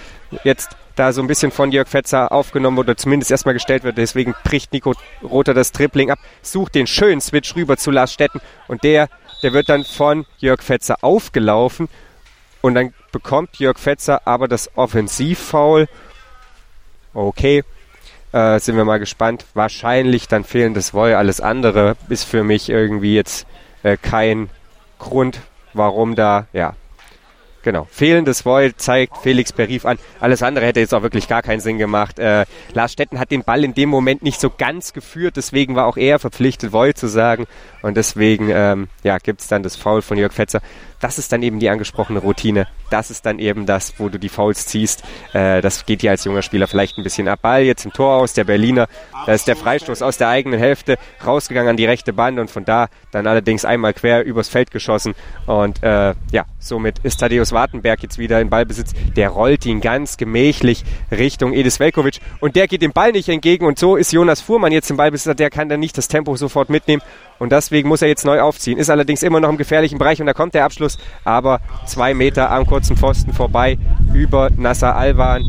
[0.44, 3.98] Jetzt da so ein bisschen von Jörg Fetzer aufgenommen oder zumindest erstmal gestellt wird.
[3.98, 4.94] Deswegen bricht Nico
[5.24, 9.08] Rother das Dribbling ab, sucht den schönen Switch rüber zu Lars Stetten und der,
[9.44, 11.88] der wird dann von Jörg Fetzer aufgelaufen
[12.62, 15.88] und dann bekommt Jörg Fetzer aber das Offensivfoul.
[17.14, 17.64] Okay,
[18.32, 19.46] äh, sind wir mal gespannt.
[19.54, 21.14] Wahrscheinlich dann fehlendes Woll.
[21.14, 23.46] Alles andere ist für mich irgendwie jetzt
[23.84, 24.50] äh, kein
[25.00, 25.42] Grund,
[25.74, 26.76] warum da, ja,
[27.64, 27.88] Genau.
[27.92, 30.00] Fehlendes Void zeigt Felix per Rief an.
[30.20, 32.18] Alles andere hätte jetzt auch wirklich gar keinen Sinn gemacht.
[32.18, 35.86] Äh, Lars Stetten hat den Ball in dem Moment nicht so ganz geführt, deswegen war
[35.86, 37.46] auch er verpflichtet, Void zu sagen.
[37.82, 40.62] Und deswegen ähm, ja, gibt es dann das Foul von Jörg Fetzer.
[41.00, 42.68] Das ist dann eben die angesprochene Routine.
[42.92, 45.04] Das ist dann eben das, wo du die Fouls ziehst.
[45.34, 47.40] Äh, das geht dir als junger Spieler vielleicht ein bisschen ab.
[47.42, 48.88] Ball jetzt im Tor aus der Berliner.
[49.26, 52.66] Da ist der Freistoß aus der eigenen Hälfte rausgegangen an die rechte Bande und von
[52.66, 55.16] da dann allerdings einmal quer übers Feld geschossen.
[55.48, 58.94] Und äh, ja, somit ist Thaddeus Wartenberg jetzt wieder in Ballbesitz.
[59.16, 63.66] Der rollt ihn ganz gemächlich Richtung Edis Velkovic und der geht dem Ball nicht entgegen
[63.66, 65.36] und so ist Jonas Fuhrmann jetzt im Ballbesitz.
[65.36, 67.02] Der kann dann nicht das Tempo sofort mitnehmen
[67.42, 68.78] und deswegen muss er jetzt neu aufziehen.
[68.78, 72.52] Ist allerdings immer noch im gefährlichen Bereich und da kommt der Abschluss, aber zwei Meter
[72.52, 73.80] am kurzen Pfosten vorbei
[74.14, 75.42] über Nasser Alwan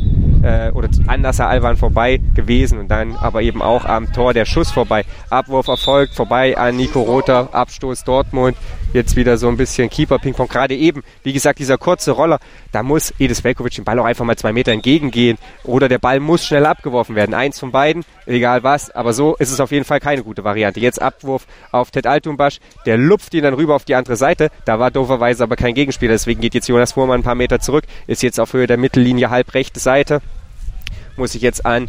[0.42, 4.46] äh, oder an Nasser Alwan vorbei gewesen und dann aber eben auch am Tor der
[4.46, 5.04] Schuss vorbei.
[5.28, 8.56] Abwurf erfolgt, vorbei an Nico Rother, Abstoß Dortmund.
[8.92, 10.48] Jetzt wieder so ein bisschen Keeper-Ping-Pong.
[10.48, 12.38] Gerade eben, wie gesagt, dieser kurze Roller,
[12.72, 16.20] da muss Edis Velkovic den Ball auch einfach mal zwei Meter entgegengehen oder der Ball
[16.20, 17.34] muss schnell abgeworfen werden.
[17.34, 20.80] Eins von beiden, egal was, aber so ist es auf jeden Fall keine gute Variante.
[20.80, 24.50] Jetzt Abwurf auf Ted Altumbasch, der lupft ihn dann rüber auf die andere Seite.
[24.64, 27.84] Da war dooferweise aber kein Gegenspieler, deswegen geht jetzt Jonas Fuhrmann ein paar Meter zurück,
[28.06, 30.20] ist jetzt auf Höhe der Mittellinie halb rechte Seite.
[31.16, 31.88] Muss ich jetzt an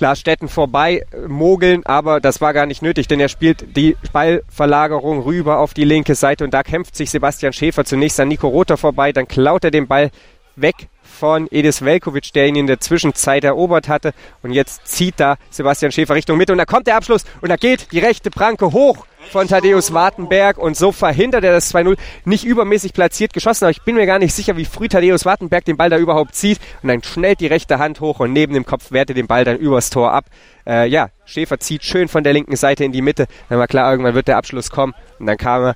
[0.00, 5.22] Lars Stetten vorbei mogeln, aber das war gar nicht nötig, denn er spielt die Ballverlagerung
[5.22, 8.76] rüber auf die linke Seite und da kämpft sich Sebastian Schäfer zunächst an Nico Rother
[8.76, 10.10] vorbei, dann klaut er den Ball
[10.54, 10.88] weg
[11.18, 14.12] von Edis Velkovic, der ihn in der Zwischenzeit erobert hatte.
[14.42, 17.56] Und jetzt zieht da Sebastian Schäfer Richtung Mitte und da kommt der Abschluss und da
[17.56, 21.96] geht die rechte Pranke hoch von Thaddeus Wartenberg und so verhindert er das 2-0.
[22.24, 25.64] Nicht übermäßig platziert geschossen, aber ich bin mir gar nicht sicher, wie früh Thaddeus Wartenberg
[25.64, 26.58] den Ball da überhaupt zieht.
[26.82, 29.44] Und dann schnellt die rechte Hand hoch und neben dem Kopf wehrt er den Ball
[29.44, 30.26] dann übers Tor ab.
[30.66, 33.26] Äh, ja, Schäfer zieht schön von der linken Seite in die Mitte.
[33.48, 34.94] Dann war klar, irgendwann wird der Abschluss kommen.
[35.18, 35.74] Und dann kam er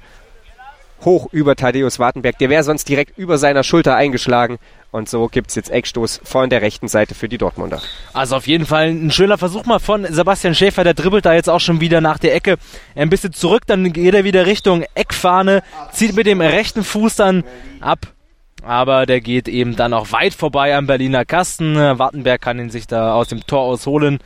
[1.04, 2.38] hoch über Thaddeus Wartenberg.
[2.38, 4.58] Der wäre sonst direkt über seiner Schulter eingeschlagen.
[4.90, 7.80] Und so gibt's jetzt Eckstoß von der rechten Seite für die Dortmunder.
[8.12, 10.84] Also auf jeden Fall ein schöner Versuch mal von Sebastian Schäfer.
[10.84, 12.56] Der dribbelt da jetzt auch schon wieder nach der Ecke
[12.94, 13.62] ein bisschen zurück.
[13.66, 15.62] Dann geht er wieder Richtung Eckfahne,
[15.92, 17.44] zieht mit dem rechten Fuß dann
[17.80, 18.06] ab.
[18.62, 21.74] Aber der geht eben dann auch weit vorbei am Berliner Kasten.
[21.74, 24.20] Wartenberg kann ihn sich da aus dem Tor ausholen.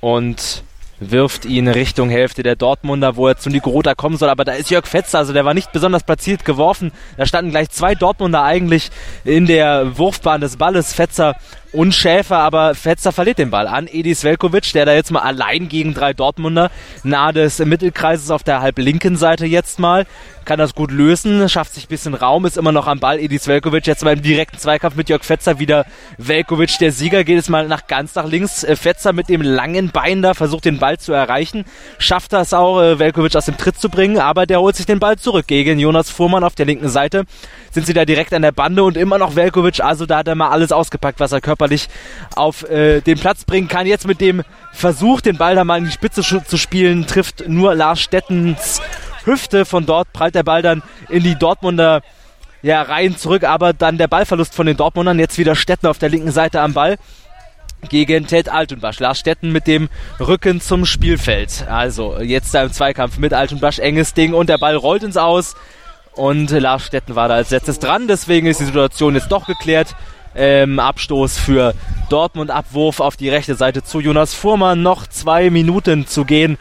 [0.00, 0.62] Und
[1.00, 4.28] wirft ihn Richtung Hälfte der Dortmunder, wo er zu Nico Rota kommen soll.
[4.28, 6.92] Aber da ist Jörg Fetzer, also der war nicht besonders platziert geworfen.
[7.16, 8.90] Da standen gleich zwei Dortmunder eigentlich
[9.24, 10.92] in der Wurfbahn des Balles.
[10.92, 11.34] Fetzer
[11.72, 15.68] und Schäfer, aber Fetzer verliert den Ball an Edis Velkovic, der da jetzt mal allein
[15.68, 16.70] gegen drei Dortmunder
[17.02, 20.06] nahe des Mittelkreises auf der halb linken Seite jetzt mal
[20.48, 23.20] kann das gut lösen, schafft sich ein bisschen Raum, ist immer noch am Ball.
[23.20, 25.84] Edis Velkovic jetzt mal im direkten Zweikampf mit Jörg Fetzer wieder.
[26.16, 28.64] Velkovic, der Sieger, geht es mal nach ganz nach links.
[28.64, 31.66] Äh, Fetzer mit dem langen Bein da versucht den Ball zu erreichen,
[31.98, 35.00] schafft das auch, äh, Velkovic aus dem Tritt zu bringen, aber der holt sich den
[35.00, 37.24] Ball zurück gegen Jonas Fuhrmann auf der linken Seite.
[37.70, 40.34] Sind sie da direkt an der Bande und immer noch Velkovic, also da hat er
[40.34, 41.88] mal alles ausgepackt, was er körperlich
[42.36, 43.86] auf äh, den Platz bringen kann.
[43.86, 47.74] Jetzt mit dem Versuch, den Ball da mal in die Spitze zu spielen, trifft nur
[47.74, 48.80] Lars Stettens
[49.24, 49.64] Hüfte.
[49.64, 52.02] Von dort prallt der Ball dann in die Dortmunder
[52.62, 55.18] ja, Reihen zurück, aber dann der Ballverlust von den Dortmundern.
[55.18, 56.96] Jetzt wieder Stetten auf der linken Seite am Ball
[57.88, 59.00] gegen Ted Altenbasch.
[59.00, 59.88] Lars Stetten mit dem
[60.20, 61.66] Rücken zum Spielfeld.
[61.68, 65.54] Also jetzt da im Zweikampf mit Altenbasch, enges Ding und der Ball rollt ins Aus.
[66.12, 69.94] Und Lars Stetten war da als letztes dran, deswegen ist die Situation jetzt doch geklärt.
[70.38, 71.74] Ähm, Abstoß für
[72.10, 74.82] Dortmund, Abwurf auf die rechte Seite zu Jonas Fuhrmann.
[74.82, 76.58] Noch zwei Minuten zu gehen.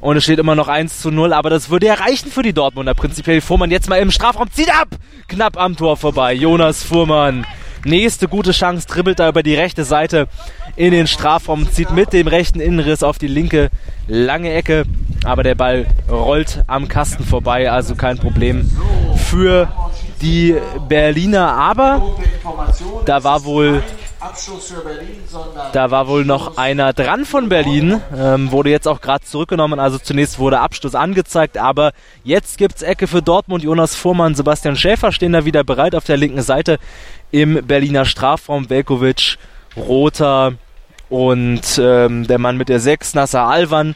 [0.00, 2.52] Und es steht immer noch 1 zu 0, aber das würde ja reichen für die
[2.52, 2.92] Dortmunder.
[2.92, 4.88] Prinzipiell Fuhrmann jetzt mal im Strafraum, zieht ab!
[5.28, 6.34] Knapp am Tor vorbei.
[6.34, 7.46] Jonas Fuhrmann.
[7.84, 10.26] Nächste gute Chance, dribbelt da über die rechte Seite
[10.74, 13.70] in den Strafraum, zieht mit dem rechten Innenriss auf die linke
[14.08, 14.84] lange Ecke,
[15.24, 18.70] aber der Ball rollt am Kasten vorbei, also kein Problem
[19.16, 19.68] für
[20.24, 20.56] die
[20.88, 21.52] Berliner.
[21.52, 22.16] Aber
[23.04, 23.82] da war wohl
[25.72, 29.78] da war wohl noch einer dran von Berlin, ähm, wurde jetzt auch gerade zurückgenommen.
[29.78, 31.92] Also zunächst wurde Abstoß angezeigt, aber
[32.22, 33.62] jetzt gibt es Ecke für Dortmund.
[33.62, 36.78] Jonas Fuhrmann, Sebastian Schäfer stehen da wieder bereit auf der linken Seite
[37.32, 38.70] im Berliner Strafraum.
[38.70, 39.36] Velkovic,
[39.76, 40.54] Roter
[41.10, 43.94] und ähm, der Mann mit der 6, Nasser Alvan.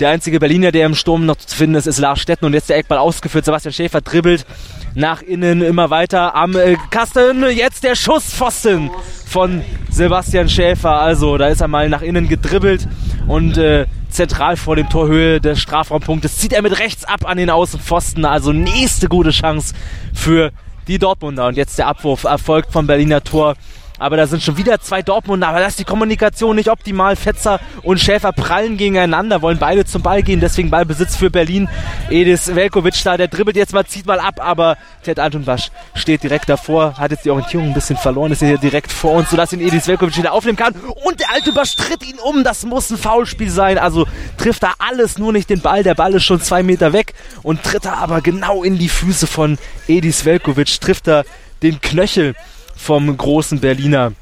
[0.00, 2.68] Der einzige Berliner, der im Sturm noch zu finden ist, ist Lars Stetten und jetzt
[2.68, 3.44] der Eckball ausgeführt.
[3.44, 4.46] Sebastian Schäfer dribbelt
[4.96, 7.44] nach innen immer weiter am äh, Kasten.
[7.50, 8.90] Jetzt der Schusspfosten
[9.26, 11.00] von Sebastian Schäfer.
[11.00, 12.88] Also da ist er mal nach innen gedribbelt
[13.28, 17.50] und äh, zentral vor dem Torhöhe des Strafraumpunktes zieht er mit rechts ab an den
[17.50, 18.24] Außenpfosten.
[18.24, 19.74] Also nächste gute Chance
[20.14, 20.50] für
[20.88, 21.46] die Dortmunder.
[21.46, 23.54] Und jetzt der Abwurf erfolgt vom Berliner Tor
[23.98, 27.16] aber da sind schon wieder zwei Dortmunder, aber da ist die Kommunikation nicht optimal.
[27.16, 31.68] Fetzer und Schäfer prallen gegeneinander, wollen beide zum Ball gehen, deswegen Ballbesitz für Berlin.
[32.10, 36.48] Edis Velkovic da, der dribbelt jetzt mal, zieht mal ab, aber Ted Antonbasch steht direkt
[36.48, 39.60] davor, hat jetzt die Orientierung ein bisschen verloren, ist hier direkt vor uns, sodass ihn
[39.60, 40.74] Edis Velkovic wieder aufnehmen kann.
[41.04, 44.06] Und der Altonbasch tritt ihn um, das muss ein Foulspiel sein, also
[44.36, 45.82] trifft da alles, nur nicht den Ball.
[45.82, 49.26] Der Ball ist schon zwei Meter weg und tritt da aber genau in die Füße
[49.26, 49.58] von
[49.88, 51.24] Edis Velkovic, trifft da
[51.62, 52.34] den Knöchel
[52.76, 54.12] vom großen Berliner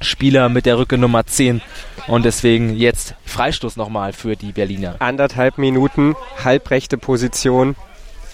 [0.00, 1.60] Spieler mit der Rücke Nummer 10.
[2.06, 4.96] Und deswegen jetzt Freistoß nochmal für die Berliner.
[4.98, 7.76] Anderthalb Minuten, halbrechte Position.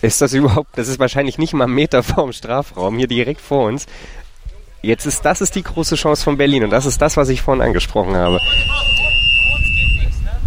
[0.02, 3.66] Ist das überhaupt, das ist wahrscheinlich nicht mal ein Meter vorm Strafraum, hier direkt vor
[3.66, 3.86] uns.
[4.82, 7.40] Jetzt ist, das ist die große Chance von Berlin und das ist das, was ich
[7.40, 8.40] vorhin angesprochen habe.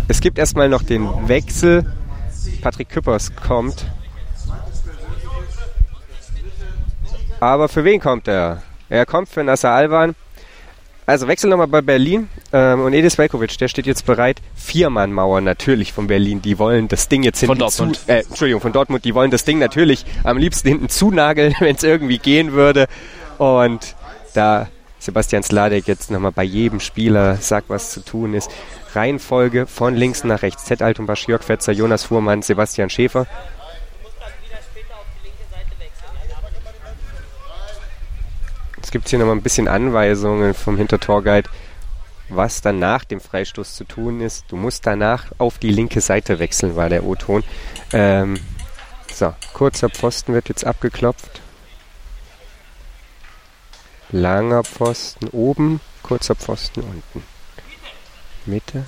[0.09, 1.91] Es gibt erstmal noch den Wechsel.
[2.61, 3.85] Patrick Küppers kommt.
[7.39, 8.61] Aber für wen kommt er?
[8.89, 10.15] Er kommt für Nasser Alban.
[11.07, 12.29] Also wechsel nochmal bei Berlin.
[12.51, 14.41] Ähm, und Edis Velkovic, der steht jetzt bereit.
[14.55, 16.41] Viermann-Mauer natürlich von Berlin.
[16.41, 17.97] Die wollen das Ding jetzt hinten von Dortmund.
[17.97, 19.05] Zu, äh, Entschuldigung, von Dortmund.
[19.05, 22.87] Die wollen das Ding natürlich am liebsten hinten zunageln, wenn es irgendwie gehen würde.
[23.37, 23.95] Und
[24.33, 24.67] da
[24.97, 28.49] Sebastian Sladek jetzt nochmal bei jedem Spieler sagt, was zu tun ist.
[28.95, 30.65] Reihenfolge von links nach rechts.
[30.65, 30.81] Z.
[30.81, 33.27] Altumbasch, Jörg Fetzer, Jonas Fuhrmann, Sebastian Schäfer.
[38.85, 41.49] Jetzt gibt es hier nochmal ein bisschen Anweisungen vom Hintertorguide,
[42.29, 44.45] was dann nach dem Freistoß zu tun ist.
[44.49, 47.43] Du musst danach auf die linke Seite wechseln, war der O-Ton.
[47.93, 48.39] Ähm,
[49.11, 51.41] so, kurzer Pfosten wird jetzt abgeklopft.
[54.11, 57.23] Langer Pfosten oben, kurzer Pfosten unten.
[58.45, 58.85] Mitte.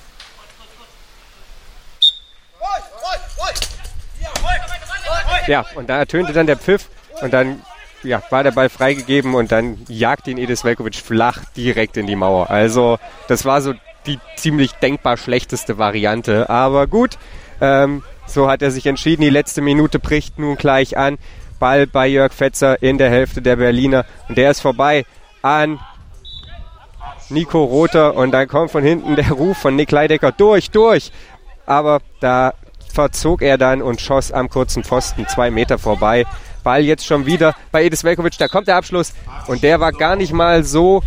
[5.48, 6.88] Ja, und da ertönte dann der Pfiff
[7.20, 7.64] und dann
[8.08, 12.16] ja, war der Ball freigegeben und dann jagt ihn Edis Velkovic flach direkt in die
[12.16, 12.50] Mauer.
[12.50, 12.98] Also
[13.28, 13.74] das war so
[14.06, 16.50] die ziemlich denkbar schlechteste Variante.
[16.50, 17.18] Aber gut,
[17.60, 19.22] ähm, So hat er sich entschieden.
[19.22, 21.18] Die letzte Minute bricht nun gleich an.
[21.60, 24.06] Ball bei Jörg Fetzer in der Hälfte der Berliner.
[24.28, 25.06] Und der ist vorbei
[25.42, 25.80] an
[27.30, 28.16] Nico Rother.
[28.16, 31.12] Und dann kommt von hinten der Ruf von Nick Leidecker durch, durch.
[31.66, 32.54] Aber da
[32.94, 36.26] verzog er dann und schoss am kurzen Pfosten zwei Meter vorbei.
[36.68, 38.38] Ball jetzt schon wieder bei Edis Velkovic.
[38.38, 39.14] Da kommt der Abschluss.
[39.48, 41.02] Und der war gar nicht mal so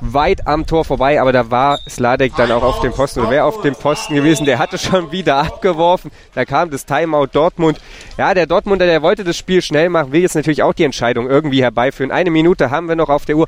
[0.00, 3.44] weit am Tor vorbei, aber da war Sladek dann auch auf dem Posten oder wäre
[3.44, 4.44] auf dem Posten gewesen.
[4.44, 6.10] Der hatte schon wieder abgeworfen.
[6.34, 7.78] Da kam das Timeout Dortmund.
[8.16, 11.30] Ja, der Dortmunder, der wollte das Spiel schnell machen, will jetzt natürlich auch die Entscheidung
[11.30, 12.10] irgendwie herbeiführen.
[12.10, 13.46] Eine Minute haben wir noch auf der Uhr.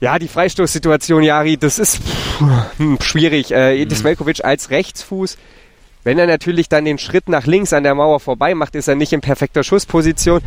[0.00, 3.52] Ja, die Freistoßsituation, Jari, das ist pff, schwierig.
[3.52, 4.04] Äh, Edis mhm.
[4.04, 5.36] Velkovic als Rechtsfuß.
[6.04, 8.96] Wenn er natürlich dann den Schritt nach links an der Mauer vorbei macht, ist er
[8.96, 10.40] nicht in perfekter Schussposition.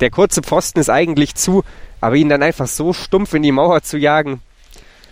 [0.00, 1.64] Der kurze Pfosten ist eigentlich zu.
[2.00, 4.42] Aber ihn dann einfach so stumpf in die Mauer zu jagen,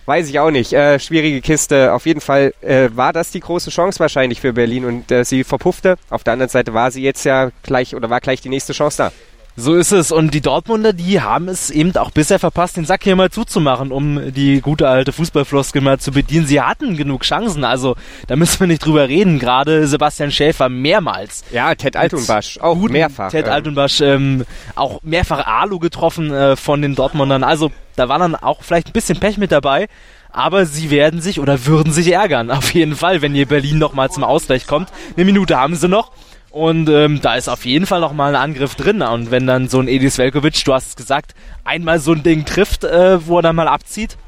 [0.05, 0.75] weiß ich auch nicht.
[0.75, 1.95] Äh, schwierige Kiste.
[1.95, 5.45] Auf jeden Fall äh, war das die große Chance wahrscheinlich für Berlin und äh, sie
[5.45, 5.97] verpuffte.
[6.11, 9.05] Auf der anderen Seite war sie jetzt ja gleich oder war gleich die nächste Chance
[9.05, 9.13] da.
[9.55, 10.13] So ist es.
[10.13, 13.93] Und die Dortmunder, die haben es eben auch bisher verpasst, den Sack hier mal zuzumachen,
[13.93, 16.47] um die gute alte Fußballfloskel mal zu bedienen.
[16.47, 17.65] Sie hatten genug Chancen.
[17.65, 17.97] Also
[18.29, 19.39] da müssen wir nicht drüber reden.
[19.39, 21.45] Gerade Sebastian Schäfer mehrmals.
[21.53, 23.31] Ja, Ted Altunbasch auch mehrfach.
[23.31, 23.53] Ted ähm.
[23.53, 27.45] Altunbasch ähm, auch mehrfach Alu getroffen äh, von den Dortmundern.
[27.45, 29.89] Also da war dann auch vielleicht ein bisschen Pech mit dabei.
[30.35, 32.51] Aber sie werden sich oder würden sich ärgern.
[32.51, 34.89] Auf jeden Fall, wenn hier Berlin nochmal zum Ausgleich kommt.
[35.15, 36.11] Eine Minute haben sie noch.
[36.53, 39.01] Und ähm, da ist auf jeden Fall noch mal ein Angriff drin.
[39.01, 41.35] Und wenn dann so ein Edis Velkovic, du hast es gesagt,
[41.65, 44.19] einmal so ein Ding trifft, äh, wo er dann mal abzieht,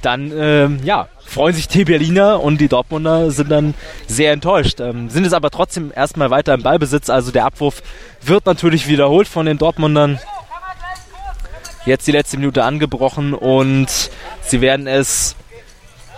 [0.00, 3.74] dann ähm, ja, freuen sich die Berliner und die Dortmunder sind dann
[4.06, 4.78] sehr enttäuscht.
[4.78, 7.10] Ähm, sind es aber trotzdem erstmal weiter im Ballbesitz.
[7.10, 7.82] Also der Abwurf
[8.22, 10.20] wird natürlich wiederholt von den Dortmundern.
[11.84, 13.88] Jetzt die letzte Minute angebrochen und
[14.40, 15.34] sie werden es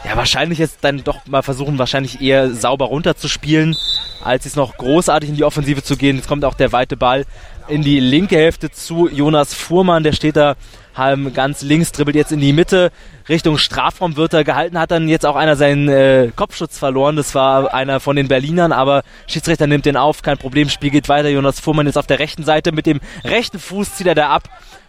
[0.05, 3.77] ja, wahrscheinlich jetzt dann doch mal versuchen, wahrscheinlich eher sauber runterzuspielen,
[4.23, 6.17] als jetzt noch großartig in die Offensive zu gehen.
[6.17, 7.25] Jetzt kommt auch der weite Ball
[7.69, 10.55] in die linke Hälfte zu Jonas Fuhrmann, der steht da
[10.95, 12.91] halb ganz links, dribbelt jetzt in die Mitte,
[13.29, 17.35] Richtung Strafraum wird er gehalten, hat dann jetzt auch einer seinen äh, Kopfschutz verloren, das
[17.35, 21.29] war einer von den Berlinern, aber Schiedsrichter nimmt den auf, kein Problem, Spiel geht weiter,
[21.29, 24.45] Jonas Fuhrmann ist auf der rechten Seite, mit dem rechten Fuß zieht er da ab,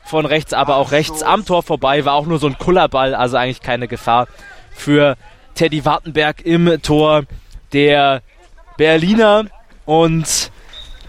[0.06, 3.36] von rechts, aber auch rechts am Tor vorbei, war auch nur so ein Kullerball, also
[3.36, 4.28] eigentlich keine Gefahr
[4.78, 5.18] für
[5.56, 7.24] Teddy Wartenberg im Tor
[7.74, 8.22] der
[8.78, 9.45] Berliner
[9.86, 10.52] und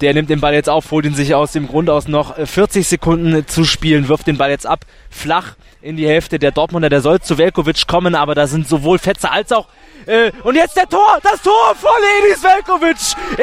[0.00, 2.86] der nimmt den Ball jetzt auf, holt ihn sich aus dem Grund aus noch 40
[2.86, 4.80] Sekunden zu spielen, wirft den Ball jetzt ab,
[5.10, 8.98] flach in die Hälfte der Dortmunder, der soll zu Velkovic kommen, aber da sind sowohl
[8.98, 9.68] Fetzer als auch
[10.08, 11.90] äh, und jetzt der Tor, das Tor von
[12.22, 12.96] Edis Velkovic.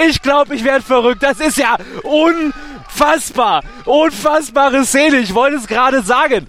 [0.10, 1.22] Ich glaube, ich werde verrückt.
[1.22, 3.64] Das ist ja unfassbar.
[3.86, 5.18] Unfassbare Szene.
[5.18, 6.48] Ich wollte es gerade sagen.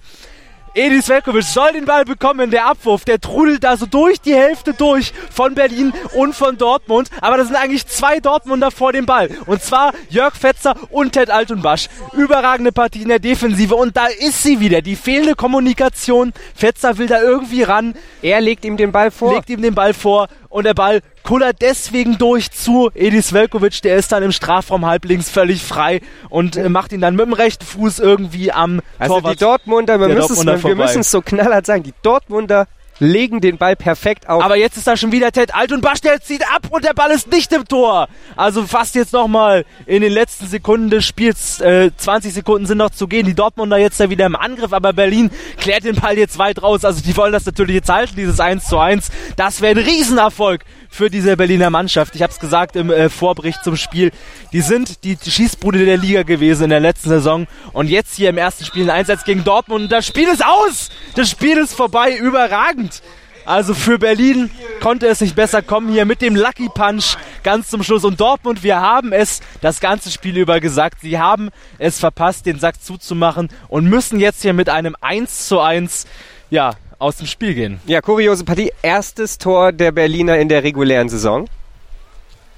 [0.73, 2.51] Edis Velkovic soll den Ball bekommen.
[2.51, 7.09] Der Abwurf, der trudelt da so durch die Hälfte durch von Berlin und von Dortmund.
[7.21, 9.29] Aber da sind eigentlich zwei Dortmunder vor dem Ball.
[9.45, 11.89] Und zwar Jörg Fetzer und Ted Altunbasch.
[12.13, 13.75] Überragende Partie in der Defensive.
[13.75, 14.81] Und da ist sie wieder.
[14.81, 16.33] Die fehlende Kommunikation.
[16.55, 17.95] Fetzer will da irgendwie ran.
[18.21, 19.33] Er legt ihm den Ball vor.
[19.33, 20.27] Legt ihm den Ball vor.
[20.57, 25.29] Und der Ball kullert deswegen durch zu Edis Velkovic, der ist dann im Strafraum halblinks
[25.29, 29.35] völlig frei und äh, macht ihn dann mit dem rechten Fuß irgendwie am also Torwart.
[29.35, 32.67] Die Dortmunder, wir müssen es so knallhart sagen, die Dortmunder
[32.99, 34.43] legen den Ball perfekt auf.
[34.43, 36.93] Aber jetzt ist da schon wieder Ted Alt und Basch, der zieht ab und der
[36.93, 38.07] Ball ist nicht im Tor.
[38.35, 41.59] Also fast jetzt nochmal in den letzten Sekunden des Spiels.
[41.59, 43.25] Äh, 20 Sekunden sind noch zu gehen.
[43.25, 46.85] Die Dortmunder jetzt da wieder im Angriff, aber Berlin klärt den Ball jetzt weit raus.
[46.85, 49.09] Also die wollen das natürlich jetzt halten, dieses 1 zu 1.
[49.35, 50.63] Das wäre ein Riesenerfolg
[50.97, 52.15] für diese Berliner Mannschaft.
[52.15, 54.11] Ich habe es gesagt im äh, Vorbericht zum Spiel.
[54.51, 58.39] Die sind die Schießbude der Liga gewesen in der letzten Saison und jetzt hier im
[58.39, 59.83] ersten Spiel ein Einsatz gegen Dortmund.
[59.83, 60.89] Und das Spiel ist aus.
[61.15, 62.17] Das Spiel ist vorbei.
[62.17, 63.03] Überragend.
[63.45, 64.49] Also für Berlin
[64.81, 68.03] konnte es nicht besser kommen hier mit dem Lucky Punch ganz zum Schluss.
[68.03, 71.01] Und Dortmund, wir haben es das ganze Spiel über gesagt.
[71.01, 75.59] Sie haben es verpasst, den Sack zuzumachen und müssen jetzt hier mit einem 1 zu
[75.59, 76.07] 1
[76.49, 77.79] ja, aus dem Spiel gehen.
[77.85, 78.71] Ja, kuriose Partie.
[78.81, 81.47] Erstes Tor der Berliner in der regulären Saison.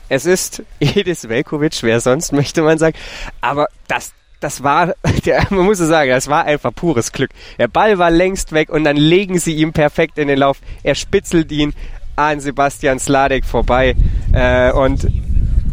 [0.07, 2.97] Es ist Edis Velkovic, wer sonst möchte man sagen.
[3.41, 4.95] Aber das, das war,
[5.25, 7.31] der, man muss es sagen, das war einfach pures Glück.
[7.57, 10.59] Der Ball war längst weg und dann legen sie ihm perfekt in den Lauf.
[10.83, 11.73] Er spitzelt ihn
[12.15, 13.95] an Sebastian Sladek vorbei.
[14.33, 15.07] Äh, und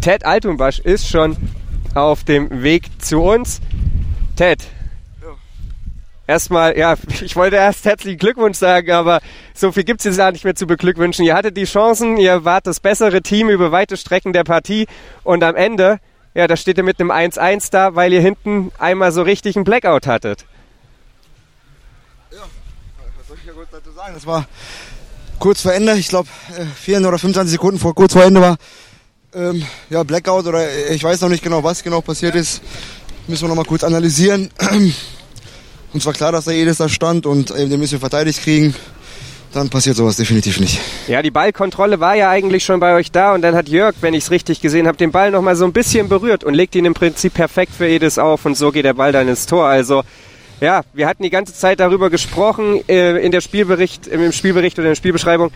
[0.00, 1.36] Ted Altunbasch ist schon
[1.94, 3.60] auf dem Weg zu uns.
[4.36, 4.58] Ted,
[6.26, 9.20] erstmal, ja, ich wollte erst herzlichen Glückwunsch sagen, aber
[9.54, 11.24] so viel gibt es jetzt gar nicht mehr zu beglückwünschen.
[11.24, 14.86] Ihr hattet die Chancen, ihr wart das bessere Team über weite Strecken der Partie
[15.24, 15.98] und am Ende,
[16.34, 19.64] ja, da steht ihr mit einem 1-1 da, weil ihr hinten einmal so richtig einen
[19.64, 20.44] Blackout hattet.
[22.30, 22.38] Ja,
[23.18, 24.14] was soll ich ja gut dazu sagen?
[24.14, 24.46] Das war
[25.38, 26.28] kurz vor Ende, ich glaube
[26.80, 28.56] 4 oder 25 Sekunden vor kurz vor Ende war
[29.34, 32.62] Ähm, ja, Blackout oder ich weiß noch nicht genau, was genau passiert ist.
[33.26, 34.50] Müssen wir noch mal kurz analysieren.
[35.96, 38.74] Uns war klar, dass der Edis da stand und äh, den müssen wir verteidigt kriegen.
[39.54, 40.78] Dann passiert sowas definitiv nicht.
[41.08, 44.12] Ja, die Ballkontrolle war ja eigentlich schon bei euch da und dann hat Jörg, wenn
[44.12, 46.74] ich es richtig gesehen habe, den Ball noch mal so ein bisschen berührt und legt
[46.74, 49.64] ihn im Prinzip perfekt für Edis auf und so geht der Ball dann ins Tor.
[49.64, 50.02] Also
[50.60, 54.88] ja, wir hatten die ganze Zeit darüber gesprochen äh, in der Spielbericht, im Spielbericht oder
[54.88, 55.50] in der Spielbeschreibung,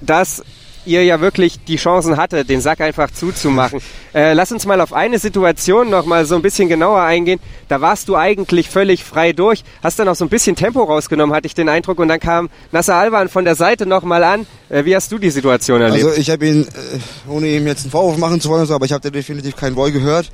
[0.00, 0.42] dass
[0.84, 3.80] ihr ja wirklich die Chancen hatte, den Sack einfach zuzumachen.
[4.14, 7.40] Äh, lass uns mal auf eine Situation noch mal so ein bisschen genauer eingehen.
[7.68, 11.34] Da warst du eigentlich völlig frei durch, hast dann auch so ein bisschen Tempo rausgenommen,
[11.34, 14.46] hatte ich den Eindruck, und dann kam Nasser Alban von der Seite noch mal an.
[14.68, 16.04] Äh, wie hast du die Situation erlebt?
[16.04, 18.92] Also ich habe ihn, äh, ohne ihm jetzt einen Vorwurf machen zu wollen, aber ich
[18.92, 20.30] habe definitiv keinen Boy gehört.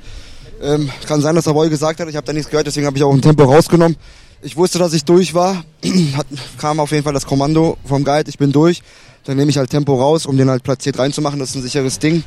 [0.61, 2.97] Ähm, kann sein, dass er Boy gesagt hat, ich habe da nichts gehört, deswegen habe
[2.97, 3.95] ich auch ein Tempo rausgenommen.
[4.41, 5.63] Ich wusste, dass ich durch war,
[6.17, 6.27] hat,
[6.57, 8.81] kam auf jeden Fall das Kommando vom Guide, ich bin durch.
[9.25, 11.39] Dann nehme ich halt Tempo raus, um den halt platziert reinzumachen.
[11.39, 12.23] Das ist ein sicheres Ding.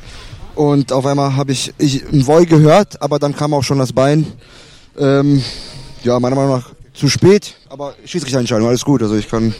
[0.55, 3.93] Und auf einmal habe ich, ich ein Voi gehört, aber dann kam auch schon das
[3.93, 4.27] Bein.
[4.97, 5.43] Ähm,
[6.03, 9.01] ja, meiner Meinung nach zu spät, aber Schiedsrichterentscheidung, alles gut.
[9.01, 9.53] Also ich kann,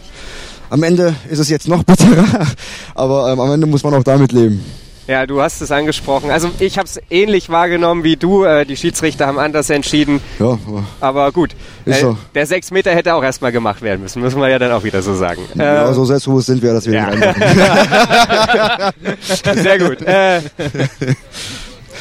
[0.69, 2.47] am Ende ist es jetzt noch bitterer,
[2.93, 4.63] aber ähm, am Ende muss man auch damit leben.
[5.05, 6.31] Ja, du hast es angesprochen.
[6.31, 8.45] Also ich habe es ähnlich wahrgenommen wie du.
[8.45, 10.21] Äh, die Schiedsrichter haben anders entschieden.
[10.39, 10.57] Ja,
[11.01, 11.51] aber gut.
[11.85, 12.17] Ist Äh, so.
[12.33, 15.01] der sechs Meter hätte auch erstmal gemacht werden müssen, müssen wir ja dann auch wieder
[15.01, 15.41] so sagen.
[15.55, 17.11] ja, Äh, so selbstbewusst sind wir, dass wir ja.
[17.11, 18.93] den reinmachen.
[19.63, 20.01] Sehr gut.
[20.03, 20.39] Äh,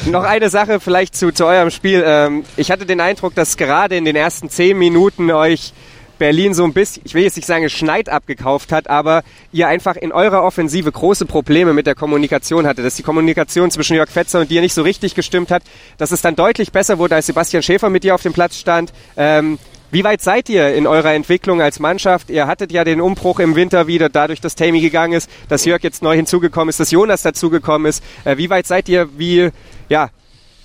[0.05, 2.03] noch eine Sache vielleicht zu, zu eurem Spiel.
[2.05, 5.73] Ähm, ich hatte den Eindruck, dass gerade in den ersten zehn Minuten euch
[6.17, 9.95] Berlin so ein bisschen, ich will jetzt nicht sagen, Schneid abgekauft hat, aber ihr einfach
[9.95, 14.39] in eurer Offensive große Probleme mit der Kommunikation hatte, dass die Kommunikation zwischen Jörg Fetzer
[14.39, 15.63] und dir nicht so richtig gestimmt hat,
[15.97, 18.93] dass es dann deutlich besser wurde, als Sebastian Schäfer mit dir auf dem Platz stand.
[19.17, 19.59] Ähm,
[19.93, 22.31] wie weit seid ihr in eurer Entwicklung als Mannschaft?
[22.31, 25.83] Ihr hattet ja den Umbruch im Winter wieder, dadurch, dass Tammy gegangen ist, dass Jörg
[25.83, 28.03] jetzt neu hinzugekommen ist, dass Jonas dazugekommen ist.
[28.25, 29.49] Äh, wie weit seid ihr, wie,
[29.89, 30.09] ja,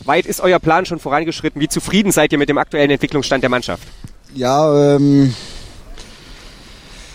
[0.04, 1.60] weit ist euer Plan schon vorangeschritten?
[1.60, 3.82] Wie zufrieden seid ihr mit dem aktuellen Entwicklungsstand der Mannschaft?
[4.39, 5.35] Ja, ähm,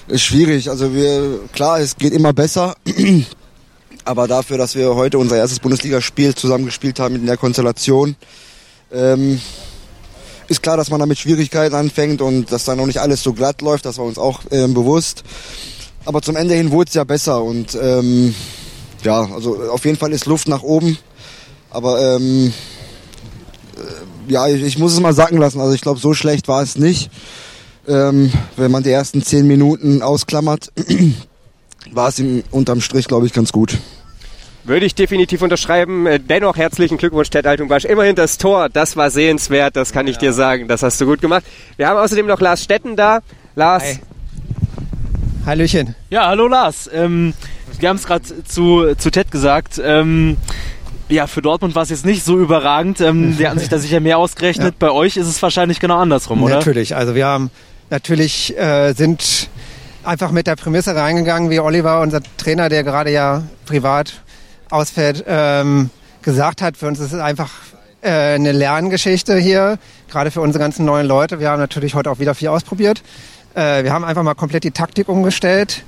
[0.10, 0.70] ist schwierig.
[0.70, 2.76] Also wir, klar, es geht immer besser.
[4.04, 8.18] Aber dafür, dass wir heute unser erstes Bundesligaspiel zusammengespielt haben in der Konstellation,
[8.92, 9.40] ähm,
[10.50, 13.62] ist klar, dass man damit Schwierigkeiten anfängt und dass da noch nicht alles so glatt
[13.62, 13.86] läuft.
[13.86, 15.24] Das war uns auch ähm, bewusst.
[16.04, 18.36] Aber zum Ende hin wurde es ja besser und ähm,
[19.04, 20.98] ja, also auf jeden Fall ist Luft nach oben.
[21.70, 22.52] Aber ähm,
[23.78, 25.60] äh, ja, ich, ich muss es mal sacken lassen.
[25.60, 27.10] Also ich glaube, so schlecht war es nicht.
[27.88, 30.72] Ähm, wenn man die ersten zehn Minuten ausklammert,
[31.92, 33.78] war es im, unterm Strich, glaube ich, ganz gut.
[34.64, 36.08] Würde ich definitiv unterschreiben.
[36.08, 37.84] Äh, Dennoch herzlichen Glückwunsch, Ted Altumbasch.
[37.84, 40.70] Immerhin das Tor, das war sehenswert, das kann ich dir sagen.
[40.70, 41.44] Das hast du gut gemacht.
[41.76, 43.20] Wir haben außerdem noch Lars Stetten da.
[43.56, 44.00] Lars, Hi.
[45.46, 45.96] Hallöchen.
[46.10, 46.90] Ja, hallo Lars.
[46.94, 47.34] Ähm,
[47.80, 49.82] wir haben es gerade zu, zu Ted gesagt.
[49.84, 50.38] Ähm,
[51.10, 53.02] ja, für Dortmund war es jetzt nicht so überragend.
[53.02, 54.80] Ähm, die hatten sich da sicher mehr ausgerechnet.
[54.80, 56.56] Bei euch ist es wahrscheinlich genau andersrum, oder?
[56.56, 56.96] Natürlich.
[56.96, 57.52] Also wir haben
[57.90, 59.50] natürlich äh, sind
[60.04, 64.22] einfach mit der Prämisse reingegangen, wie Oliver, unser Trainer, der gerade ja privat
[64.70, 65.90] ausfällt, ähm,
[66.22, 66.78] gesagt hat.
[66.78, 67.52] Für uns ist es einfach
[68.02, 69.78] äh, eine Lerngeschichte hier,
[70.10, 71.40] gerade für unsere ganzen neuen Leute.
[71.40, 73.02] Wir haben natürlich heute auch wieder viel ausprobiert.
[73.56, 75.84] Äh, wir haben einfach mal komplett die Taktik umgestellt.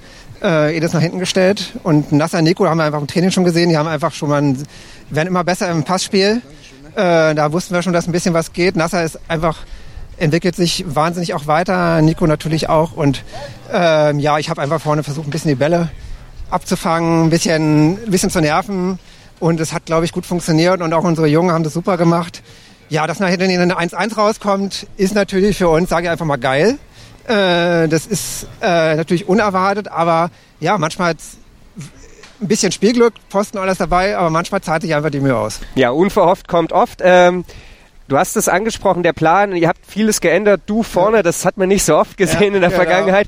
[0.45, 3.69] Äh, Edis nach hinten gestellt und Nasser Nico haben wir einfach im Training schon gesehen.
[3.69, 4.63] Die haben einfach schon mal, ein,
[5.09, 6.43] werden immer besser im Passspiel.
[6.95, 8.75] Äh, da wussten wir schon, dass ein bisschen was geht.
[8.75, 9.57] Nasser ist einfach
[10.17, 12.93] entwickelt sich wahnsinnig auch weiter, Nico natürlich auch.
[12.93, 13.23] Und
[13.73, 15.89] ähm, ja, ich habe einfach vorne versucht, ein bisschen die Bälle
[16.51, 18.99] abzufangen, ein bisschen, ein bisschen zu nerven.
[19.39, 20.79] Und es hat, glaube ich, gut funktioniert.
[20.81, 22.43] Und auch unsere Jungen haben das super gemacht.
[22.87, 26.37] Ja, dass nachher dann eine 1-1 rauskommt, ist natürlich für uns, sage ich einfach mal,
[26.37, 26.77] geil.
[27.27, 30.29] Äh, das ist äh, natürlich unerwartet, aber
[30.59, 31.15] ja, manchmal
[32.41, 35.61] ein bisschen Spielglück, Posten alles dabei, aber manchmal zahlt sich einfach die Mühe aus.
[35.75, 36.99] ja, unverhofft kommt oft.
[37.01, 37.45] Ähm,
[38.07, 40.61] du hast es angesprochen, der Plan, ihr habt vieles geändert.
[40.65, 42.75] Du vorne, das hat man nicht so oft gesehen Ja, in der genau.
[42.83, 43.27] Vergangenheit.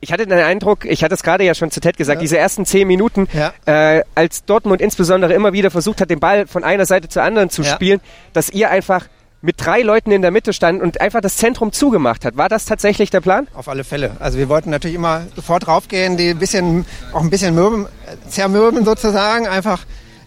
[0.00, 2.20] Ich hatte den Eindruck, ich hatte es gerade ja schon zu Ted gesagt, Ja.
[2.20, 3.52] diese ersten zehn Minuten, Ja.
[3.66, 7.50] äh, als Dortmund insbesondere immer wieder versucht hat, den Ball von einer Seite zur anderen
[7.50, 7.74] zu Ja.
[7.74, 8.00] spielen,
[8.32, 9.06] dass ihr einfach
[9.40, 12.36] mit drei Leuten in der Mitte stand und einfach das Zentrum zugemacht hat.
[12.36, 13.46] War das tatsächlich der Plan?
[13.54, 14.12] Auf alle Fälle.
[14.18, 18.28] Also wir wollten natürlich immer sofort raufgehen, die ein bisschen, auch ein bisschen mürben, äh,
[18.28, 19.84] zermürben sozusagen, einfach,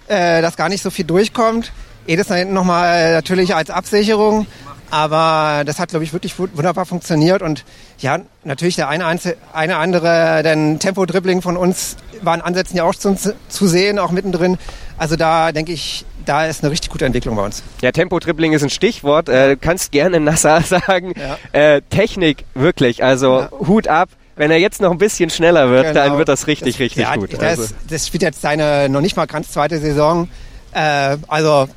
[0.08, 1.74] äh, dass gar nicht so viel durchkommt.
[2.08, 4.48] Edis da hinten nochmal natürlich als Absicherung,
[4.92, 7.64] aber das hat, glaube ich, wirklich wu- wunderbar funktioniert und
[8.00, 12.84] ja, natürlich der eine, Einzel eine andere, denn Tempo-Dribbling von uns war in Ansätzen ja
[12.84, 14.58] auch zu, zu sehen, auch mittendrin.
[14.98, 17.64] Also da denke ich, da ist eine richtig gute Entwicklung bei uns.
[17.82, 19.28] Ja, Tempo-Dribbling ist ein Stichwort.
[19.30, 21.14] Äh, du kannst gerne Nassar sagen.
[21.18, 21.38] Ja.
[21.60, 23.04] Äh, Technik, wirklich.
[23.04, 23.50] Also Ja.
[23.52, 24.10] Hut ab.
[24.36, 26.18] Wenn er jetzt noch ein bisschen schneller wird, dann Genau.
[26.18, 27.34] wird das richtig, richtig ja, gut.
[27.34, 27.74] Das, Also.
[27.90, 30.30] das spielt jetzt seine noch nicht mal ganz zweite Saison.
[30.74, 31.68] Äh, also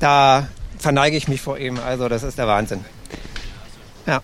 [0.00, 0.48] da
[0.82, 1.78] verneige ich mich vor ihm.
[1.78, 2.84] Also das ist der Wahnsinn.
[4.06, 4.20] Ja.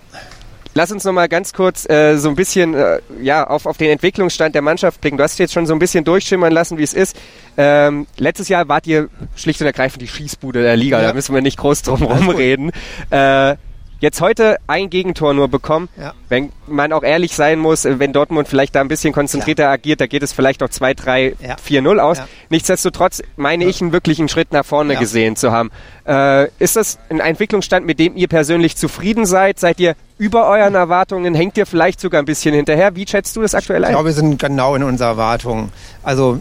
[0.74, 3.90] Lass uns noch mal ganz kurz äh, so ein bisschen äh, ja, auf, auf den
[3.90, 5.16] Entwicklungsstand der Mannschaft blicken.
[5.16, 7.16] Du hast jetzt schon so ein bisschen durchschimmern lassen, wie es ist.
[7.56, 11.00] Ähm, letztes Jahr wart ihr schlicht und ergreifend die Schießbude der Liga.
[11.00, 11.08] Ja.
[11.08, 12.70] Da müssen wir nicht groß drum rumreden.
[13.10, 13.56] Äh,
[14.00, 15.88] Jetzt heute ein Gegentor nur bekommen.
[16.00, 16.14] Ja.
[16.28, 19.70] Wenn man auch ehrlich sein muss, äh, wenn Dortmund vielleicht da ein bisschen konzentrierter Ja.
[19.72, 21.56] agiert, da geht es vielleicht auch 2, 3, Ja.
[21.56, 22.18] 4-0 aus.
[22.18, 22.28] Ja.
[22.48, 25.70] Nichtsdestotrotz meine ich einen wirklichen Schritt nach vorne gesehen zu haben.
[26.06, 29.58] Äh, ist das ein Entwicklungsstand, mit dem ihr persönlich zufrieden seid?
[29.58, 31.34] Seid ihr über euren Erwartungen?
[31.34, 32.94] Hängt ihr vielleicht sogar ein bisschen hinterher?
[32.94, 33.92] Wie schätzt du das aktuell Ich ein?
[33.94, 35.70] glaube, wir sind genau in unserer Erwartung.
[36.04, 36.38] Also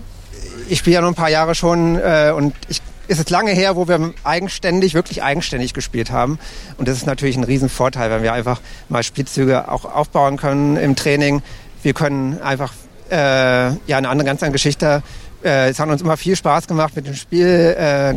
[0.69, 3.75] ich spiele ja noch ein paar Jahre schon äh, und ich, es ist lange her,
[3.75, 6.39] wo wir eigenständig, wirklich eigenständig gespielt haben.
[6.77, 10.95] Und das ist natürlich ein Riesenvorteil, wenn wir einfach mal Spielzüge auch aufbauen können im
[10.95, 11.41] Training.
[11.83, 12.73] Wir können einfach
[13.09, 15.03] äh, ja eine andere ganz andere Geschichte.
[15.43, 18.13] Äh, es hat uns immer viel Spaß gemacht mit dem Spiel, äh,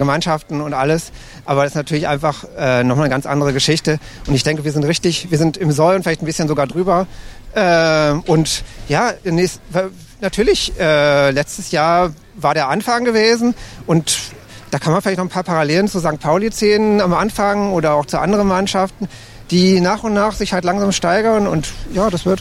[0.62, 1.12] und alles.
[1.44, 3.98] Aber das ist natürlich einfach äh, nochmal eine ganz andere Geschichte.
[4.26, 6.66] Und ich denke, wir sind richtig, wir sind im Soll und vielleicht ein bisschen sogar
[6.66, 7.06] drüber.
[7.54, 9.60] Äh, und ja, nächst,
[10.20, 13.54] natürlich, äh, letztes Jahr war der Anfang gewesen
[13.86, 14.32] und
[14.70, 16.20] da kann man vielleicht noch ein paar Parallelen zu St.
[16.20, 19.08] Pauli ziehen am Anfang oder auch zu anderen Mannschaften,
[19.50, 22.40] die nach und nach sich halt langsam steigern und ja, das wird.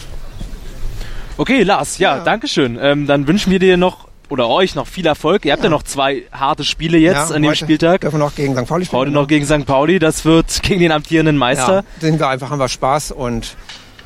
[1.38, 2.24] Okay, Lars, ja, Ja.
[2.24, 2.78] danke schön.
[2.82, 5.46] Ähm, dann wünschen wir dir noch oder euch noch viel Erfolg.
[5.46, 8.02] Ihr habt ja, noch zwei harte Spiele jetzt ja, an dem Spieltag.
[8.02, 8.68] Dürfen wir noch gegen St.
[8.68, 9.00] Pauli spielen.
[9.00, 9.66] Heute noch gegen St.
[9.66, 9.98] Pauli.
[9.98, 11.78] Das wird gegen den amtierenden Meister.
[11.78, 13.56] Ja, sind wir einfach, haben wir Spaß und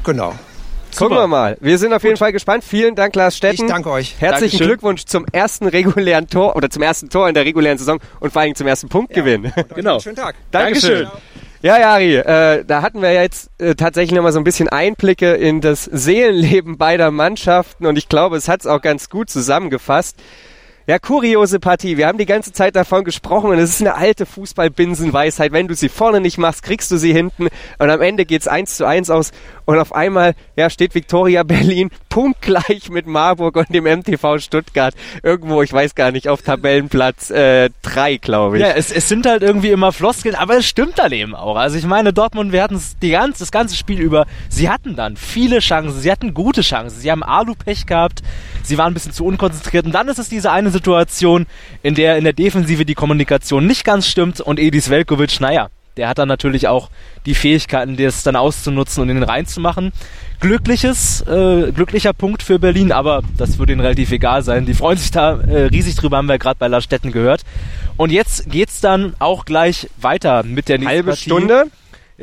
[0.03, 0.33] genau.
[0.97, 1.57] Gucken wir mal.
[1.59, 2.63] Wir sind auf jeden Fall gespannt.
[2.63, 3.65] Vielen Dank, Lars Stetten.
[3.65, 4.15] Ich danke euch.
[4.19, 4.67] Herzlichen Dankeschön.
[4.67, 8.41] Glückwunsch zum ersten regulären Tor oder zum ersten Tor in der regulären Saison und vor
[8.41, 9.51] allem zum ersten Punktgewinn.
[9.75, 9.99] Genau.
[9.99, 10.35] Schönen Tag.
[10.51, 11.07] Dankeschön.
[11.61, 15.61] Ja, Jari, äh, da hatten wir jetzt äh, tatsächlich nochmal so ein bisschen Einblicke in
[15.61, 20.17] das Seelenleben beider Mannschaften und ich glaube, es hat es auch ganz gut zusammengefasst.
[20.85, 21.95] Ja, kuriose Partie.
[21.95, 25.53] Wir haben die ganze Zeit davon gesprochen und es ist eine alte Fußballbinsenweisheit.
[25.53, 27.47] Wenn du sie vorne nicht machst, kriegst du sie hinten
[27.79, 29.31] und am Ende geht's eins zu eins aus
[29.63, 34.93] und auf einmal ja, steht Viktoria Berlin punktgleich mit Marburg und dem MTV Stuttgart.
[35.23, 37.69] Irgendwo, ich weiß gar nicht, auf Tabellenplatz äh,
[38.21, 38.63] glaube ich.
[38.63, 41.55] Ja, es, es sind halt irgendwie immer Floskeln, aber es stimmt dann eben auch.
[41.55, 45.15] Also ich meine, Dortmund, wir hatten es die das ganze Spiel über, sie hatten dann
[45.15, 48.21] viele Chancen, sie hatten gute Chancen, sie haben Alu-Pech gehabt,
[48.63, 51.45] sie waren ein bisschen zu unkonzentriert und dann ist es diese eine Situation,
[51.81, 56.09] in der in der Defensive die Kommunikation nicht ganz stimmt und Edis Velkovic, naja, der
[56.09, 56.89] hat dann natürlich auch
[57.25, 59.91] die Fähigkeiten, das dann auszunutzen und in den reinzumachen.
[60.39, 64.65] Glückliches, äh, glücklicher Punkt für Berlin, aber das würde ihnen relativ egal sein.
[64.65, 67.43] Die freuen sich da äh, riesig drüber, haben wir gerade bei Lars Stetten gehört.
[67.95, 71.23] Und jetzt geht's dann auch gleich weiter mit der nächsten Halbe Partie.
[71.23, 71.65] Stunde.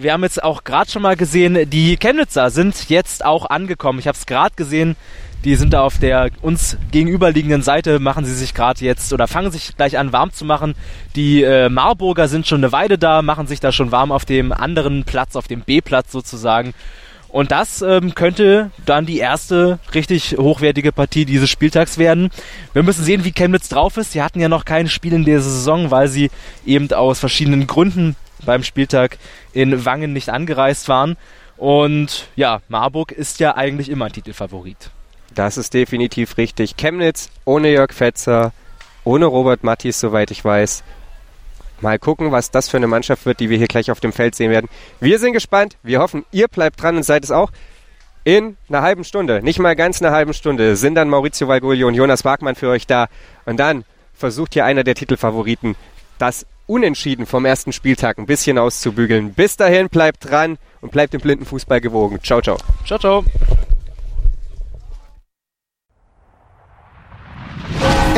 [0.03, 3.99] Wir haben jetzt auch gerade schon mal gesehen, die Chemnitzer sind jetzt auch angekommen.
[3.99, 4.97] Ich habe es gerade gesehen.
[5.45, 9.51] Die sind da auf der uns gegenüberliegenden Seite, machen sie sich gerade jetzt oder fangen
[9.51, 10.75] sich gleich an warm zu machen.
[11.17, 14.53] Die äh, Marburger sind schon eine Weile da, machen sich da schon warm auf dem
[14.53, 16.73] anderen Platz, auf dem B-Platz sozusagen.
[17.29, 22.31] Und das ähm, könnte dann die erste richtig hochwertige Partie dieses Spieltags werden.
[22.73, 24.13] Wir müssen sehen, wie Chemnitz drauf ist.
[24.13, 26.31] Sie hatten ja noch kein Spiel in dieser Saison, weil sie
[26.67, 29.19] eben aus verschiedenen Gründen beim Spieltag
[29.53, 31.17] in Wangen nicht angereist waren.
[31.57, 34.91] Und ja, Marburg ist ja eigentlich immer Titelfavorit.
[35.35, 36.77] Das ist definitiv richtig.
[36.77, 38.53] Chemnitz ohne Jörg Fetzer,
[39.05, 40.83] ohne Robert Mattis, soweit ich weiß.
[41.81, 44.35] Mal gucken, was das für eine Mannschaft wird, die wir hier gleich auf dem Feld
[44.35, 44.69] sehen werden.
[45.01, 45.77] Wir sind gespannt.
[45.83, 47.51] Wir hoffen, ihr bleibt dran und seid es auch.
[48.23, 51.95] In einer halben Stunde, nicht mal ganz einer halben Stunde, sind dann Maurizio Valgoglio und
[51.95, 53.09] Jonas Wagmann für euch da.
[53.47, 55.75] Und dann versucht hier einer der Titelfavoriten,
[56.19, 59.35] das Unentschieden vom ersten Spieltag ein bisschen auszubügeln.
[59.35, 62.21] Bis dahin, bleibt dran und bleibt dem blinden Fußball gewogen.
[62.23, 62.59] Ciao, ciao.
[62.87, 63.25] Ciao, ciao.